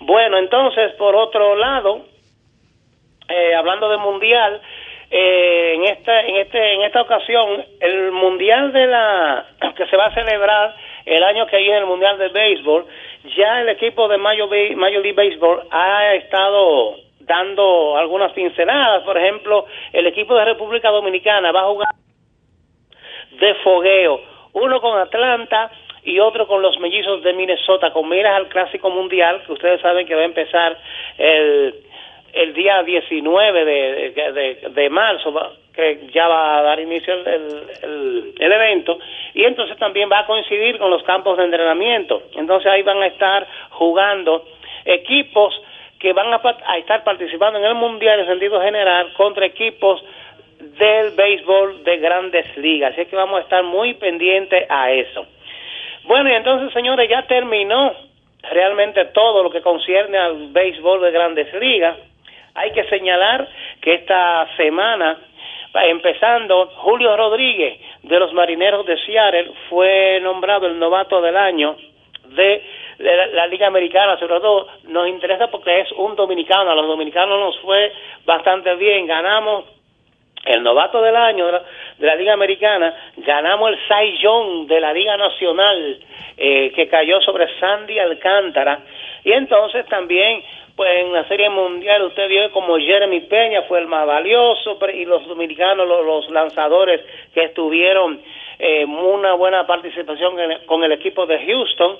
Bueno, 0.00 0.38
entonces, 0.38 0.92
por 0.94 1.14
otro 1.14 1.56
lado, 1.56 2.06
eh, 3.28 3.54
hablando 3.54 3.88
de 3.88 3.98
mundial, 3.98 4.60
eh, 5.10 5.72
en 5.74 5.84
esta 5.84 6.20
en 6.20 6.36
este 6.36 6.74
en 6.74 6.82
esta 6.82 7.02
ocasión 7.02 7.64
el 7.80 8.12
mundial 8.12 8.72
de 8.72 8.86
la 8.86 9.44
que 9.76 9.86
se 9.86 9.96
va 9.96 10.06
a 10.06 10.14
celebrar 10.14 10.76
el 11.04 11.24
año 11.24 11.48
que 11.48 11.56
viene 11.56 11.78
el 11.78 11.86
mundial 11.86 12.16
de 12.16 12.28
béisbol 12.28 12.86
ya 13.36 13.60
el 13.60 13.70
equipo 13.70 14.06
de 14.06 14.18
Major, 14.18 14.48
Major 14.76 15.02
League 15.02 15.12
Baseball 15.12 15.66
ha 15.72 16.14
estado 16.14 16.94
dando 17.20 17.96
algunas 17.96 18.32
pinceladas. 18.32 19.02
Por 19.02 19.18
ejemplo 19.18 19.66
el 19.92 20.06
equipo 20.06 20.36
de 20.36 20.44
República 20.44 20.90
Dominicana 20.90 21.50
va 21.50 21.62
a 21.62 21.70
jugar 21.72 21.88
de 23.32 23.54
fogueo 23.64 24.20
uno 24.52 24.80
con 24.80 24.96
Atlanta 24.96 25.72
y 26.04 26.18
otro 26.18 26.46
con 26.46 26.62
los 26.62 26.78
mellizos 26.78 27.22
de 27.22 27.32
Minnesota, 27.32 27.92
con 27.92 28.08
miras 28.08 28.36
al 28.36 28.48
Clásico 28.48 28.90
Mundial, 28.90 29.42
que 29.46 29.52
ustedes 29.52 29.80
saben 29.80 30.06
que 30.06 30.14
va 30.14 30.22
a 30.22 30.24
empezar 30.24 30.78
el, 31.18 31.74
el 32.32 32.54
día 32.54 32.82
19 32.82 33.64
de, 33.64 34.10
de, 34.32 34.68
de 34.70 34.90
marzo, 34.90 35.34
que 35.74 36.08
ya 36.12 36.26
va 36.28 36.58
a 36.58 36.62
dar 36.62 36.80
inicio 36.80 37.14
el, 37.14 37.26
el, 37.82 38.34
el, 38.38 38.52
evento, 38.52 38.98
y 39.34 39.44
entonces 39.44 39.76
también 39.78 40.10
va 40.10 40.20
a 40.20 40.26
coincidir 40.26 40.78
con 40.78 40.90
los 40.90 41.02
campos 41.02 41.36
de 41.38 41.44
entrenamiento. 41.44 42.22
Entonces 42.34 42.70
ahí 42.70 42.82
van 42.82 43.02
a 43.02 43.06
estar 43.06 43.46
jugando 43.70 44.44
equipos 44.84 45.54
que 45.98 46.12
van 46.12 46.32
a, 46.32 46.40
a 46.66 46.78
estar 46.78 47.04
participando 47.04 47.58
en 47.58 47.66
el 47.66 47.74
Mundial 47.74 48.20
en 48.20 48.26
sentido 48.26 48.60
general 48.60 49.12
contra 49.12 49.46
equipos 49.46 50.02
del 50.58 51.12
béisbol 51.12 51.84
de 51.84 51.98
grandes 51.98 52.56
ligas. 52.56 52.92
Así 52.92 53.06
que 53.06 53.16
vamos 53.16 53.40
a 53.40 53.42
estar 53.42 53.62
muy 53.62 53.94
pendientes 53.94 54.66
a 54.68 54.92
eso. 54.92 55.26
Bueno, 56.04 56.30
y 56.30 56.34
entonces, 56.34 56.72
señores, 56.72 57.08
ya 57.08 57.22
terminó 57.26 57.94
realmente 58.50 59.04
todo 59.06 59.42
lo 59.42 59.50
que 59.50 59.60
concierne 59.60 60.18
al 60.18 60.48
béisbol 60.48 61.00
de 61.02 61.10
grandes 61.10 61.52
ligas. 61.54 61.96
Hay 62.54 62.72
que 62.72 62.84
señalar 62.84 63.48
que 63.80 63.94
esta 63.94 64.48
semana, 64.56 65.18
empezando, 65.74 66.66
Julio 66.76 67.16
Rodríguez 67.16 67.80
de 68.02 68.18
los 68.18 68.32
Marineros 68.32 68.86
de 68.86 68.98
Seattle 69.04 69.52
fue 69.68 70.20
nombrado 70.22 70.66
el 70.66 70.78
novato 70.78 71.20
del 71.20 71.36
año 71.36 71.76
de 72.24 72.62
la, 72.98 73.46
Liga 73.46 73.66
Americana, 73.66 74.18
sobre 74.18 74.40
todo 74.40 74.68
nos 74.84 75.08
interesa 75.08 75.50
porque 75.50 75.80
es 75.80 75.92
un 75.92 76.16
dominicano, 76.16 76.70
a 76.70 76.74
los 76.74 76.86
dominicanos 76.86 77.38
nos 77.38 77.58
fue 77.60 77.92
bastante 78.26 78.74
bien, 78.76 79.06
ganamos 79.06 79.64
el 80.44 80.62
novato 80.62 81.02
del 81.02 81.16
año 81.16 81.46
de 81.46 82.06
la, 82.06 82.14
Liga 82.14 82.32
Americana, 82.32 82.94
ganamos 83.18 83.70
el 83.70 83.78
Cy 83.86 84.18
Young 84.22 84.66
de 84.66 84.80
la 84.80 84.92
Liga 84.92 85.16
Nacional, 85.16 85.98
eh, 86.36 86.72
que 86.74 86.88
cayó 86.88 87.20
sobre 87.20 87.46
Sandy 87.58 87.98
Alcántara, 87.98 88.80
y 89.22 89.32
entonces 89.32 89.84
también, 89.86 90.42
pues 90.76 91.04
en 91.04 91.12
la 91.12 91.24
Serie 91.28 91.50
Mundial 91.50 92.02
usted 92.02 92.26
vio 92.28 92.50
como 92.52 92.78
Jeremy 92.78 93.20
Peña 93.20 93.62
fue 93.62 93.80
el 93.80 93.86
más 93.86 94.06
valioso, 94.06 94.78
y 94.94 95.04
los 95.04 95.26
dominicanos, 95.26 95.86
los, 95.86 96.30
lanzadores 96.30 97.02
que 97.34 97.44
estuvieron 97.44 98.20
eh, 98.58 98.86
una 98.86 99.34
buena 99.34 99.66
participación 99.66 100.36
con 100.64 100.82
el 100.84 100.92
equipo 100.92 101.26
de 101.26 101.38
Houston, 101.46 101.98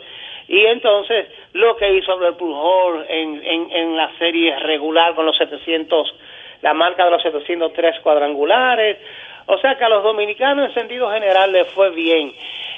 y 0.49 0.65
entonces 0.65 1.27
lo 1.53 1.77
que 1.77 1.93
hizo 1.93 2.13
Albert 2.13 2.39
Pujol 2.39 3.05
en, 3.09 3.41
en, 3.45 3.71
en 3.71 3.97
la 3.97 4.11
serie 4.19 4.59
regular 4.61 5.15
con 5.15 5.27
los 5.27 5.37
700 5.37 6.13
la 6.63 6.75
marca 6.75 7.05
de 7.05 7.11
los 7.11 7.23
703 7.23 8.01
cuadrangulares. 8.01 8.99
O 9.47 9.59
sea 9.59 9.77
que 9.77 9.85
a 9.85 9.89
los 9.89 10.03
dominicanos 10.03 10.69
en 10.69 10.75
sentido 10.75 11.11
general 11.11 11.53
les 11.53 11.67
fue 11.73 11.91
bien. 11.91 12.33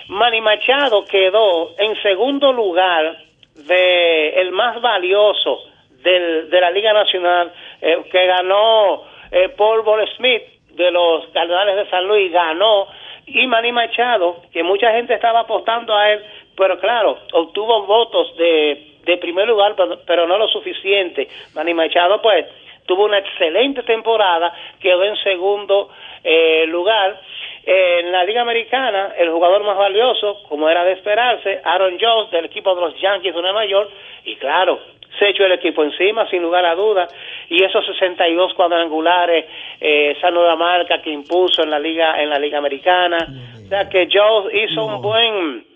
Manny 0.09 0.41
Machado 0.41 1.05
quedó 1.05 1.75
en 1.79 2.01
segundo 2.03 2.53
lugar 2.53 3.17
de 3.55 4.41
el 4.41 4.53
más 4.53 4.81
valioso 4.81 5.61
del, 6.03 6.51
de 6.51 6.61
la 6.61 6.71
Liga 6.71 6.93
Nacional 6.93 7.53
eh, 7.81 7.99
que 8.11 8.27
ganó 8.27 9.05
eh, 9.31 9.49
Paul 9.51 9.83
Ball 9.83 10.09
Smith 10.17 10.43
de 10.71 10.91
los 10.91 11.27
Cardenales 11.29 11.77
de 11.77 11.91
San 11.91 12.07
Luis, 12.07 12.33
ganó 12.33 12.89
y 13.27 13.47
Manny 13.47 13.73
Machado, 13.73 14.43
que 14.53 14.63
mucha 14.63 14.93
gente 14.93 15.15
estaba 15.15 15.41
apostando 15.41 15.95
a 15.95 16.11
él, 16.11 16.25
pero 16.57 16.79
claro, 16.81 17.19
obtuvo 17.33 17.87
votos 17.87 18.37
de, 18.37 18.99
de 19.05 19.17
primer 19.19 19.47
lugar, 19.47 19.75
pero, 19.77 20.01
pero 20.07 20.27
no 20.27 20.39
lo 20.39 20.49
suficiente. 20.49 21.29
Manny 21.55 21.73
Machado, 21.75 22.21
pues, 22.21 22.47
tuvo 22.87 23.05
una 23.05 23.19
excelente 23.19 23.83
temporada, 23.83 24.53
quedó 24.81 25.05
en 25.05 25.17
segundo 25.17 25.91
eh, 26.23 26.67
lugar. 26.67 27.21
en 27.65 28.11
la 28.11 28.25
Liga 28.25 28.43
Americana, 28.43 29.13
el 29.17 29.31
jugador 29.31 29.63
más 29.63 29.77
valioso, 29.77 30.43
como 30.49 30.69
era 30.69 30.83
de 30.85 30.93
esperarse, 30.93 31.61
Aaron 31.63 31.97
Jones, 32.01 32.31
del 32.33 32.47
equipo 32.47 32.75
de 32.75 32.81
los 32.81 33.01
Yankees 33.01 33.35
de 33.35 33.41
Nueva 33.41 33.65
York, 33.65 33.89
y 34.25 34.35
claro, 34.35 34.81
se 35.19 35.29
echó 35.29 35.45
el 35.45 35.53
equipo 35.53 35.85
encima, 35.85 36.29
sin 36.29 36.43
lugar 36.43 36.65
a 36.65 36.75
dudas, 36.75 37.15
y 37.49 37.63
esos 37.63 37.87
62 37.87 38.55
cuadrangulares, 38.55 39.45
eh, 39.81 40.15
esa 40.17 40.31
nueva 40.31 40.57
marca 40.57 41.01
que 41.01 41.11
impuso 41.11 41.63
en 41.63 41.71
la 41.71 41.79
Liga, 41.79 42.21
en 42.21 42.31
la 42.31 42.39
Liga 42.39 42.59
Americana, 42.59 43.29
o 43.65 43.69
sea 43.69 43.89
que 43.89 44.09
Jones 44.13 44.53
hizo 44.55 44.85
un 44.85 45.01
buen 45.01 45.72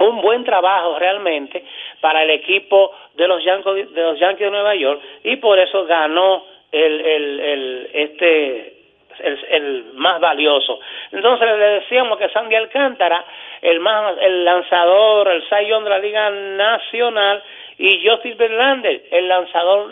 un 0.00 0.20
buen 0.20 0.44
trabajo 0.44 0.98
realmente 0.98 1.64
para 2.00 2.22
el 2.22 2.30
equipo 2.30 2.94
de 3.14 3.26
los 3.26 3.42
Yankees 3.44 3.92
de 3.92 4.02
los 4.02 4.18
Yankees 4.18 4.46
de 4.46 4.50
Nueva 4.50 4.74
York 4.74 5.00
y 5.24 5.36
por 5.36 5.58
eso 5.58 5.84
ganó 5.86 6.44
el, 6.70 7.00
el, 7.00 7.40
el 7.40 7.90
este 7.92 8.78
el, 9.20 9.84
más 9.94 10.20
valioso. 10.20 10.78
Entonces 11.12 11.48
le 11.48 11.56
decíamos 11.80 12.18
que 12.18 12.28
Sandy 12.28 12.54
Alcántara, 12.54 13.24
el 13.62 13.80
más 13.80 14.16
el 14.20 14.44
lanzador, 14.44 15.28
el 15.28 15.48
sayón 15.48 15.84
de 15.84 15.90
la 15.90 15.98
Liga 15.98 16.30
Nacional 16.30 17.42
y 17.78 18.06
Justin 18.06 18.36
Verlander, 18.36 19.02
el 19.10 19.28
lanzador 19.28 19.90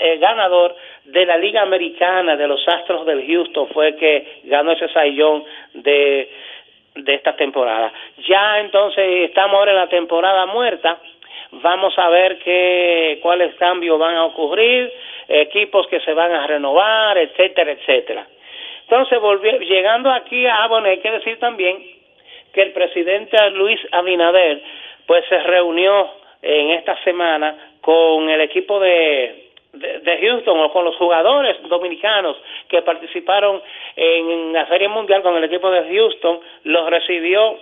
el 0.00 0.18
ganador 0.18 0.76
de 1.04 1.26
la 1.26 1.36
Liga 1.36 1.62
Americana 1.62 2.36
de 2.36 2.46
los 2.46 2.66
Astros 2.68 3.06
del 3.06 3.26
Houston 3.26 3.68
fue 3.68 3.96
que 3.96 4.40
ganó 4.44 4.72
ese 4.72 4.88
sayón 4.88 5.44
de 5.74 6.30
de 7.04 7.14
esta 7.14 7.34
temporada. 7.36 7.92
Ya 8.26 8.60
entonces 8.60 9.28
estamos 9.28 9.58
ahora 9.58 9.72
en 9.72 9.78
la 9.78 9.88
temporada 9.88 10.46
muerta. 10.46 10.98
Vamos 11.50 11.98
a 11.98 12.08
ver 12.10 12.38
qué 12.40 13.18
cuáles 13.22 13.54
cambios 13.54 13.98
van 13.98 14.16
a 14.16 14.24
ocurrir, 14.24 14.92
equipos 15.28 15.86
que 15.88 16.00
se 16.00 16.12
van 16.12 16.32
a 16.32 16.46
renovar, 16.46 17.16
etcétera, 17.18 17.72
etcétera. 17.72 18.26
Entonces, 18.82 19.20
llegando 19.68 20.10
aquí 20.10 20.46
a 20.46 20.66
bueno, 20.68 20.88
hay 20.88 20.98
que 20.98 21.10
decir 21.10 21.38
también 21.38 21.82
que 22.52 22.62
el 22.62 22.72
presidente 22.72 23.36
Luis 23.50 23.80
Abinader 23.92 24.62
pues 25.06 25.24
se 25.28 25.38
reunió 25.38 26.10
en 26.42 26.70
esta 26.70 26.96
semana 27.02 27.54
con 27.80 28.28
el 28.28 28.40
equipo 28.40 28.78
de, 28.80 29.47
de, 29.78 30.18
Houston 30.20 30.58
o 30.60 30.72
con 30.72 30.84
los 30.84 30.96
jugadores 30.96 31.56
dominicanos 31.68 32.36
que 32.68 32.82
participaron 32.82 33.62
en 33.96 34.52
la 34.52 34.66
Serie 34.66 34.88
Mundial 34.88 35.22
con 35.22 35.36
el 35.36 35.44
equipo 35.44 35.70
de 35.70 35.84
Houston, 35.94 36.40
los 36.64 36.90
recibió 36.90 37.58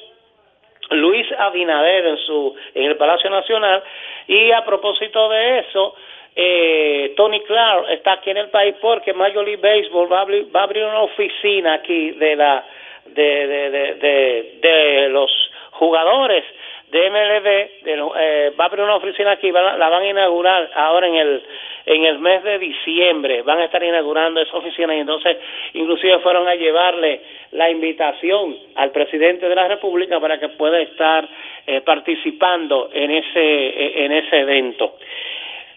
Luis 0.91 1.27
Abinader 1.39 2.07
en 2.07 2.19
su 2.19 2.55
en 2.75 2.85
el 2.85 2.97
Palacio 2.97 3.31
Nacional. 3.31 3.83
Y 4.29 4.51
a 4.53 4.65
propósito 4.65 5.29
de 5.29 5.59
eso 5.61 5.95
eh, 6.35 7.15
Tony 7.17 7.41
Clark 7.41 7.87
está 7.91 8.13
aquí 8.13 8.31
en 8.31 8.37
el 8.37 8.51
país 8.51 8.75
porque 8.81 9.15
Major 9.15 9.45
League 9.45 9.63
Baseball 9.63 10.13
va 10.13 10.19
a 10.19 10.23
abrir, 10.23 10.55
va 10.55 10.61
a 10.61 10.65
abrir 10.65 10.85
una 10.85 11.01
oficina 11.01 11.75
aquí 11.75 12.11
de 12.11 12.37
la 12.37 12.65
de, 13.07 13.47
de, 13.47 13.71
de, 13.95 14.59
de 14.61 15.09
los 15.09 15.31
jugadores 15.73 16.45
de 16.91 17.71
eh, 17.85 18.53
va 18.59 18.65
a 18.65 18.67
abrir 18.69 18.85
una 18.85 18.97
oficina 18.97 19.33
aquí 19.33 19.51
la 19.51 19.89
van 19.89 20.03
a 20.03 20.07
inaugurar 20.07 20.71
ahora 20.75 21.07
en 21.09 21.15
el 21.17 21.43
en 21.85 22.05
el 22.05 22.19
mes 22.19 22.43
de 22.43 22.59
diciembre 22.59 23.43
van 23.43 23.59
a 23.59 23.65
estar 23.65 23.83
inaugurando 23.83 24.41
esa 24.41 24.57
oficina 24.57 24.95
y 24.95 25.01
entonces 25.01 25.37
inclusive 25.75 26.19
fueron 26.21 26.49
a 26.49 26.55
llevarle 26.55 27.21
la 27.53 27.71
invitación 27.71 28.57
al 28.77 28.91
presidente 28.91 29.49
de 29.49 29.55
la 29.55 29.69
República 29.69 30.21
para 30.21 30.39
que 30.39 30.49
pueda 30.51 30.81
estar 30.81 31.29
eh, 31.67 31.81
participando 31.81 32.91
en 32.93 33.11
ese 33.11 34.05
en 34.05 34.13
ese 34.13 34.41
evento 34.41 34.97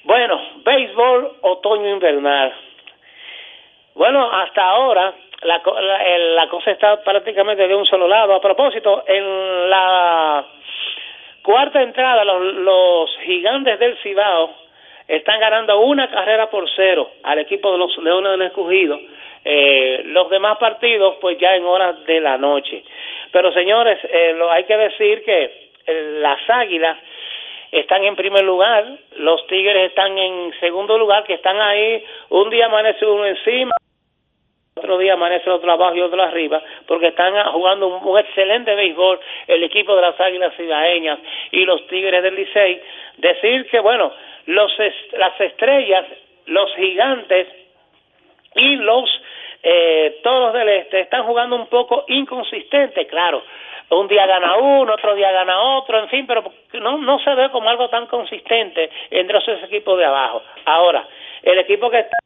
bueno, 0.03 0.39
béisbol 0.64 1.38
otoño-invernal. 1.41 2.53
Bueno, 3.93 4.32
hasta 4.32 4.64
ahora 4.64 5.14
la, 5.43 5.62
la, 6.36 6.47
cosa 6.47 6.72
está 6.72 7.03
prácticamente 7.03 7.68
de 7.68 7.76
un 7.76 7.86
solo 7.86 8.07
lado. 8.07 8.34
A 8.34 8.41
propósito, 8.41 9.03
en 9.05 9.70
la 9.70 10.45
cuarta 11.44 11.82
entrada, 11.82 12.24
los, 12.24 13.10
gigantes 13.26 13.80
del 13.80 13.98
Cibao 13.98 14.54
están 15.08 15.40
ganando 15.40 15.80
una 15.80 16.10
carrera 16.10 16.50
por 16.50 16.70
cero 16.76 17.10
al 17.24 17.40
equipo 17.40 17.72
de 17.72 17.78
los 17.78 17.98
Leones 17.98 18.32
del 18.34 18.42
Escogido. 18.44 19.00
Eh, 19.44 20.02
los 20.06 20.30
demás 20.30 20.58
partidos, 20.58 21.16
pues 21.22 21.38
ya 21.40 21.56
en 21.56 21.66
horas 21.66 22.06
de 22.06 22.20
la 22.20 22.38
noche. 22.38 22.84
Pero 23.32 23.52
señores, 23.54 24.00
eh, 24.04 24.34
lo, 24.36 24.52
hay 24.52 24.66
que 24.66 24.78
decir 24.78 25.24
que 25.24 25.70
eh, 25.88 26.18
las 26.20 26.40
Águilas 26.50 26.98
están 27.72 28.04
en 28.04 28.16
primer 28.16 28.44
lugar, 28.44 28.86
los 29.18 29.46
Tigres 29.48 29.90
están 29.90 30.18
en 30.18 30.54
segundo 30.60 30.98
lugar, 30.98 31.24
que 31.24 31.36
están 31.36 31.60
ahí, 31.62 32.04
un 32.30 32.50
día 32.50 32.66
amanece 32.66 33.06
uno 33.06 33.26
encima, 33.26 33.76
otro 34.80 34.98
día 34.98 35.14
amanece 35.14 35.50
otro 35.50 35.72
abajo 35.72 35.96
y 35.96 36.02
otro 36.02 36.22
arriba, 36.22 36.62
porque 36.88 37.08
están 37.08 37.34
jugando 37.52 37.88
un, 37.88 38.20
excelente 38.20 38.74
béisbol 38.76 39.20
el 39.48 39.64
equipo 39.64 39.96
de 39.96 40.02
las 40.02 40.20
Águilas 40.20 40.56
Cibaeñas 40.56 41.20
y 41.52 41.66
los 41.66 41.86
Tigres 41.88 42.24
del 42.24 42.36
Licey. 42.36 42.82
Decir 43.18 43.68
que, 43.70 43.80
bueno, 43.80 44.12
los, 44.48 44.72
las 45.14 45.40
estrellas, 45.40 46.06
los 46.48 46.74
gigantes 46.76 47.48
y 48.56 48.76
los 48.78 49.10
eh, 49.62 50.20
toros 50.24 50.54
del 50.54 50.70
este 50.70 51.02
están 51.02 51.24
jugando 51.26 51.56
un 51.56 51.68
poco 51.68 52.06
inconsistente, 52.08 53.06
claro 53.08 53.44
un 53.92 54.08
día 54.08 54.26
gana 54.26 54.58
uno, 54.58 54.94
otro 54.94 55.16
día 55.16 55.32
gana 55.32 55.60
otro, 55.60 56.00
en 56.00 56.10
fin, 56.10 56.28
pero 56.28 56.44
no, 56.74 56.98
no 56.98 57.20
se 57.20 57.34
ve 57.34 57.50
como 57.50 57.70
algo 57.70 57.90
tan 57.90 58.06
consistente 58.06 58.90
entre 59.10 59.40
esos 59.40 59.64
equipos 59.64 59.98
de 59.98 60.06
abajo. 60.06 60.44
Ahora, 60.66 61.08
el 61.42 61.58
equipo 61.60 61.90
que 61.90 62.00
está 62.00 62.18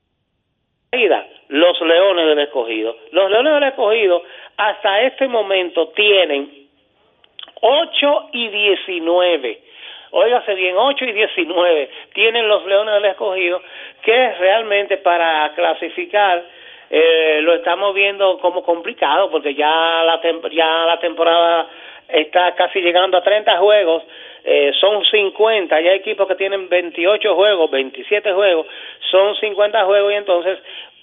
los 1.50 1.82
Leones 1.82 2.28
del 2.28 2.40
Escogido. 2.40 2.96
Los 3.12 3.30
Leones 3.30 3.54
del 3.54 3.64
Escogido 3.64 4.24
hasta 4.58 5.02
este 5.02 5.28
momento 5.28 5.90
tienen 5.90 6.68
8 7.62 8.30
y 8.34 8.48
19. 8.50 9.62
Óigase 10.12 10.54
bien, 10.54 10.76
8 10.78 11.06
y 11.06 11.12
19 11.12 11.90
tienen 12.14 12.48
los 12.48 12.66
Leones 12.66 12.94
del 12.96 13.06
Escogido, 13.06 13.62
que 14.04 14.34
realmente 14.36 14.98
para 14.98 15.52
clasificar 15.56 16.44
eh, 16.90 17.40
lo 17.42 17.56
estamos 17.56 17.96
viendo 17.96 18.38
como 18.38 18.64
complicado 18.64 19.32
porque 19.32 19.56
ya 19.56 20.04
la, 20.04 20.22
ya 20.52 20.86
la 20.86 21.00
temporada 21.00 21.68
está 22.08 22.54
casi 22.56 22.82
llegando 22.82 23.18
a 23.18 23.24
30 23.24 23.58
juegos, 23.58 24.04
eh, 24.44 24.72
son 24.80 25.04
50, 25.06 25.76
hay 25.76 25.88
equipos 25.90 26.28
que 26.28 26.36
tienen 26.36 26.68
28 26.70 27.36
juegos, 27.36 27.72
27 27.72 28.34
juegos, 28.34 28.68
son 29.12 29.36
50 29.36 29.86
juegos 29.86 30.12
y 30.12 30.16
entonces 30.16 30.60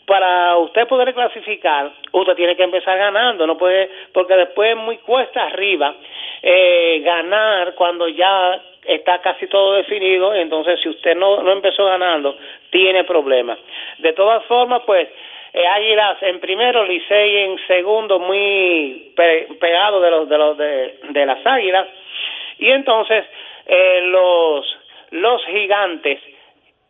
para 0.06 0.56
usted 0.56 0.88
poder 0.88 1.14
clasificar, 1.14 1.92
usted 2.10 2.34
tiene 2.34 2.56
que 2.56 2.64
empezar 2.64 2.98
ganando, 2.98 3.46
no 3.46 3.56
puede, 3.56 3.88
porque 4.12 4.34
después 4.34 4.76
muy 4.76 4.98
cuesta 4.98 5.44
arriba 5.44 5.94
eh, 6.42 7.00
ganar 7.04 7.74
cuando 7.76 8.08
ya 8.08 8.60
está 8.84 9.20
casi 9.20 9.46
todo 9.46 9.74
definido, 9.74 10.34
entonces 10.34 10.80
si 10.80 10.88
usted 10.88 11.14
no, 11.14 11.42
no 11.42 11.52
empezó 11.52 11.84
ganando, 11.84 12.36
tiene 12.70 13.04
problemas. 13.04 13.58
De 13.98 14.12
todas 14.12 14.44
formas, 14.46 14.82
pues 14.84 15.08
eh, 15.52 15.66
Águilas 15.66 16.22
en 16.22 16.40
primero, 16.40 16.84
Licey 16.84 17.36
en 17.38 17.58
segundo, 17.66 18.18
muy 18.18 19.12
pegado 19.60 20.00
de 20.00 20.10
los 20.10 20.28
de 20.28 20.38
los 20.38 20.56
de, 20.56 21.26
las 21.26 21.44
Águilas 21.44 21.86
y 22.58 22.70
entonces 22.70 23.24
eh, 23.66 24.00
los 24.04 24.78
los 25.10 25.44
gigantes, 25.46 26.20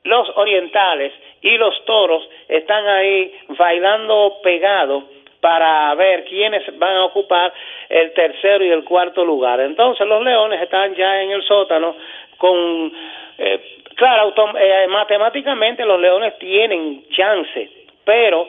los 0.05 0.29
orientales 0.37 1.13
y 1.41 1.57
los 1.57 1.85
toros 1.87 2.29
están 2.49 2.87
ahí 2.87 3.33
bailando 3.49 4.39
pegado 4.43 5.05
para 5.41 5.95
ver 5.95 6.25
quiénes 6.25 6.63
van 6.79 6.97
a 6.97 7.05
ocupar 7.05 7.53
el 7.89 8.13
tercero 8.13 8.63
y 8.63 8.69
el 8.69 8.85
cuarto 8.85 9.25
lugar. 9.25 9.59
Entonces 9.61 10.07
los 10.07 10.23
leones 10.23 10.61
están 10.61 10.95
ya 10.95 11.23
en 11.23 11.31
el 11.31 11.43
sótano 11.45 11.97
con, 12.37 12.93
eh, 13.39 13.79
claro, 13.95 14.35
eh, 14.59 14.87
matemáticamente 14.89 15.83
los 15.87 15.99
leones 15.99 16.39
tienen 16.39 17.09
chance 17.09 17.80
pero 18.11 18.49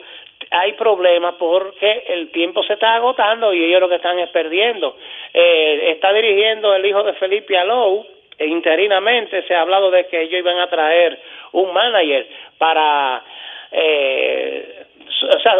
hay 0.50 0.72
problemas 0.72 1.36
porque 1.38 2.04
el 2.08 2.32
tiempo 2.32 2.64
se 2.64 2.72
está 2.72 2.96
agotando 2.96 3.54
y 3.54 3.62
ellos 3.62 3.80
lo 3.80 3.88
que 3.88 3.94
están 3.94 4.18
es 4.18 4.28
perdiendo. 4.30 4.96
Eh, 5.32 5.92
está 5.92 6.12
dirigiendo 6.12 6.74
el 6.74 6.84
hijo 6.84 7.04
de 7.04 7.12
Felipe 7.12 7.56
Alou, 7.56 8.04
e 8.36 8.46
interinamente 8.46 9.44
se 9.46 9.54
ha 9.54 9.60
hablado 9.60 9.92
de 9.92 10.08
que 10.08 10.22
ellos 10.22 10.40
iban 10.40 10.58
a 10.58 10.68
traer 10.68 11.16
un 11.52 11.72
manager 11.72 12.26
para 12.58 13.22
eh, 13.70 14.84
o 15.30 15.38
sea, 15.38 15.54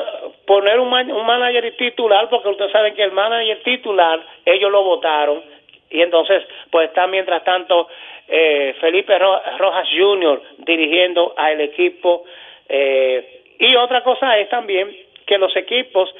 poner 0.46 0.80
un, 0.80 0.88
un 0.88 1.26
manager 1.26 1.76
titular, 1.76 2.28
porque 2.28 2.48
ustedes 2.48 2.72
saben 2.72 2.96
que 2.96 3.04
el 3.04 3.12
manager 3.12 3.62
titular, 3.62 4.20
ellos 4.44 4.72
lo 4.72 4.82
votaron, 4.82 5.44
y 5.90 6.02
entonces, 6.02 6.42
pues 6.72 6.88
está 6.88 7.06
mientras 7.06 7.44
tanto 7.44 7.86
eh, 8.26 8.74
Felipe 8.80 9.16
Rojas 9.16 9.88
Jr. 9.96 10.42
dirigiendo 10.58 11.34
al 11.36 11.60
equipo 11.60 12.24
eh, 12.68 13.41
y 13.62 13.76
otra 13.76 14.02
cosa 14.02 14.36
es 14.38 14.48
también 14.48 14.90
que 15.24 15.38
los 15.38 15.54
equipos, 15.54 16.12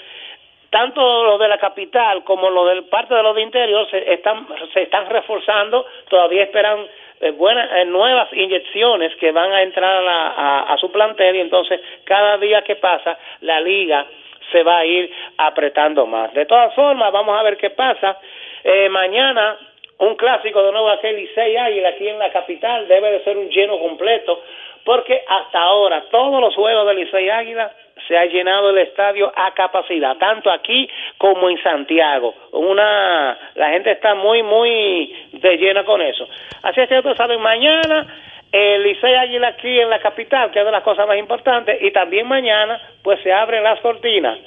tanto 0.70 1.24
los 1.24 1.40
de 1.40 1.49
la 1.49 1.59
capital 1.59 2.22
como 2.22 2.49
los 2.49 2.68
del 2.68 2.84
parte 2.84 3.14
de 3.16 3.22
los 3.24 3.34
de 3.34 3.43
interior, 3.43 3.90
se 3.90 4.12
están, 4.12 4.47
se 4.72 4.82
están 4.82 5.11
reforzando, 5.11 5.84
todavía 6.09 6.45
esperan 6.45 6.86
eh, 7.20 7.32
buenas, 7.32 7.68
eh, 7.72 7.84
nuevas 7.84 8.32
inyecciones 8.32 9.16
que 9.16 9.32
van 9.32 9.51
a 9.51 9.62
entrar 9.62 10.05
a, 10.07 10.76
su 10.78 10.93
plantel 10.93 11.34
y 11.34 11.40
entonces 11.40 11.80
cada 12.05 12.38
día 12.38 12.62
que 12.62 12.76
pasa 12.76 13.18
la 13.40 13.61
liga 13.61 14.07
se 14.53 14.62
va 14.62 14.78
a 14.78 14.86
ir 14.86 15.12
apretando 15.38 16.07
más. 16.07 16.32
De 16.34 16.47
todas 16.47 16.72
formas, 16.76 17.11
vamos 17.11 17.36
a 17.36 17.43
ver 17.43 17.57
qué 17.57 17.70
pasa. 17.70 18.20
Eh, 18.62 18.88
mañana 18.88 19.59
un 19.99 20.14
clásico 20.14 20.62
de 20.62 20.70
nuevo 20.70 20.90
aquel 20.90 21.16
Licey 21.16 21.57
Águila 21.57 21.88
aquí 21.88 22.07
en 22.07 22.20
la 22.20 22.30
capital 22.30 22.86
debe 22.86 23.11
de 23.11 23.24
ser 23.24 23.36
un 23.36 23.49
lleno 23.51 23.80
completo 23.80 24.43
porque 24.85 25.22
hasta 25.26 25.59
ahora 25.61 26.05
todos 26.11 26.41
los 26.41 26.55
juegos 26.55 26.87
de 26.87 26.95
Licey 26.95 27.30
Águila 27.30 27.70
se 28.09 28.16
ha 28.16 28.24
llenado 28.26 28.70
el 28.70 28.78
estadio 28.78 29.33
a 29.35 29.53
capacidad, 29.55 30.16
tanto 30.16 30.51
aquí 30.51 30.89
como 31.18 31.49
en 31.49 31.62
Santiago. 31.62 32.35
Una, 32.53 33.39
la 33.55 33.70
gente 33.70 33.93
está 33.93 34.14
muy, 34.14 34.43
muy 34.43 35.28
de 35.33 35.57
llena 35.57 35.85
con 35.85 36.01
eso. 36.01 36.26
Así 36.62 36.80
es 36.80 36.89
que 36.89 36.99
ustedes 36.99 37.16
saben, 37.16 37.41
mañana 37.41 38.07
el 38.51 38.83
Licey 38.83 39.14
Águila 39.14 39.49
aquí 39.49 39.80
en 39.80 39.89
la 39.89 39.99
capital, 39.99 40.51
que 40.51 40.59
es 40.59 40.64
de 40.64 40.72
las 40.72 40.83
cosas 40.83 41.07
más 41.07 41.16
importantes, 41.16 41.80
y 41.80 41.91
también 41.91 42.26
mañana, 42.26 42.80
pues 43.03 43.20
se 43.22 43.33
abren 43.33 43.62
las 43.62 43.80
cortinas 43.80 44.39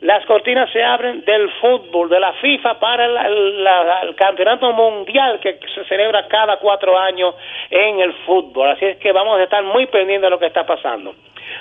las 0.00 0.24
cortinas 0.26 0.70
se 0.72 0.82
abren 0.82 1.24
del 1.24 1.50
fútbol, 1.60 2.08
de 2.08 2.20
la 2.20 2.32
FIFA 2.34 2.78
para 2.78 3.04
el, 3.26 4.14
campeonato 4.16 4.72
mundial 4.72 5.40
que 5.40 5.58
se 5.74 5.84
celebra 5.84 6.26
cada 6.28 6.58
cuatro 6.58 6.96
años 6.98 7.34
en 7.70 8.00
el 8.00 8.12
fútbol. 8.24 8.70
Así 8.70 8.84
es 8.84 8.96
que 8.98 9.12
vamos 9.12 9.40
a 9.40 9.44
estar 9.44 9.62
muy 9.64 9.86
pendientes 9.86 10.22
de 10.22 10.30
lo 10.30 10.38
que 10.38 10.46
está 10.46 10.64
pasando. 10.64 11.14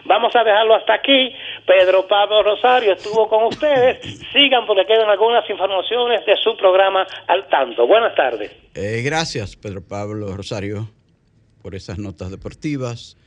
Vamos 0.05 0.35
a 0.35 0.43
dejarlo 0.43 0.75
hasta 0.75 0.93
aquí. 0.93 1.33
Pedro 1.65 2.07
Pablo 2.07 2.43
Rosario 2.43 2.93
estuvo 2.93 3.27
con 3.27 3.45
ustedes. 3.45 3.99
Sigan 4.31 4.65
porque 4.65 4.85
quedan 4.85 5.09
algunas 5.09 5.49
informaciones 5.49 6.25
de 6.25 6.35
su 6.37 6.55
programa 6.57 7.05
al 7.27 7.47
tanto. 7.47 7.87
Buenas 7.87 8.15
tardes. 8.15 8.51
Eh, 8.75 9.01
gracias, 9.03 9.55
Pedro 9.55 9.81
Pablo 9.87 10.35
Rosario, 10.35 10.89
por 11.61 11.75
esas 11.75 11.97
notas 11.97 12.31
deportivas 12.31 13.17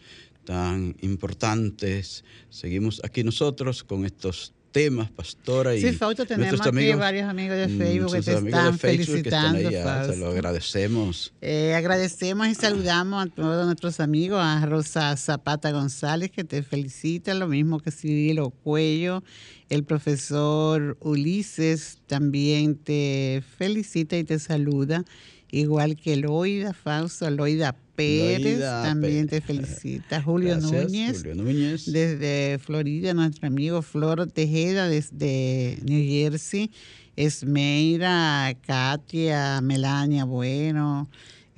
tan 0.44 0.94
importantes. 1.02 2.24
Seguimos 2.48 3.02
aquí 3.04 3.24
nosotros 3.24 3.84
con 3.84 4.04
estos 4.04 4.54
temas, 4.70 5.10
pastora. 5.10 5.74
Y 5.74 5.80
sí, 5.80 5.92
Fausto, 5.92 6.24
tenemos 6.24 6.60
aquí 6.60 6.92
varios 6.92 7.28
amigos 7.28 7.56
de 7.56 7.68
Facebook 7.68 8.12
que 8.12 8.22
te 8.22 8.32
están 8.32 8.78
felicitando. 8.78 9.70
se 9.70 10.16
lo 10.16 10.28
agradecemos. 10.28 11.32
Eh, 11.40 11.74
agradecemos 11.74 12.48
y 12.48 12.54
saludamos 12.54 13.24
a 13.24 13.26
todos 13.28 13.66
nuestros 13.66 14.00
amigos, 14.00 14.40
a 14.40 14.64
Rosa 14.66 15.16
Zapata 15.16 15.70
González, 15.70 16.30
que 16.30 16.44
te 16.44 16.62
felicita, 16.62 17.34
lo 17.34 17.48
mismo 17.48 17.80
que 17.80 17.90
Cirilo 17.90 18.50
Cuello. 18.50 19.22
El 19.68 19.84
profesor 19.84 20.96
Ulises 21.00 21.98
también 22.06 22.76
te 22.76 23.42
felicita 23.56 24.16
y 24.16 24.24
te 24.24 24.38
saluda, 24.38 25.04
igual 25.50 25.96
que 25.96 26.16
Loida 26.16 26.72
Fausto, 26.72 27.30
Loida 27.30 27.76
Pérez 28.00 28.60
también 28.60 29.28
te 29.28 29.40
felicita. 29.40 30.22
Julio, 30.22 30.56
Núñez, 30.58 31.18
Julio 31.18 31.34
Núñez, 31.34 31.84
desde 31.90 32.58
Florida, 32.58 33.14
nuestro 33.14 33.46
amigo 33.46 33.82
Flor 33.82 34.26
Tejeda 34.30 34.88
desde 34.88 35.78
New 35.84 36.02
Jersey, 36.02 36.70
Esmeira, 37.16 38.56
Katia, 38.66 39.60
Melania 39.60 40.24
Bueno, 40.24 41.08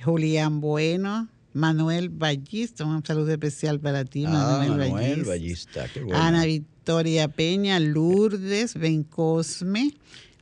Julián 0.02 0.60
Bueno, 0.60 1.28
Manuel 1.54 2.08
Ballista, 2.08 2.84
un 2.84 3.04
saludo 3.04 3.30
especial 3.32 3.78
para 3.78 4.04
ti, 4.04 4.24
ah, 4.26 4.64
Manuel, 4.66 5.24
Ballista. 5.24 5.86
qué 5.92 6.02
bueno. 6.02 6.20
Ana 6.20 6.44
Victoria 6.44 7.28
Peña, 7.28 7.78
Lourdes 7.78 8.74
Bencosme, 8.74 9.94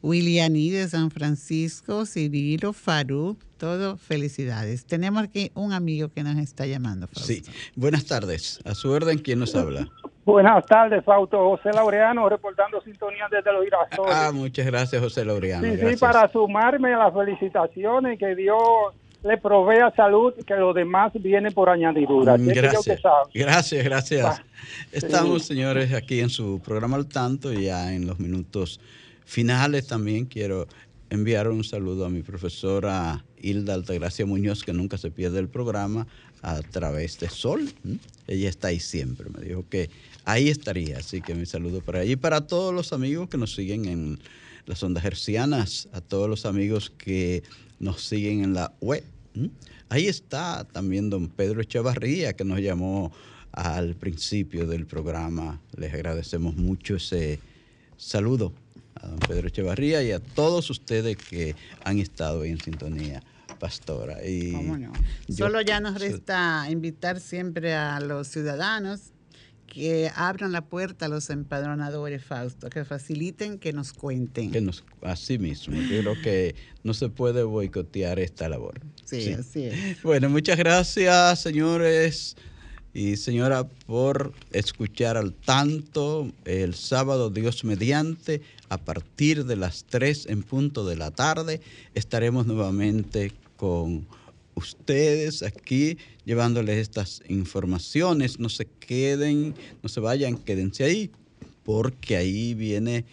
Willianí 0.03 0.70
de 0.70 0.88
San 0.88 1.11
Francisco, 1.11 2.07
Cirilo 2.07 2.72
Farú, 2.72 3.36
todo 3.59 3.96
felicidades. 3.98 4.86
Tenemos 4.86 5.24
aquí 5.24 5.51
un 5.55 5.72
amigo 5.72 6.09
que 6.09 6.22
nos 6.22 6.38
está 6.38 6.64
llamando. 6.66 7.07
Sí, 7.12 7.42
buenas 7.76 8.07
tardes. 8.07 8.61
A 8.64 8.74
su 8.74 8.90
orden, 8.90 9.18
¿quién 9.18 9.38
nos 9.38 9.55
habla? 9.55 9.88
Buenas 10.24 10.64
tardes, 10.66 11.03
Fausto. 11.05 11.38
José 11.38 11.70
Laureano, 11.74 12.28
reportando 12.28 12.80
sintonía 12.82 13.26
desde 13.30 13.53
los 13.53 13.64
girasoles. 13.64 14.14
Ah, 14.14 14.30
muchas 14.32 14.66
gracias, 14.66 15.03
José 15.03 15.24
Laureano. 15.24 15.66
Sí, 15.66 15.76
sí, 15.76 15.96
para 15.96 16.30
sumarme 16.30 16.92
a 16.94 16.98
las 16.98 17.14
felicitaciones 17.14 18.18
que 18.18 18.36
Dios 18.36 18.62
le 19.24 19.38
provea 19.38 19.90
salud, 19.96 20.32
que 20.46 20.55
lo 20.55 20.72
demás 20.72 21.12
viene 21.14 21.51
por 21.51 21.68
añadidura. 21.68 22.36
Gracias, 22.38 23.03
gracias, 23.34 23.84
gracias. 23.84 24.42
Estamos, 24.92 25.46
señores, 25.46 25.92
aquí 25.92 26.20
en 26.20 26.30
su 26.30 26.61
programa 26.64 26.96
al 26.96 27.07
tanto, 27.07 27.53
ya 27.53 27.92
en 27.92 28.07
los 28.07 28.20
minutos 28.20 28.78
finales 29.31 29.87
también 29.87 30.26
quiero 30.26 30.66
enviar 31.09 31.49
un 31.49 31.62
saludo 31.62 32.05
a 32.05 32.11
mi 32.11 32.22
profesora 32.22 33.24
Hilda 33.41 33.74
Altagracia 33.74 34.26
Muñoz, 34.26 34.64
que 34.64 34.72
nunca 34.72 34.99
se 34.99 35.12
pierde 35.12 35.39
el 35.39 35.49
programa 35.49 36.09
a 36.43 36.61
través 36.62 37.20
de 37.20 37.28
Sol. 37.28 37.72
Ella 38.26 38.49
está 38.49 38.68
ahí 38.68 38.81
siempre, 38.81 39.31
me 39.31 39.45
dijo 39.45 39.64
que 39.70 39.89
ahí 40.24 40.49
estaría, 40.49 40.99
así 40.99 41.20
que 41.20 41.37
mi 41.37 41.47
saludo 41.47 41.81
para 41.81 42.03
ella. 42.03 42.12
Y 42.12 42.16
para 42.16 42.41
todos 42.41 42.74
los 42.74 42.93
amigos 42.93 43.28
que 43.28 43.39
nos 43.39 43.55
siguen 43.55 43.85
en 43.85 44.18
las 44.66 44.83
ondas 44.83 45.05
hercianas, 45.05 45.89
a 45.93 46.01
todos 46.01 46.28
los 46.28 46.45
amigos 46.45 46.91
que 46.91 47.45
nos 47.78 48.03
siguen 48.03 48.43
en 48.43 48.55
la 48.55 48.72
web. 48.81 49.05
Ahí 49.91 50.09
está 50.09 50.64
también 50.64 51.09
don 51.09 51.28
Pedro 51.28 51.61
Echavarría, 51.61 52.33
que 52.33 52.45
nos 52.45 52.59
llamó 52.59 53.12
al 53.53 53.95
principio 53.95 54.66
del 54.66 54.87
programa. 54.87 55.61
Les 55.76 55.95
agradecemos 55.95 56.57
mucho 56.57 56.97
ese 56.97 57.39
saludo 57.97 58.53
a 58.95 59.07
don 59.07 59.18
Pedro 59.18 59.49
Echevarría 59.49 60.03
y 60.03 60.12
a 60.12 60.20
todos 60.20 60.70
ustedes 60.70 61.16
que 61.16 61.55
han 61.84 61.99
estado 61.99 62.45
en 62.45 62.61
sintonía, 62.61 63.22
pastora. 63.59 64.24
Y 64.26 64.55
Solo 65.28 65.61
ya 65.61 65.80
nos 65.80 66.01
resta 66.01 66.66
invitar 66.70 67.20
siempre 67.20 67.74
a 67.74 68.01
los 68.01 68.28
ciudadanos 68.28 69.12
que 69.66 70.11
abran 70.16 70.51
la 70.51 70.62
puerta 70.62 71.07
a 71.07 71.09
los 71.09 71.30
empadronadores, 71.30 72.24
Fausto, 72.24 72.68
que 72.68 72.84
faciliten, 72.84 73.59
que 73.59 73.72
nos 73.72 73.93
cuenten. 73.93 74.51
Que 74.51 74.61
nos, 74.61 74.84
así 75.01 75.38
mismo, 75.38 75.76
creo 75.88 76.20
que 76.22 76.57
no 76.82 76.93
se 76.93 77.09
puede 77.09 77.45
boicotear 77.45 78.18
esta 78.18 78.49
labor. 78.49 78.80
sí, 79.05 79.32
así 79.32 79.66
es. 79.66 80.03
Bueno, 80.03 80.28
muchas 80.28 80.59
gracias, 80.59 81.41
señores 81.41 82.36
y 82.93 83.16
señora 83.16 83.68
por 83.86 84.32
escuchar 84.53 85.16
al 85.16 85.32
tanto 85.32 86.30
el 86.45 86.74
sábado 86.74 87.30
Dios 87.30 87.64
mediante 87.64 88.43
a 88.68 88.78
partir 88.78 89.45
de 89.45 89.57
las 89.57 89.84
3 89.84 90.26
en 90.26 90.43
punto 90.43 90.84
de 90.84 90.97
la 90.97 91.11
tarde 91.11 91.61
estaremos 91.95 92.47
nuevamente 92.47 93.32
con 93.57 94.07
ustedes 94.55 95.43
aquí 95.43 95.99
llevándoles 96.24 96.78
estas 96.78 97.22
informaciones. 97.28 98.41
No 98.41 98.49
se 98.49 98.66
queden 98.66 99.55
no 99.82 99.88
se 99.88 100.01
vayan 100.01 100.36
quédense 100.36 100.84
ahí 100.84 101.11
porque 101.64 102.16
ahí 102.16 102.55
viene 102.55 103.05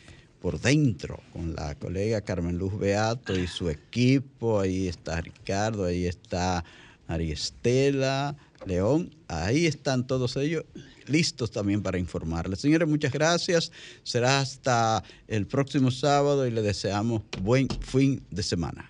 por 0.42 0.60
dentro 0.60 1.22
con 1.34 1.54
la 1.56 1.76
colega 1.76 2.22
Carmen 2.22 2.58
Luz 2.58 2.80
Beato 2.80 3.38
y 3.38 3.46
su 3.46 3.70
equipo. 3.70 4.60
Ahí 4.60 4.88
está 4.88 5.22
Ricardo 5.22 5.86
ahí 5.86 6.06
está 6.06 6.64
Ariestela 7.08 8.36
León, 8.68 9.16
ahí 9.28 9.66
están 9.66 10.06
todos 10.06 10.36
ellos 10.38 10.66
listos 11.08 11.52
también 11.52 11.82
para 11.82 11.98
informarles. 11.98 12.60
Señores, 12.60 12.88
muchas 12.88 13.12
gracias. 13.12 13.72
Será 14.04 14.40
hasta 14.40 15.04
el 15.28 15.48
próximo 15.48 15.90
sábado 15.90 16.46
y 16.46 16.52
le 16.52 16.62
deseamos 16.62 17.24
buen 17.42 17.68
fin 17.82 18.22
de 18.30 18.44
semana. 18.44 18.86